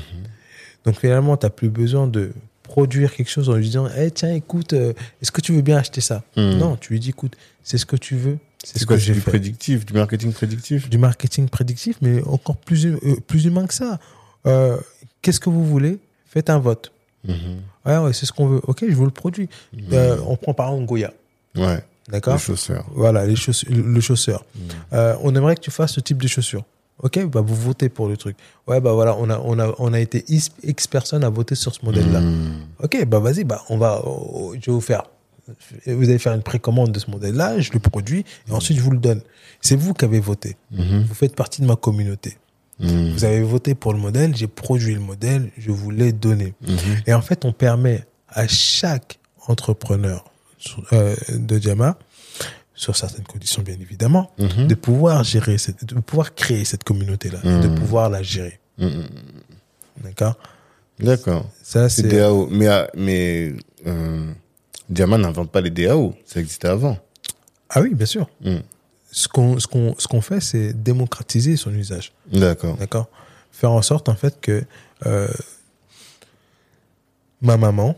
[0.85, 2.31] Donc finalement, tu n'as plus besoin de
[2.63, 5.77] produire quelque chose en lui disant Eh, tiens, écoute, euh, est-ce que tu veux bien
[5.77, 6.23] acheter ça?
[6.37, 6.57] Hmm.
[6.57, 9.13] Non, tu lui dis écoute, c'est ce que tu veux, c'est ce quoi que j'ai
[9.13, 9.31] du fait.
[9.31, 10.89] prédictif, du marketing prédictif?
[10.89, 12.97] Du marketing prédictif, mais encore plus, euh,
[13.27, 13.99] plus humain que ça.
[14.47, 14.77] Euh,
[15.21, 15.99] Qu'est-ce que vous voulez?
[16.25, 16.92] Faites un vote.
[17.27, 17.61] Mhm.
[17.85, 18.61] Ouais, ouais, c'est ce qu'on veut.
[18.67, 19.49] Ok, je veux le produit.
[19.91, 21.13] Euh, on prend par exemple Goya.
[21.55, 22.85] Ouais, D'accord les chausseurs.
[22.93, 24.45] Voilà, les chaussures, le chausseur.
[24.55, 24.59] Hmm.
[24.93, 26.63] Euh, on aimerait que tu fasses ce type de chaussures.
[26.99, 28.37] Ok, bah vous votez pour le truc.
[28.67, 31.55] Ouais, bah voilà, on a, on a, on a été X, X personnes à voter
[31.55, 32.21] sur ce modèle-là.
[32.21, 32.65] Hmm.
[32.81, 35.03] Ok, bah vas-y, bah on va, oh, je vais vous faire.
[35.85, 38.91] Vous allez faire une précommande de ce modèle-là, je le produis et ensuite je vous
[38.91, 39.21] le donne.
[39.59, 40.55] C'est vous qui avez voté.
[40.71, 41.03] Mhm.
[41.07, 42.37] Vous faites partie de ma communauté.
[42.79, 43.11] Hmm.
[43.13, 46.53] Vous avez voté pour le modèle, j'ai produit le modèle, je vous l'ai donné.
[46.61, 46.77] Mhm.
[47.07, 50.25] Et en fait, on permet à chaque entrepreneur
[50.93, 51.97] euh, de Diama,
[52.73, 54.67] sur certaines conditions bien évidemment, Mhm.
[54.67, 58.59] de pouvoir gérer, cette, de pouvoir créer cette communauté-là, de pouvoir la gérer.
[60.03, 60.35] D'accord?
[60.99, 61.49] D'accord.
[61.61, 62.07] Ça, C'est.
[62.07, 62.47] DAO.
[62.49, 63.53] Mais, ah, mais
[63.85, 64.31] euh,
[64.89, 66.13] Diamant n'invente pas les DAO.
[66.25, 66.97] Ça existait avant.
[67.69, 68.27] Ah oui, bien sûr.
[69.15, 72.11] Ce qu'on ce qu'on ce qu'on fait, c'est démocratiser son usage.
[72.31, 72.75] D'accord.
[72.77, 73.07] D'accord
[73.51, 74.63] Faire en sorte, en fait, que
[75.05, 75.27] euh,
[77.41, 77.95] ma maman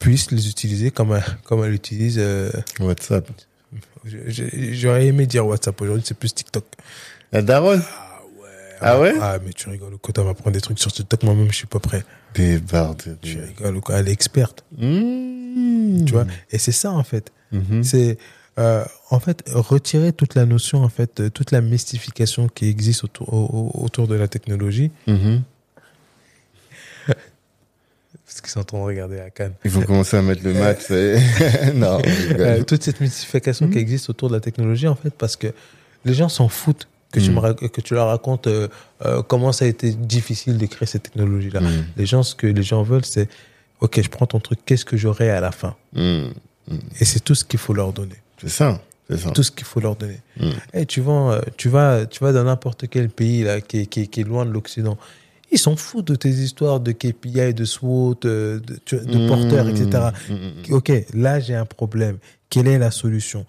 [0.00, 2.16] puisse les utiliser comme elle, comme elle utilise.
[2.18, 2.50] euh,
[2.80, 3.28] WhatsApp.
[4.04, 6.64] J'aurais aimé dire WhatsApp aujourd'hui, c'est plus TikTok.
[7.32, 7.82] La daronne?
[8.80, 11.56] Ah ouais Ah, mais tu rigoles, quand elle m'apprend des trucs sur TikTok, moi-même, je
[11.56, 12.04] suis pas prêt.
[12.34, 13.18] Débarde.
[13.20, 13.96] Tu rigoles, quoi?
[13.98, 16.04] Elle est experte, Mmh.
[16.06, 16.26] tu vois?
[16.50, 17.32] Et c'est ça, en fait.
[17.52, 17.82] Mhm.
[17.82, 18.18] C'est,
[18.58, 23.04] euh, en fait, retirer toute la notion, en fait, euh, toute la mystification qui existe
[23.04, 24.90] autour, au- au- autour de la technologie.
[25.06, 25.42] Mhm.
[28.26, 29.54] Parce qu'ils sont en train de regarder à Cannes.
[29.64, 30.90] Il faut commencer à mettre le match.
[31.74, 31.98] non.
[32.38, 35.48] Euh, toute cette mystification qui existe autour de la technologie, en fait, parce que
[36.04, 38.68] les gens s'en foutent que, tu, me rac- que tu leur racontes euh,
[39.06, 41.60] euh, comment ça a été difficile de créer cette technologie-là.
[41.96, 43.28] Les gens, ce que les gens veulent, c'est
[43.80, 45.74] OK, je prends ton truc, qu'est-ce que j'aurai à la fin?
[45.94, 46.32] Mhm.
[47.00, 48.16] Et c'est tout ce qu'il faut leur donner.
[48.40, 48.80] C'est ça.
[49.10, 49.30] C'est ça.
[49.30, 50.20] Tout ce qu'il faut leur donner.
[50.38, 50.50] Mm.
[50.74, 53.86] Et tu vas, euh, tu vas, tu vas dans n'importe quel pays là, qui, est-
[53.86, 54.98] qui, est- qui est loin de l'Occident.
[55.50, 59.28] Ils s'en foutent de tes histoires de KPI, de SWOT, euh, de, tu- de Mm.
[59.28, 60.08] porteurs, etc.
[60.28, 60.74] Mhm.
[60.74, 62.18] Ok, là j'ai un problème.
[62.50, 63.46] Quelle est la solution?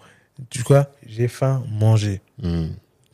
[0.48, 2.22] Tu vois, j'ai faim, manger.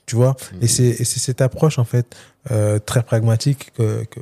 [0.06, 0.36] Tu vois?
[0.60, 2.14] Et c'est et c'est cette approche en fait
[2.52, 4.20] euh, très pragmatique que que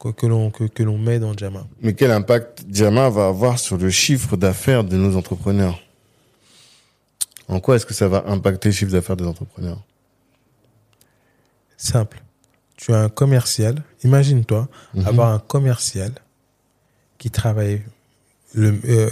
[0.00, 1.64] que, que, l'on que, que l'on met dans Jama.
[1.80, 5.78] Mais quel impact Diamant va avoir sur le chiffre d'affaires de nos entrepreneurs?
[7.48, 9.82] En quoi est-ce que ça va impacter le chiffre d'affaires des entrepreneurs?
[11.76, 12.22] Simple.
[12.76, 13.82] Tu as un commercial.
[14.04, 15.06] Imagine-toi Mhm.
[15.06, 16.12] avoir un commercial
[17.18, 17.82] qui travaille
[18.54, 19.10] le euh,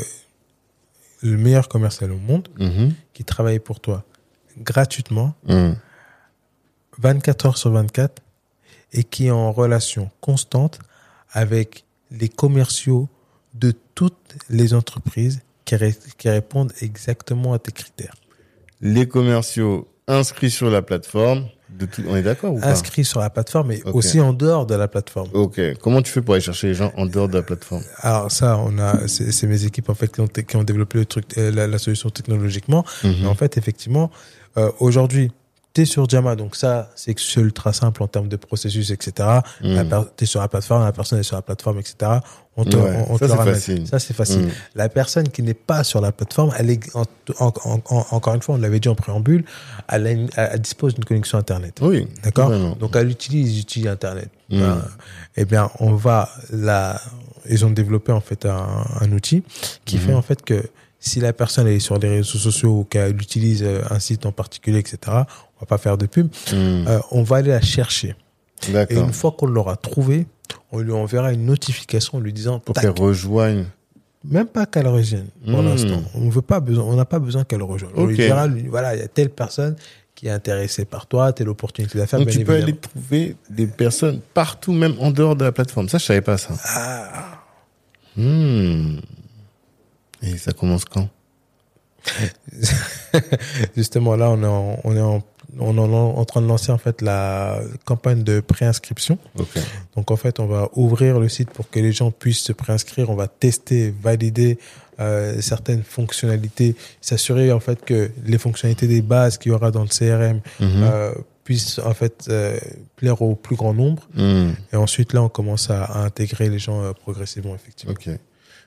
[1.22, 2.92] le meilleur commercial au monde, Mhm.
[3.14, 4.04] qui travaille pour toi
[4.58, 5.76] gratuitement, Mhm.
[6.98, 8.22] 24 heures sur 24,
[8.92, 10.78] et qui est en relation constante
[11.32, 13.08] avec les commerciaux
[13.54, 18.14] de toutes les entreprises qui, ré- qui répondent exactement à tes critères.
[18.84, 23.18] Les commerciaux inscrits sur la plateforme, de tout, on est d'accord ou pas Inscrits sur
[23.18, 23.94] la plateforme Ok.
[23.96, 25.28] aussi en dehors de la plateforme.
[25.32, 25.60] Ok.
[25.80, 27.82] Comment tu fais pour aller chercher les gens en dehors de la plateforme?
[28.00, 31.06] Alors ça, on a, c'est mes équipes en fait qui ont, qui ont développé le
[31.06, 32.84] truc, euh, la, la solution technologiquement.
[33.02, 33.14] Mhm.
[33.22, 34.10] Mais en fait, effectivement,
[34.58, 35.32] euh, aujourd'hui,
[35.72, 39.40] T'es sur Jama, donc ça, c'est ultra simple en termes de processus, etc.
[39.60, 39.88] Mm.
[39.88, 42.12] Per- T'es sur la plateforme, la personne est sur la plateforme, etc.
[42.56, 43.54] On te, Ouais, on, on ça, te c'est ramène.
[43.54, 43.86] facile.
[43.88, 44.42] Ça, c'est facile.
[44.46, 44.50] Mm.
[44.76, 47.02] La personne qui n'est pas sur la plateforme, elle est, en-
[47.40, 49.44] en- en- en- encore une fois, on l'avait dit en préambule,
[49.88, 51.78] elle, a une- elle dispose d'une connexion Internet.
[51.82, 52.06] Oui.
[52.22, 52.50] D'accord?
[52.76, 54.28] Donc elle utilise, utilise Internet.
[54.50, 54.60] Mm.
[54.62, 54.74] Euh,
[55.36, 57.00] eh bien, on va la.
[57.50, 59.42] Ils ont développé en fait un, un outil
[59.84, 60.02] qui Mhm.
[60.02, 60.62] fait en fait que
[61.00, 64.32] si la personne est sur les réseaux sociaux ou qu'elle utilise euh, un site en
[64.32, 64.96] particulier, etc.
[65.08, 66.28] On va pas faire de pub.
[66.28, 66.54] Mm.
[66.54, 68.14] euh, on va aller la chercher.
[68.90, 70.26] Et une fois qu'on l'aura trouvée,
[70.72, 73.66] on lui enverra une notification en lui disant Pour qu'elle rejoigne.
[74.24, 75.66] même pas qu'elle revienne pour Mm.
[75.66, 76.02] l'instant.
[76.14, 77.92] On veut pas besoin, on n'a pas besoin qu'elle rejoigne.
[77.96, 79.76] On lui dira, lui, voilà, il y a telle personne
[80.14, 82.20] qui est intéressée par toi, telle opportunité d'affaires.
[82.20, 85.88] Donc tu peux aller trouver des personnes partout, même en dehors de la plateforme.
[85.88, 86.54] Ça, je savais pas ça.
[86.64, 87.42] Ah.
[88.16, 88.98] Hmm.
[90.22, 91.08] Et ça commence quand?
[93.76, 95.22] Justement, là, on est en, on est en,
[95.58, 99.18] on est en, train de lancer en fait la campagne de préinscription.
[99.96, 103.10] Donc en fait, on va ouvrir le site pour que les gens puissent se préinscrire.
[103.10, 104.58] On va tester, valider
[105.00, 109.82] euh, certaines fonctionnalités, s'assurer en fait que les fonctionnalités des bases qu'il y aura dans
[109.82, 110.82] le CRM Mhm.
[110.82, 111.12] euh,
[111.44, 112.58] puissent en fait euh,
[112.96, 114.08] plaire au plus grand nombre.
[114.14, 114.52] Hmm.
[114.72, 117.94] Et ensuite, là, on commence à, à intégrer les gens progressivement, effectivement.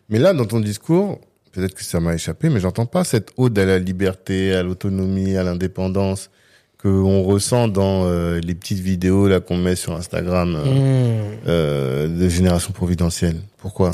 [0.09, 1.19] Mais là, dans ton discours,
[1.51, 5.35] peut-être que ça m'a échappé, mais j'entends pas cette ode à la liberté, à l'autonomie,
[5.35, 6.29] à l'indépendance
[6.77, 11.37] que on ressent dans euh, les petites vidéos là qu'on met sur Instagram euh, Mmh.
[11.47, 13.41] euh, de génération providentielle.
[13.57, 13.91] Pourquoi?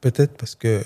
[0.00, 0.84] Peut-être parce que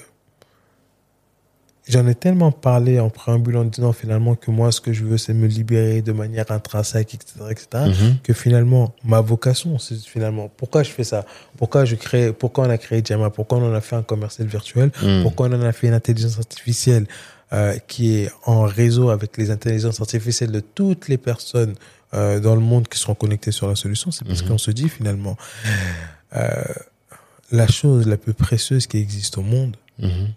[1.88, 5.18] j'en ai tellement parlé en préambule en disant finalement que moi, ce que je veux,
[5.18, 8.16] c'est me libérer de manière intrinsèque, etc., etc., Mhm.
[8.22, 11.24] que finalement, ma vocation, c'est finalement, pourquoi je fais ça?
[11.56, 13.30] Pourquoi je crée, pourquoi on a créé Jama?
[13.30, 14.90] Pourquoi on en a fait un commercial virtuel?
[15.02, 15.22] Hmm.
[15.22, 17.06] Pourquoi on en a fait une intelligence artificielle
[17.52, 21.74] euh, qui est en réseau avec les intelligences artificielles de toutes les personnes
[22.14, 24.10] euh, dans le monde qui seront connectées sur la solution?
[24.10, 24.48] C'est parce Mhm.
[24.48, 25.36] qu'on se dit finalement,
[26.34, 26.50] euh,
[27.52, 30.32] la chose la plus précieuse qui existe au monde, Mhm.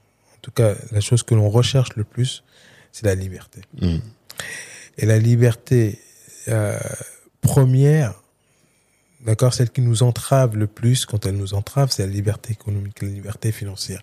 [0.49, 2.43] Tout cas la chose que l'on recherche le plus,
[2.91, 3.61] c'est la liberté.
[3.79, 3.97] Hmm.
[4.97, 5.99] Et la liberté
[6.47, 6.79] euh,
[7.41, 8.21] première,
[9.25, 13.01] d'accord, celle qui nous entrave le plus quand elle nous entrave, c'est la liberté économique,
[13.01, 14.01] la liberté financière.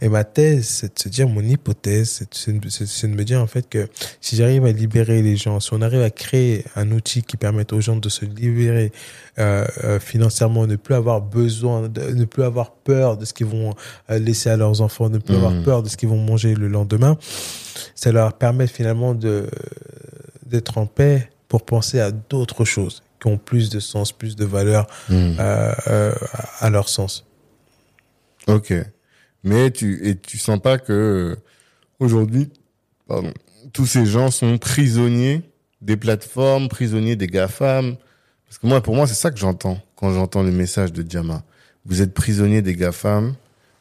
[0.00, 3.68] Et ma thèse, c'est de se dire, mon hypothèse, c'est de, me dire en fait
[3.68, 3.88] que
[4.20, 7.72] si j'arrive à libérer les gens, si on arrive à créer un outil qui permette
[7.72, 8.90] aux gens de se libérer
[9.38, 13.46] euh, euh, financièrement, ne plus avoir besoin, de, ne plus avoir peur de ce qu'ils
[13.46, 13.74] vont
[14.10, 16.66] euh, laisser à leurs enfants, ne plus avoir peur de ce qu'ils vont manger le
[16.66, 17.16] lendemain,
[17.94, 19.46] ça leur permet finalement de
[20.46, 24.44] d'être en paix pour penser à d'autres choses qui ont plus de sens, plus de
[24.44, 25.34] valeur Hmm.
[25.38, 26.14] euh, euh,
[26.60, 27.24] à leur sens.
[28.46, 28.72] Ok.
[29.44, 31.36] Mais tu et tu sens pas que euh,
[32.00, 32.50] aujourd'hui,
[33.06, 33.32] pardon,
[33.72, 35.42] tous ces gens sont prisonniers
[35.80, 37.96] des plateformes, prisonniers des GAFAM?
[38.46, 41.42] Parce que moi, pour moi, c'est ça que j'entends quand j'entends le message de Diama.
[41.84, 43.34] Vous êtes prisonniers des GAFAM.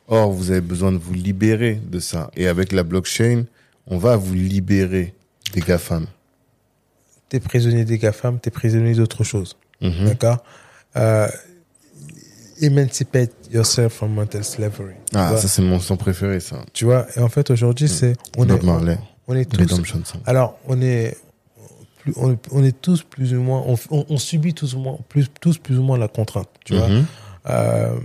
[0.09, 2.31] Or, vous avez besoin de vous libérer de ça.
[2.37, 3.43] Et avec la blockchain,
[3.87, 5.13] on va vous libérer
[5.53, 6.05] des GAFAM.
[7.29, 9.57] T'es prisonnier des GAFAM, t'es prisonnier d'autre chose.
[9.81, 10.05] Mhm.
[10.05, 10.43] D'accord?
[10.95, 11.27] Euh,
[12.59, 14.95] Emancipate yourself from mental slavery.
[15.13, 16.57] Ah, ça, c'est mon son préféré, ça.
[16.73, 17.05] tu vois?
[17.15, 18.15] Et en fait, aujourd'hui, c'est...
[18.35, 18.97] On Bob est, Marley.
[19.27, 19.59] on est tous...
[19.61, 20.01] Redemption.
[20.25, 21.15] Alors, on est...
[22.15, 23.63] On, on est tous plus ou moins...
[23.91, 26.87] On, subit tous, ou moins, plus, tous plus ou moins la contrainte, tu vois?
[26.87, 27.05] Mhm.
[27.49, 27.95] Euh,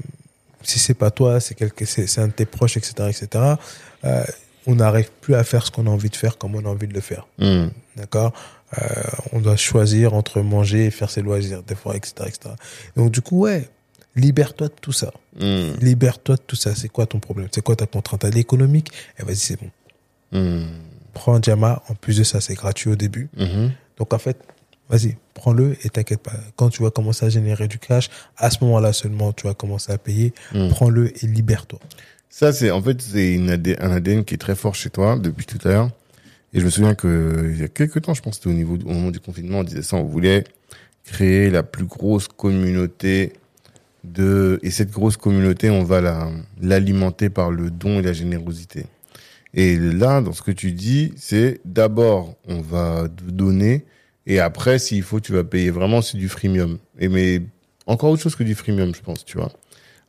[0.63, 3.55] si c'est pas toi, c'est un de tes proches, etc., etc.
[4.05, 4.25] Euh,
[4.67, 6.87] on n'arrive plus à faire ce qu'on a envie de faire comme on a envie
[6.87, 7.27] de le faire.
[7.39, 7.69] Hmm.
[7.97, 8.33] D'accord?
[8.81, 9.03] Euh,
[9.33, 12.55] On doit choisir entre manger et faire ses loisirs, des fois, etc., etc.
[12.97, 13.69] Donc, du coup, ouais,
[14.17, 15.13] libère-toi de tout ça.
[15.39, 15.73] Hmm.
[15.81, 16.75] Libère-toi de tout ça.
[16.75, 17.49] C'est quoi ton problème?
[17.53, 18.25] C'est quoi ta contrainte?
[18.25, 18.91] Elle est économique?
[19.19, 19.71] Eh, vas-y, c'est bon.
[20.33, 20.67] Hmm.
[21.13, 21.83] Prends Jama.
[21.89, 23.29] En plus de ça, c'est gratuit au début.
[23.37, 23.73] Mhm.
[23.99, 24.39] Donc, en fait,
[24.89, 26.33] vas-y, prends-le et t'inquiète pas.
[26.57, 29.93] Quand tu vas commencer à générer du cash, à ce moment-là seulement, tu vas commencer
[29.93, 30.33] à payer.
[30.55, 30.69] Hmm.
[30.69, 31.79] Prends-le et libère-toi.
[32.31, 35.59] Ça, c'est en fait c'est un ADN qui est très fort chez toi depuis tout
[35.69, 35.91] à l'heure.
[36.53, 38.77] Et je me souviens que il y a quelques temps, je pense c'était au niveau
[38.85, 40.45] au moment du confinement, on disait ça, on voulait
[41.05, 43.33] créer la plus grosse communauté
[44.05, 46.31] de et cette grosse communauté, on va la
[46.61, 48.87] l'alimenter par le don et la générosité.
[49.55, 53.85] Et là, dans ce que tu dis, c'est d'abord on va donner
[54.27, 55.71] et après, s'il faut, tu vas payer.
[55.71, 56.79] Vraiment, c'est du freemium.
[56.99, 57.43] Et mais
[57.87, 59.51] encore autre chose que du freemium, je pense, tu vois.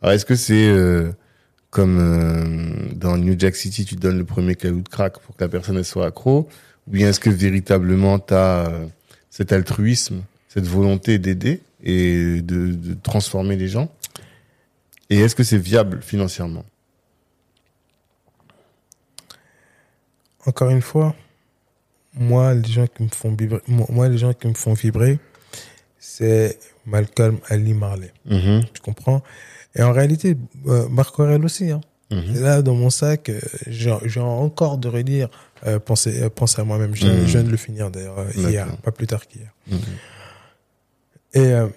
[0.02, 1.12] Alors, est-ce que c'est euh,
[1.74, 5.44] comme euh, dans New Jack City, tu donnes le premier caillou de crack pour que
[5.44, 6.48] la personne elle soit accro
[6.88, 8.72] Ou bien est-ce que véritablement tu as
[9.32, 13.92] cet altruisme, cette volonté d'aider et de, de transformer les gens?
[15.10, 16.64] Et est-ce que c'est viable financièrement?
[20.46, 21.16] Encore une fois,
[22.14, 25.18] moi, les gens qui me font vibrer, moi, les gens qui me font vibrer,
[25.98, 28.14] c'est Malcolm Ali Marley.
[28.26, 28.64] Mhm.
[28.74, 29.24] Tu comprends?
[29.76, 30.38] Et en réalité,
[30.68, 31.72] euh, Marc Aurèle aussi.
[31.72, 31.82] Hein.
[32.12, 32.42] Mhm.
[32.44, 35.30] Là, dans mon sac, euh, j'ai encore de relire
[35.66, 36.94] euh, penser, euh, penser à moi-même.
[36.96, 37.18] Je, Mhm.
[37.26, 39.52] je viens de le finir d'ailleurs euh, hier, pas plus tard qu'hier.
[39.68, 39.80] Mhm.
[41.36, 41.68] Et euh,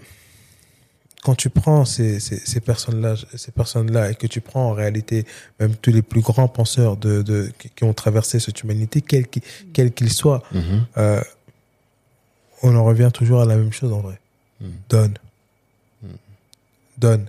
[1.22, 5.24] quand tu prends ces, ces, ces personnes-là, ces personnes-là, et que tu prends en réalité
[5.58, 10.12] même tous les plus grands penseurs de, de qui, ont traversé cette humanité, quels qu'ils
[10.12, 10.42] soient,
[10.98, 11.20] euh,
[12.62, 14.20] on en revient toujours à la même chose en vrai.
[14.88, 15.14] Donne.
[16.98, 17.26] Donne.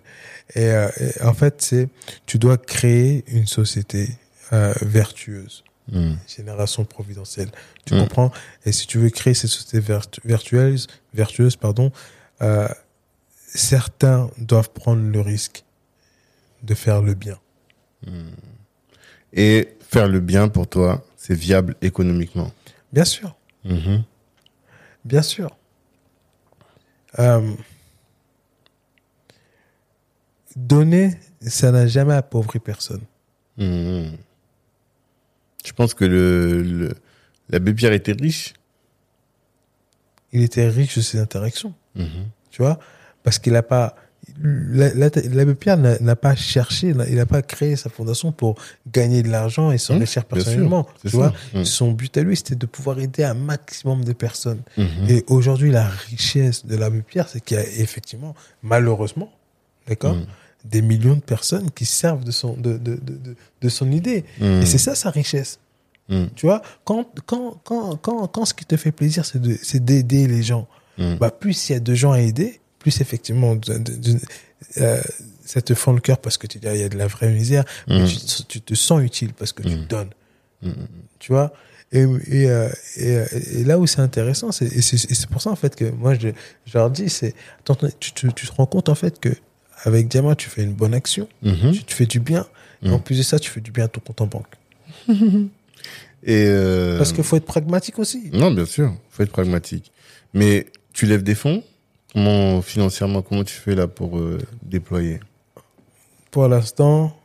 [0.56, 1.90] Et, euh, et en fait, c'est
[2.26, 4.10] tu dois créer une société
[4.53, 6.18] euh, vertueuse, Mhm.
[6.28, 7.49] génération providentielle.
[7.86, 8.02] Tu Mhm.
[8.02, 8.32] comprends?
[8.65, 11.91] Et si tu veux créer cette société vertu- vertueuse, vertueuse, pardon,
[12.41, 12.68] euh,
[13.45, 15.64] certains doivent prendre le risque
[16.64, 17.38] de faire le bien.
[19.34, 22.52] Et faire le bien pour toi, c'est viable économiquement.
[22.94, 23.36] Bien sûr.
[23.65, 24.03] Mhm.
[25.03, 25.56] Bien sûr.
[27.19, 27.53] Euh,
[30.58, 33.02] donner, ça n'a jamais appauvri personne.
[33.58, 34.18] Mhm.
[35.66, 36.90] Je pense que le, le
[37.50, 38.54] l'abbé Pierre était riche.
[40.34, 42.06] Il était riche de ses interactions, Mhm.
[42.52, 42.80] tu vois,
[43.24, 43.96] parce qu'il n'a pas.
[44.44, 48.56] la- la- L'abbé Pierre n'a pas cherché, il n'a pas créé sa fondation pour
[48.92, 50.86] gagner de l'argent et s'enrichir Mmh, sûr, personnellement.
[51.02, 51.64] Tu vois, Mmh.
[51.64, 54.62] son but à lui, c'était de pouvoir aider un maximum de personnes.
[54.78, 54.86] Mhm.
[55.08, 59.32] Et aujourd'hui, la richesse de l'abbé Pierre, c'est qu'il y a effectivement, malheureusement,
[59.88, 60.26] d'accord, Mhm.
[60.66, 64.26] Des millions de personnes qui servent de son, de, de, de, de, de son idée.
[64.40, 64.62] Mhm.
[64.62, 65.60] Et c'est ça sa richesse.
[66.10, 66.30] Mhm.
[66.36, 69.84] Tu vois, quand, quand, quand, quand, quand ce qui te fait plaisir, c'est de- c'est
[69.84, 70.68] d'aider les gens,
[70.98, 71.18] Mhm.
[71.18, 74.20] bah, plus il y a de gens à aider, plus effectivement, de- de- de-
[74.78, 75.02] euh,
[75.46, 77.32] ça te fend le cœur parce que tu dis, il y a de la vraie
[77.32, 78.18] misère, mais tu,
[78.48, 80.10] tu te sens utile parce que tu donnes.
[81.20, 81.54] Tu vois?
[81.94, 82.68] Et, et, euh,
[82.98, 86.30] et, euh, et là où c'est intéressant, c'est pour ça en fait que moi je,
[86.66, 87.34] je leur dis, c'est
[88.00, 89.30] tu, tu, tu te rends compte en fait que
[89.84, 91.72] avec Diamant tu fais une bonne action, Mhm.
[91.86, 92.45] tu, fais du bien,
[92.84, 92.94] et Mhm.
[92.95, 94.54] en plus de ça tu fais du bien à ton compte en banque.
[96.24, 98.30] Et euh, Parce qu'il faut être pragmatique aussi.
[98.34, 99.91] non, bien sûr, faut être pragmatique.
[100.34, 101.64] Mais tu lèves des fonds?
[102.14, 105.20] Comment financièrement, comment tu fais là pour euh, déployer?
[106.32, 107.16] Pour l'instant,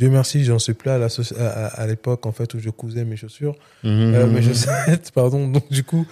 [0.00, 3.54] Dieu merci, j'en suis plus à l'époque en fait où je cousais mes chaussures,
[3.84, 5.46] euh, mes chaussettes, pardon.
[5.46, 6.06] Donc du coup,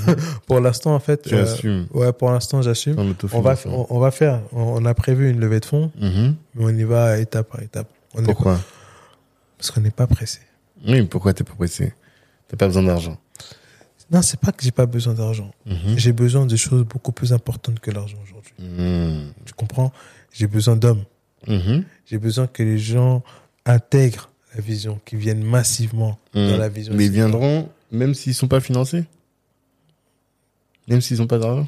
[0.46, 1.44] pour l'instant en fait, Mhm.
[1.58, 2.94] Tu euh, ouais, pour l'instant j'assume.
[2.98, 3.86] On va, l'autofinancement.
[3.90, 6.36] on, on va faire, on, a prévu une levée de fonds, Mhm.
[6.54, 7.88] mais on y va étape par étape.
[8.14, 8.58] On est Pourquoi?
[9.58, 10.40] Parce qu'on n'est pas pressé.
[10.86, 11.92] Oui, pourquoi t'es pas pressé?
[12.48, 13.18] T'as pas besoin d'argent.
[14.10, 15.50] Non, c'est pas que j'ai pas besoin d'argent.
[15.66, 15.98] Mhm.
[15.98, 18.54] J'ai besoin de choses beaucoup plus importantes que l'argent aujourd'hui.
[18.58, 19.34] Mhm.
[19.44, 19.92] Tu comprends?
[20.32, 21.04] J'ai besoin d'hommes.
[21.46, 21.84] Mhm.
[22.06, 23.22] J'ai besoin que les gens
[23.66, 26.58] intègrent la vision, qu'ils viennent massivement dans Mhm.
[26.58, 26.94] la vision.
[26.94, 29.04] Mais ils viendront même s'ils sont pas financés?
[30.88, 31.66] Même s'ils ont pas d'argent?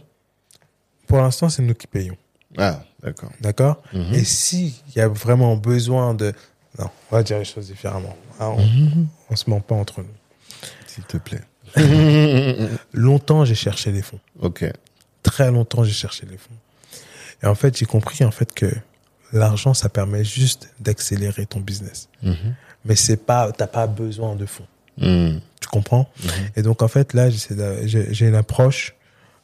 [1.06, 2.16] Pour l'instant, c'est nous qui payons.
[2.58, 3.30] Ah, d'accord.
[3.40, 3.82] D'accord?
[3.92, 4.14] Mhm.
[4.14, 6.32] Et s'il y a vraiment besoin de...
[6.78, 8.16] Non, on va dire les choses différemment.
[8.40, 9.06] Hein, on, Mhm.
[9.30, 10.08] on se ment pas entre nous.
[10.86, 11.42] S'il te plaît.
[12.92, 14.20] Longtemps, j'ai cherché les fonds.
[14.40, 14.64] ok.
[15.22, 16.54] Très longtemps, j'ai cherché les fonds.
[17.42, 18.72] Et en fait, j'ai compris en fait que
[19.32, 22.08] l'argent, ça permet juste d'accélérer ton business.
[22.22, 22.54] Mhm.
[22.84, 24.66] Mais c'est pas, t'as pas besoin de fonds.
[24.98, 25.40] Mhm.
[25.60, 26.08] Tu comprends?
[26.22, 26.30] Mhm.
[26.56, 28.94] Et donc en fait là, j'ai une approche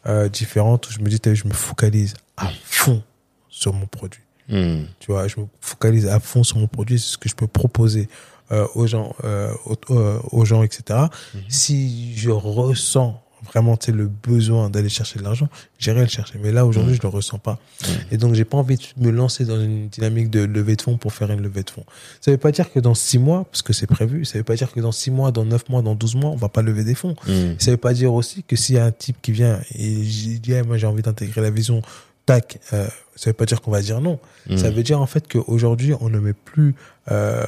[0.07, 3.03] euh, différente où je me dis, je me focalise à fond
[3.49, 4.23] sur mon produit.
[4.49, 7.47] Tu vois, je me focalise à fond sur mon produit, c'est ce que je peux
[7.47, 8.09] proposer
[8.51, 11.07] euh, aux gens, euh, aux, euh, aux gens, etc.
[11.49, 15.49] Si je ressens vraiment tu sais, le besoin d'aller chercher de l'argent,
[15.79, 16.39] j'irai le chercher.
[16.43, 17.59] Mais là aujourd'hui, je le ressens pas.
[18.11, 20.97] Et donc j'ai pas envie de me lancer dans une dynamique de levée de fonds
[20.97, 21.85] pour faire une levée de fonds.
[22.21, 24.55] Ça veut pas dire que dans six mois, parce que c'est prévu, ça veut pas
[24.55, 26.85] dire que dans six mois, dans neuf mois, dans 12 mois, on va pas lever
[26.85, 27.17] des fonds.
[27.27, 27.57] Mhm.
[27.59, 30.41] Ça veut pas dire aussi que s'il y a un type qui vient et dit,
[30.49, 31.83] Eh, moi j'ai envie d'intégrer la vision,
[32.27, 32.87] tac, euh,
[33.17, 34.19] ça veut pas dire qu'on va dire non.
[34.49, 34.59] Mhm.
[34.59, 36.75] Ça veut dire en fait qu'aujourd'hui on ne met plus,
[37.11, 37.45] euh,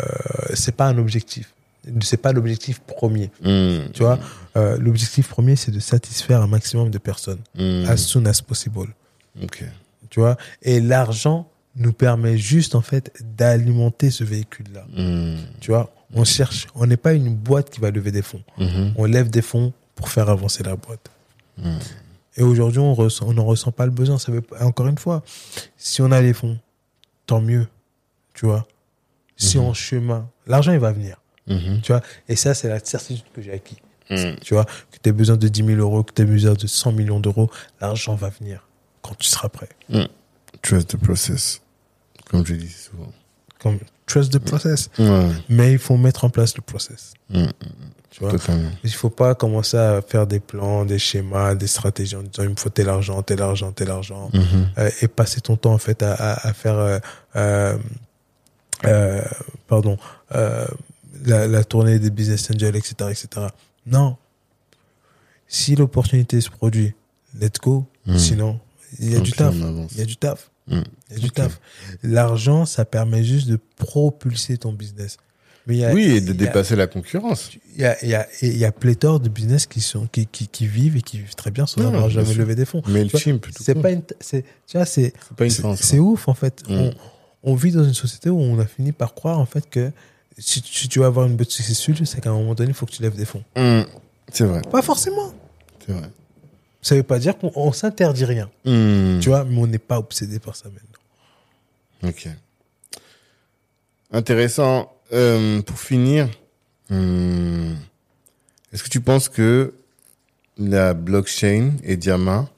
[0.55, 1.55] c'est pas un objectif,
[2.03, 3.31] c'est pas l'objectif premier.
[3.43, 3.91] Mhm.
[3.93, 4.19] Tu vois,
[4.57, 7.87] Euh, l'objectif premier c'est de satisfaire un maximum de personnes Mhm.
[7.89, 8.95] as soon as possible.
[9.43, 9.65] Ok.
[10.11, 14.87] Tu vois, et l'argent nous permet juste en fait d'alimenter ce véhicule-là.
[14.97, 15.39] Mhm.
[15.61, 18.43] Tu vois, on cherche, on n'est pas une boîte qui va lever des fonds.
[18.59, 18.93] Mhm.
[18.97, 21.11] On lève des fonds pour faire avancer la boîte.
[21.59, 21.79] Mhm.
[22.37, 24.19] Et aujourd'hui, on ressent, on n'en ressent pas le besoin.
[24.19, 25.23] Ça veut, encore une fois,
[25.77, 26.59] si on a les fonds,
[27.27, 27.67] tant mieux.
[28.35, 28.67] Tu vois.
[29.37, 29.65] Si Mhm.
[29.65, 31.17] en chemin, l'argent, il va venir.
[31.47, 31.81] Mhm.
[31.83, 32.01] Tu vois.
[32.29, 33.79] Et ça, c'est la certitude que j'ai acquis.
[34.11, 34.37] Mhm.
[34.43, 34.65] Tu vois.
[34.65, 37.21] Que tu as besoin de 10 000 euros, que tu as besoin de 100 millions
[37.21, 37.51] d'euros,
[37.81, 38.67] l'argent va venir
[39.03, 39.69] quand tu seras prêt.
[40.63, 41.61] Trust the process.
[42.31, 43.13] Comme je dis souvent.
[43.59, 44.89] Comme trust the process.
[44.99, 45.29] Ouais.
[45.49, 47.13] Mais il faut mettre en place le process.
[47.31, 47.47] Mm.
[48.11, 48.31] Tu vois?
[48.31, 48.71] Totalement.
[48.85, 52.51] Il faut pas commencer à faire des plans, des schémas, des stratégies en disant il
[52.51, 54.31] me faut tel argent, tel argent, tel argent.
[54.33, 54.71] Mhm.
[54.79, 56.99] Euh, et passer ton temps en fait à, à, à faire euh,
[57.37, 57.77] euh,
[58.85, 59.23] euh,
[59.67, 59.99] pardon
[60.35, 60.67] euh,
[61.27, 63.47] la, la tournée des business angels etc etc
[63.87, 64.17] non
[65.47, 66.95] si l'opportunité se produit
[67.41, 68.19] let's go Mhm.
[68.19, 68.61] sinon
[69.01, 69.91] il y a du taf avance.
[69.93, 70.77] il y a du taf il
[71.11, 71.61] y a du taf
[72.03, 75.17] l'argent ça permet juste de propulser ton business
[75.67, 77.51] mais a, Oui, et de a- dépasser la concurrence.
[77.75, 80.27] il y a, il y a, il y a pléthore de business qui sont qui,
[80.27, 82.39] qui, qui vivent et qui vivent très bien sans Non, avoir jamais sûr.
[82.41, 85.15] levé des fonds Mais le Tu c'est pas une c'est tu vois c'est
[85.49, 85.77] C'est.
[85.77, 86.63] C'est ouf, en fait.
[86.69, 86.73] Mm.
[86.75, 86.95] On,
[87.45, 89.91] on vit dans une société où on a fini par croire, en fait, que
[90.39, 92.87] si, si tu veux avoir une bonne successful, c'est qu'à un moment donné, il faut
[92.87, 93.45] que tu lèves des fonds.
[93.57, 93.83] Mm.
[94.33, 95.33] C'est vrai, Pas forcément.
[95.87, 96.09] c'est vrai.
[96.83, 98.51] Ça veut pas dire qu'on on s'interdit rien.
[98.65, 99.21] Mm.
[99.21, 102.11] Tu vois, mais on n'est pas obsédé par ça maintenant.
[102.11, 102.29] Ok.
[104.13, 104.91] Intéressant.
[105.13, 106.29] Euh, pour finir,
[106.91, 107.77] hum,
[108.73, 109.75] est-ce que tu penses que
[110.59, 112.49] la blockchain et Diama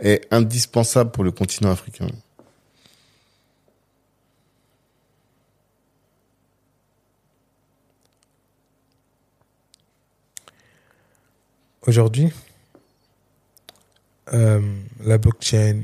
[0.00, 2.08] est indispensable pour le continent africain?
[11.86, 12.32] Aujourd'hui,
[14.32, 14.60] euh,
[15.04, 15.82] la blockchain,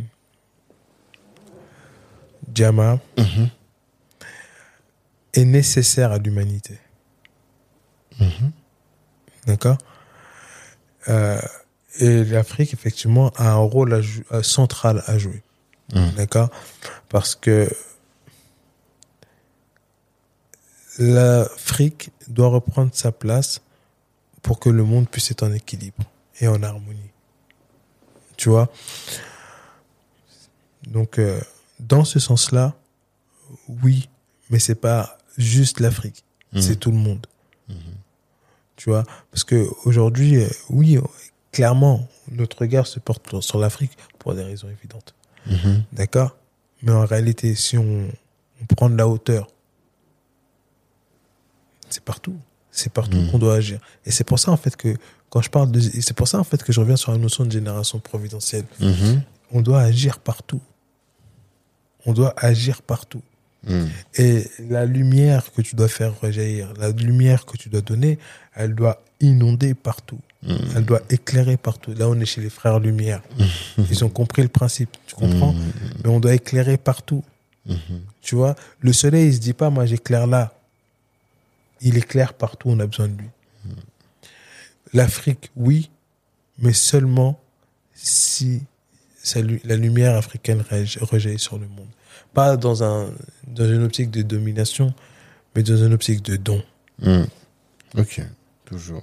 [2.52, 3.48] Jama, Mhm.
[5.34, 6.78] est nécessaire à l'humanité.
[9.46, 9.78] D'accord?
[11.08, 11.40] Euh,
[12.00, 14.00] Et l'Afrique, effectivement, a un rôle à
[14.34, 15.42] euh, central à jouer.
[15.94, 16.12] Mhm.
[16.16, 16.48] D'accord?
[17.10, 17.68] Parce que
[20.98, 23.60] l'Afrique doit reprendre sa place
[24.42, 26.02] pour que le monde puisse être en équilibre
[26.40, 27.10] et en harmonie.
[28.36, 28.70] Tu vois?
[30.86, 31.40] Donc, euh,
[31.78, 32.74] dans ce sens-là,
[33.82, 34.08] oui,
[34.50, 36.60] mais c'est pas juste l'Afrique, Mhm.
[36.62, 37.26] c'est tout le monde.
[38.76, 39.04] Tu vois?
[39.30, 41.02] Parce que aujourd'hui, euh, oui, euh,
[41.52, 45.14] clairement, notre regard se porte sur l'Afrique pour des raisons évidentes.
[45.46, 45.84] Mhm.
[45.92, 46.36] D'accord?
[46.82, 48.08] Mais en réalité, si on,
[48.60, 49.46] on prend de la hauteur,
[51.90, 52.36] c'est partout.
[52.72, 53.30] C'est partout Mhm.
[53.30, 53.78] qu'on doit agir.
[54.06, 54.96] Et c'est pour ça, en fait, que
[55.30, 55.78] quand je parle de.
[55.80, 58.64] C'est pour ça, en fait, que je reviens sur la notion de génération providentielle.
[58.80, 59.22] Mhm.
[59.52, 60.60] On doit agir partout.
[62.06, 63.22] On doit agir partout.
[63.66, 63.88] Mhm.
[64.16, 68.18] Et la lumière que tu dois faire rejaillir, la lumière que tu dois donner,
[68.54, 70.18] elle doit inonder partout.
[70.42, 70.58] Mhm.
[70.76, 71.92] Elle doit éclairer partout.
[71.94, 73.22] Là, on est chez les frères Lumière.
[73.90, 74.90] Ils ont compris le principe.
[75.06, 75.54] Tu comprends?
[76.02, 77.22] Mais on doit éclairer partout.
[78.20, 78.56] Tu vois?
[78.80, 80.52] Le soleil, il se dit pas, moi, j'éclaire là.
[81.82, 83.28] Il éclaire partout, on a besoin de lui.
[84.92, 85.90] L'Afrique, oui,
[86.58, 87.40] mais seulement
[87.94, 88.62] si
[89.64, 90.62] la lumière africaine
[91.00, 91.88] rejaillit sur le monde.
[92.34, 93.10] Pas dans, un,
[93.46, 94.92] dans une optique de domination,
[95.54, 96.62] mais dans une optique de don.
[97.00, 97.26] Mhm.
[97.98, 98.20] Ok,
[98.64, 99.02] toujours.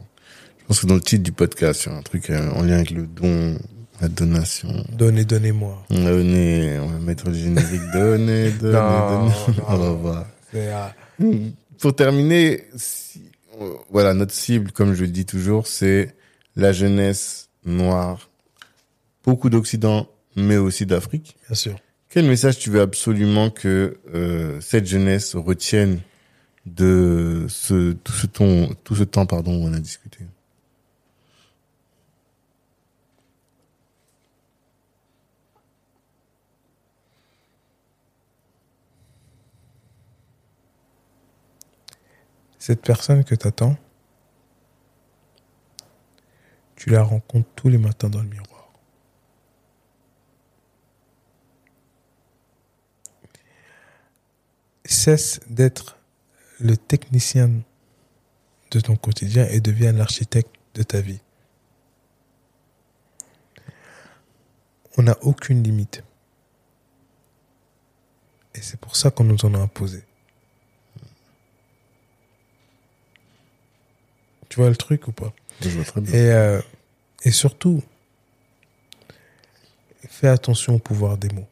[0.60, 2.61] Je pense que dans le titre du podcast, il y a un truc euh, en
[2.64, 3.57] lien avec le don,
[4.01, 4.85] la donation.
[4.91, 5.84] Donnez, donnez-moi.
[5.89, 7.81] Donner- on va mettre le générique.
[7.93, 9.34] Donnez, donnez, donnez.
[9.68, 10.26] On va voir.
[11.80, 13.22] Pour terminer, si-
[13.61, 16.15] euh, voilà, notre cible, comme je le dis toujours, c'est
[16.56, 18.30] la jeunesse noire.
[19.23, 21.35] Beaucoup d'Occident, mais aussi d'Afrique.
[21.47, 21.76] bien sûr.
[22.10, 25.99] Quel message tu veux absolument que euh, cette jeunesse retienne
[26.65, 30.19] de ce, tout ce temps, tout ce temps, pardon, où on a discuté?
[42.60, 43.77] Cette personne que tu attends,
[46.76, 48.69] tu la rencontres tous les matins dans le miroir.
[54.84, 55.98] Cesse d'être
[56.60, 57.49] le technicien
[58.72, 61.22] de ton quotidien et deviens l'architecte de ta vie.
[64.98, 66.03] On n'a aucune limite.
[68.53, 70.03] Et c'est pour ça qu'on nous en a imposé.
[74.60, 75.31] Tu vois le truc ou pas
[75.61, 76.14] Je vois très bien.
[76.14, 76.61] et, euh,
[77.23, 77.81] et surtout,
[80.10, 81.48] fais attention au pouvoir des mots.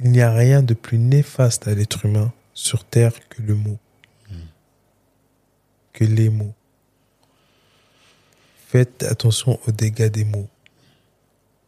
[0.00, 3.78] Il n'y a rien de plus néfaste à l'être humain sur Terre que le mot.
[5.92, 6.54] Que les mots.
[8.66, 10.48] Faites attention aux dégâts des mots.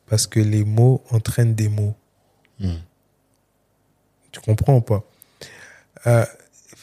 [0.06, 1.94] Parce que les mots entraînent des mots.
[2.58, 2.80] Mhm.
[4.32, 5.04] Tu comprends ou pas?
[6.06, 6.24] Euh,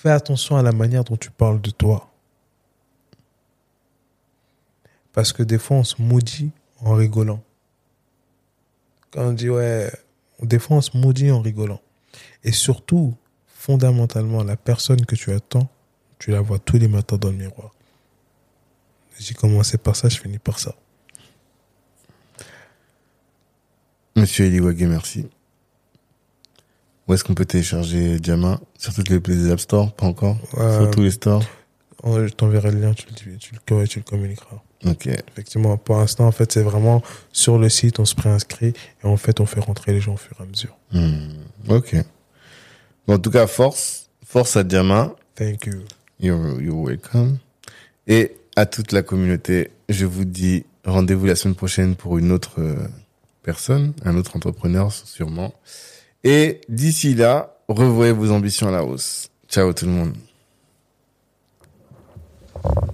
[0.05, 2.11] Fais attention à la manière dont tu parles de toi.
[5.13, 7.41] Parce que des fois, on se maudit en rigolant.
[9.09, 9.91] Quand on dit, ouais,
[10.43, 11.81] des fois, on se maudit en rigolant.
[12.43, 13.15] Et surtout,
[13.47, 15.69] fondamentalement, la personne que tu attends,
[16.19, 17.71] tu la vois tous les matins dans le miroir.
[19.17, 20.75] J'ai commencé par ça, je finis par ça.
[24.15, 25.27] Monsieur Eliwage, merci.
[27.07, 30.37] Où est-ce qu'on peut télécharger Diama Sur toutes les, les App Store Pas encore?
[30.57, 31.43] Euh, Sur tous les stores?
[32.03, 34.61] Je t'enverrai le lien, tu le, tu le, tu le communiqueras.
[34.85, 35.07] Ok.
[35.07, 37.01] Effectivement, pour l'instant, en fait, c'est vraiment
[37.31, 38.73] sur le site, on se préinscrit
[39.03, 40.77] et en fait, on fait rentrer les gens au fur et à mesure.
[40.91, 41.29] Hmm,
[41.69, 41.95] Ok.
[43.07, 44.09] Bon, en tout cas, force.
[44.25, 45.15] Force à Diama.
[45.35, 45.81] Thank you.
[46.19, 47.37] You're, you're welcome.
[48.07, 52.59] Et à toute la communauté, je vous dis rendez-vous la semaine prochaine pour une autre
[52.61, 52.75] euh,
[53.41, 55.53] personne, un autre entrepreneur sûrement.
[56.27, 59.29] Et d'ici là, revoyez vos ambitions à la hausse.
[59.47, 60.15] Ciao tout le monde.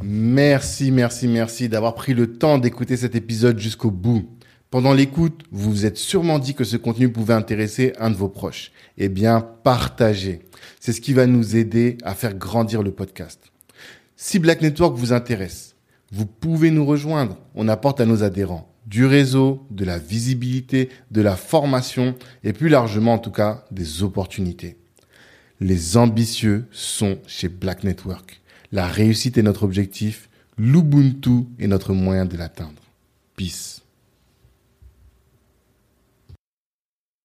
[0.04, 4.30] Merci, merci, merci d'avoir pris le temps d'écouter cet épisode jusqu'au bout.
[4.70, 8.28] Pendant l'écoute, vous vous êtes sûrement dit que ce contenu pouvait intéresser un de vos
[8.28, 8.74] proches.
[8.98, 10.42] Eh bien, partagez.
[10.82, 13.54] C'est ce qui va nous aider à faire grandir le podcast.
[14.18, 15.76] Si Black Network vous intéresse,
[16.12, 17.38] vous pouvez nous rejoindre.
[17.56, 22.70] On apporte à nos adhérents du réseau, de la visibilité, de la formation et plus
[22.70, 24.78] largement en tout cas des opportunités.
[25.60, 28.42] Les ambitieux sont chez Black Network.
[28.72, 32.82] La réussite est notre objectif, l'Ubuntu est notre moyen de l'atteindre.
[33.36, 33.82] Peace.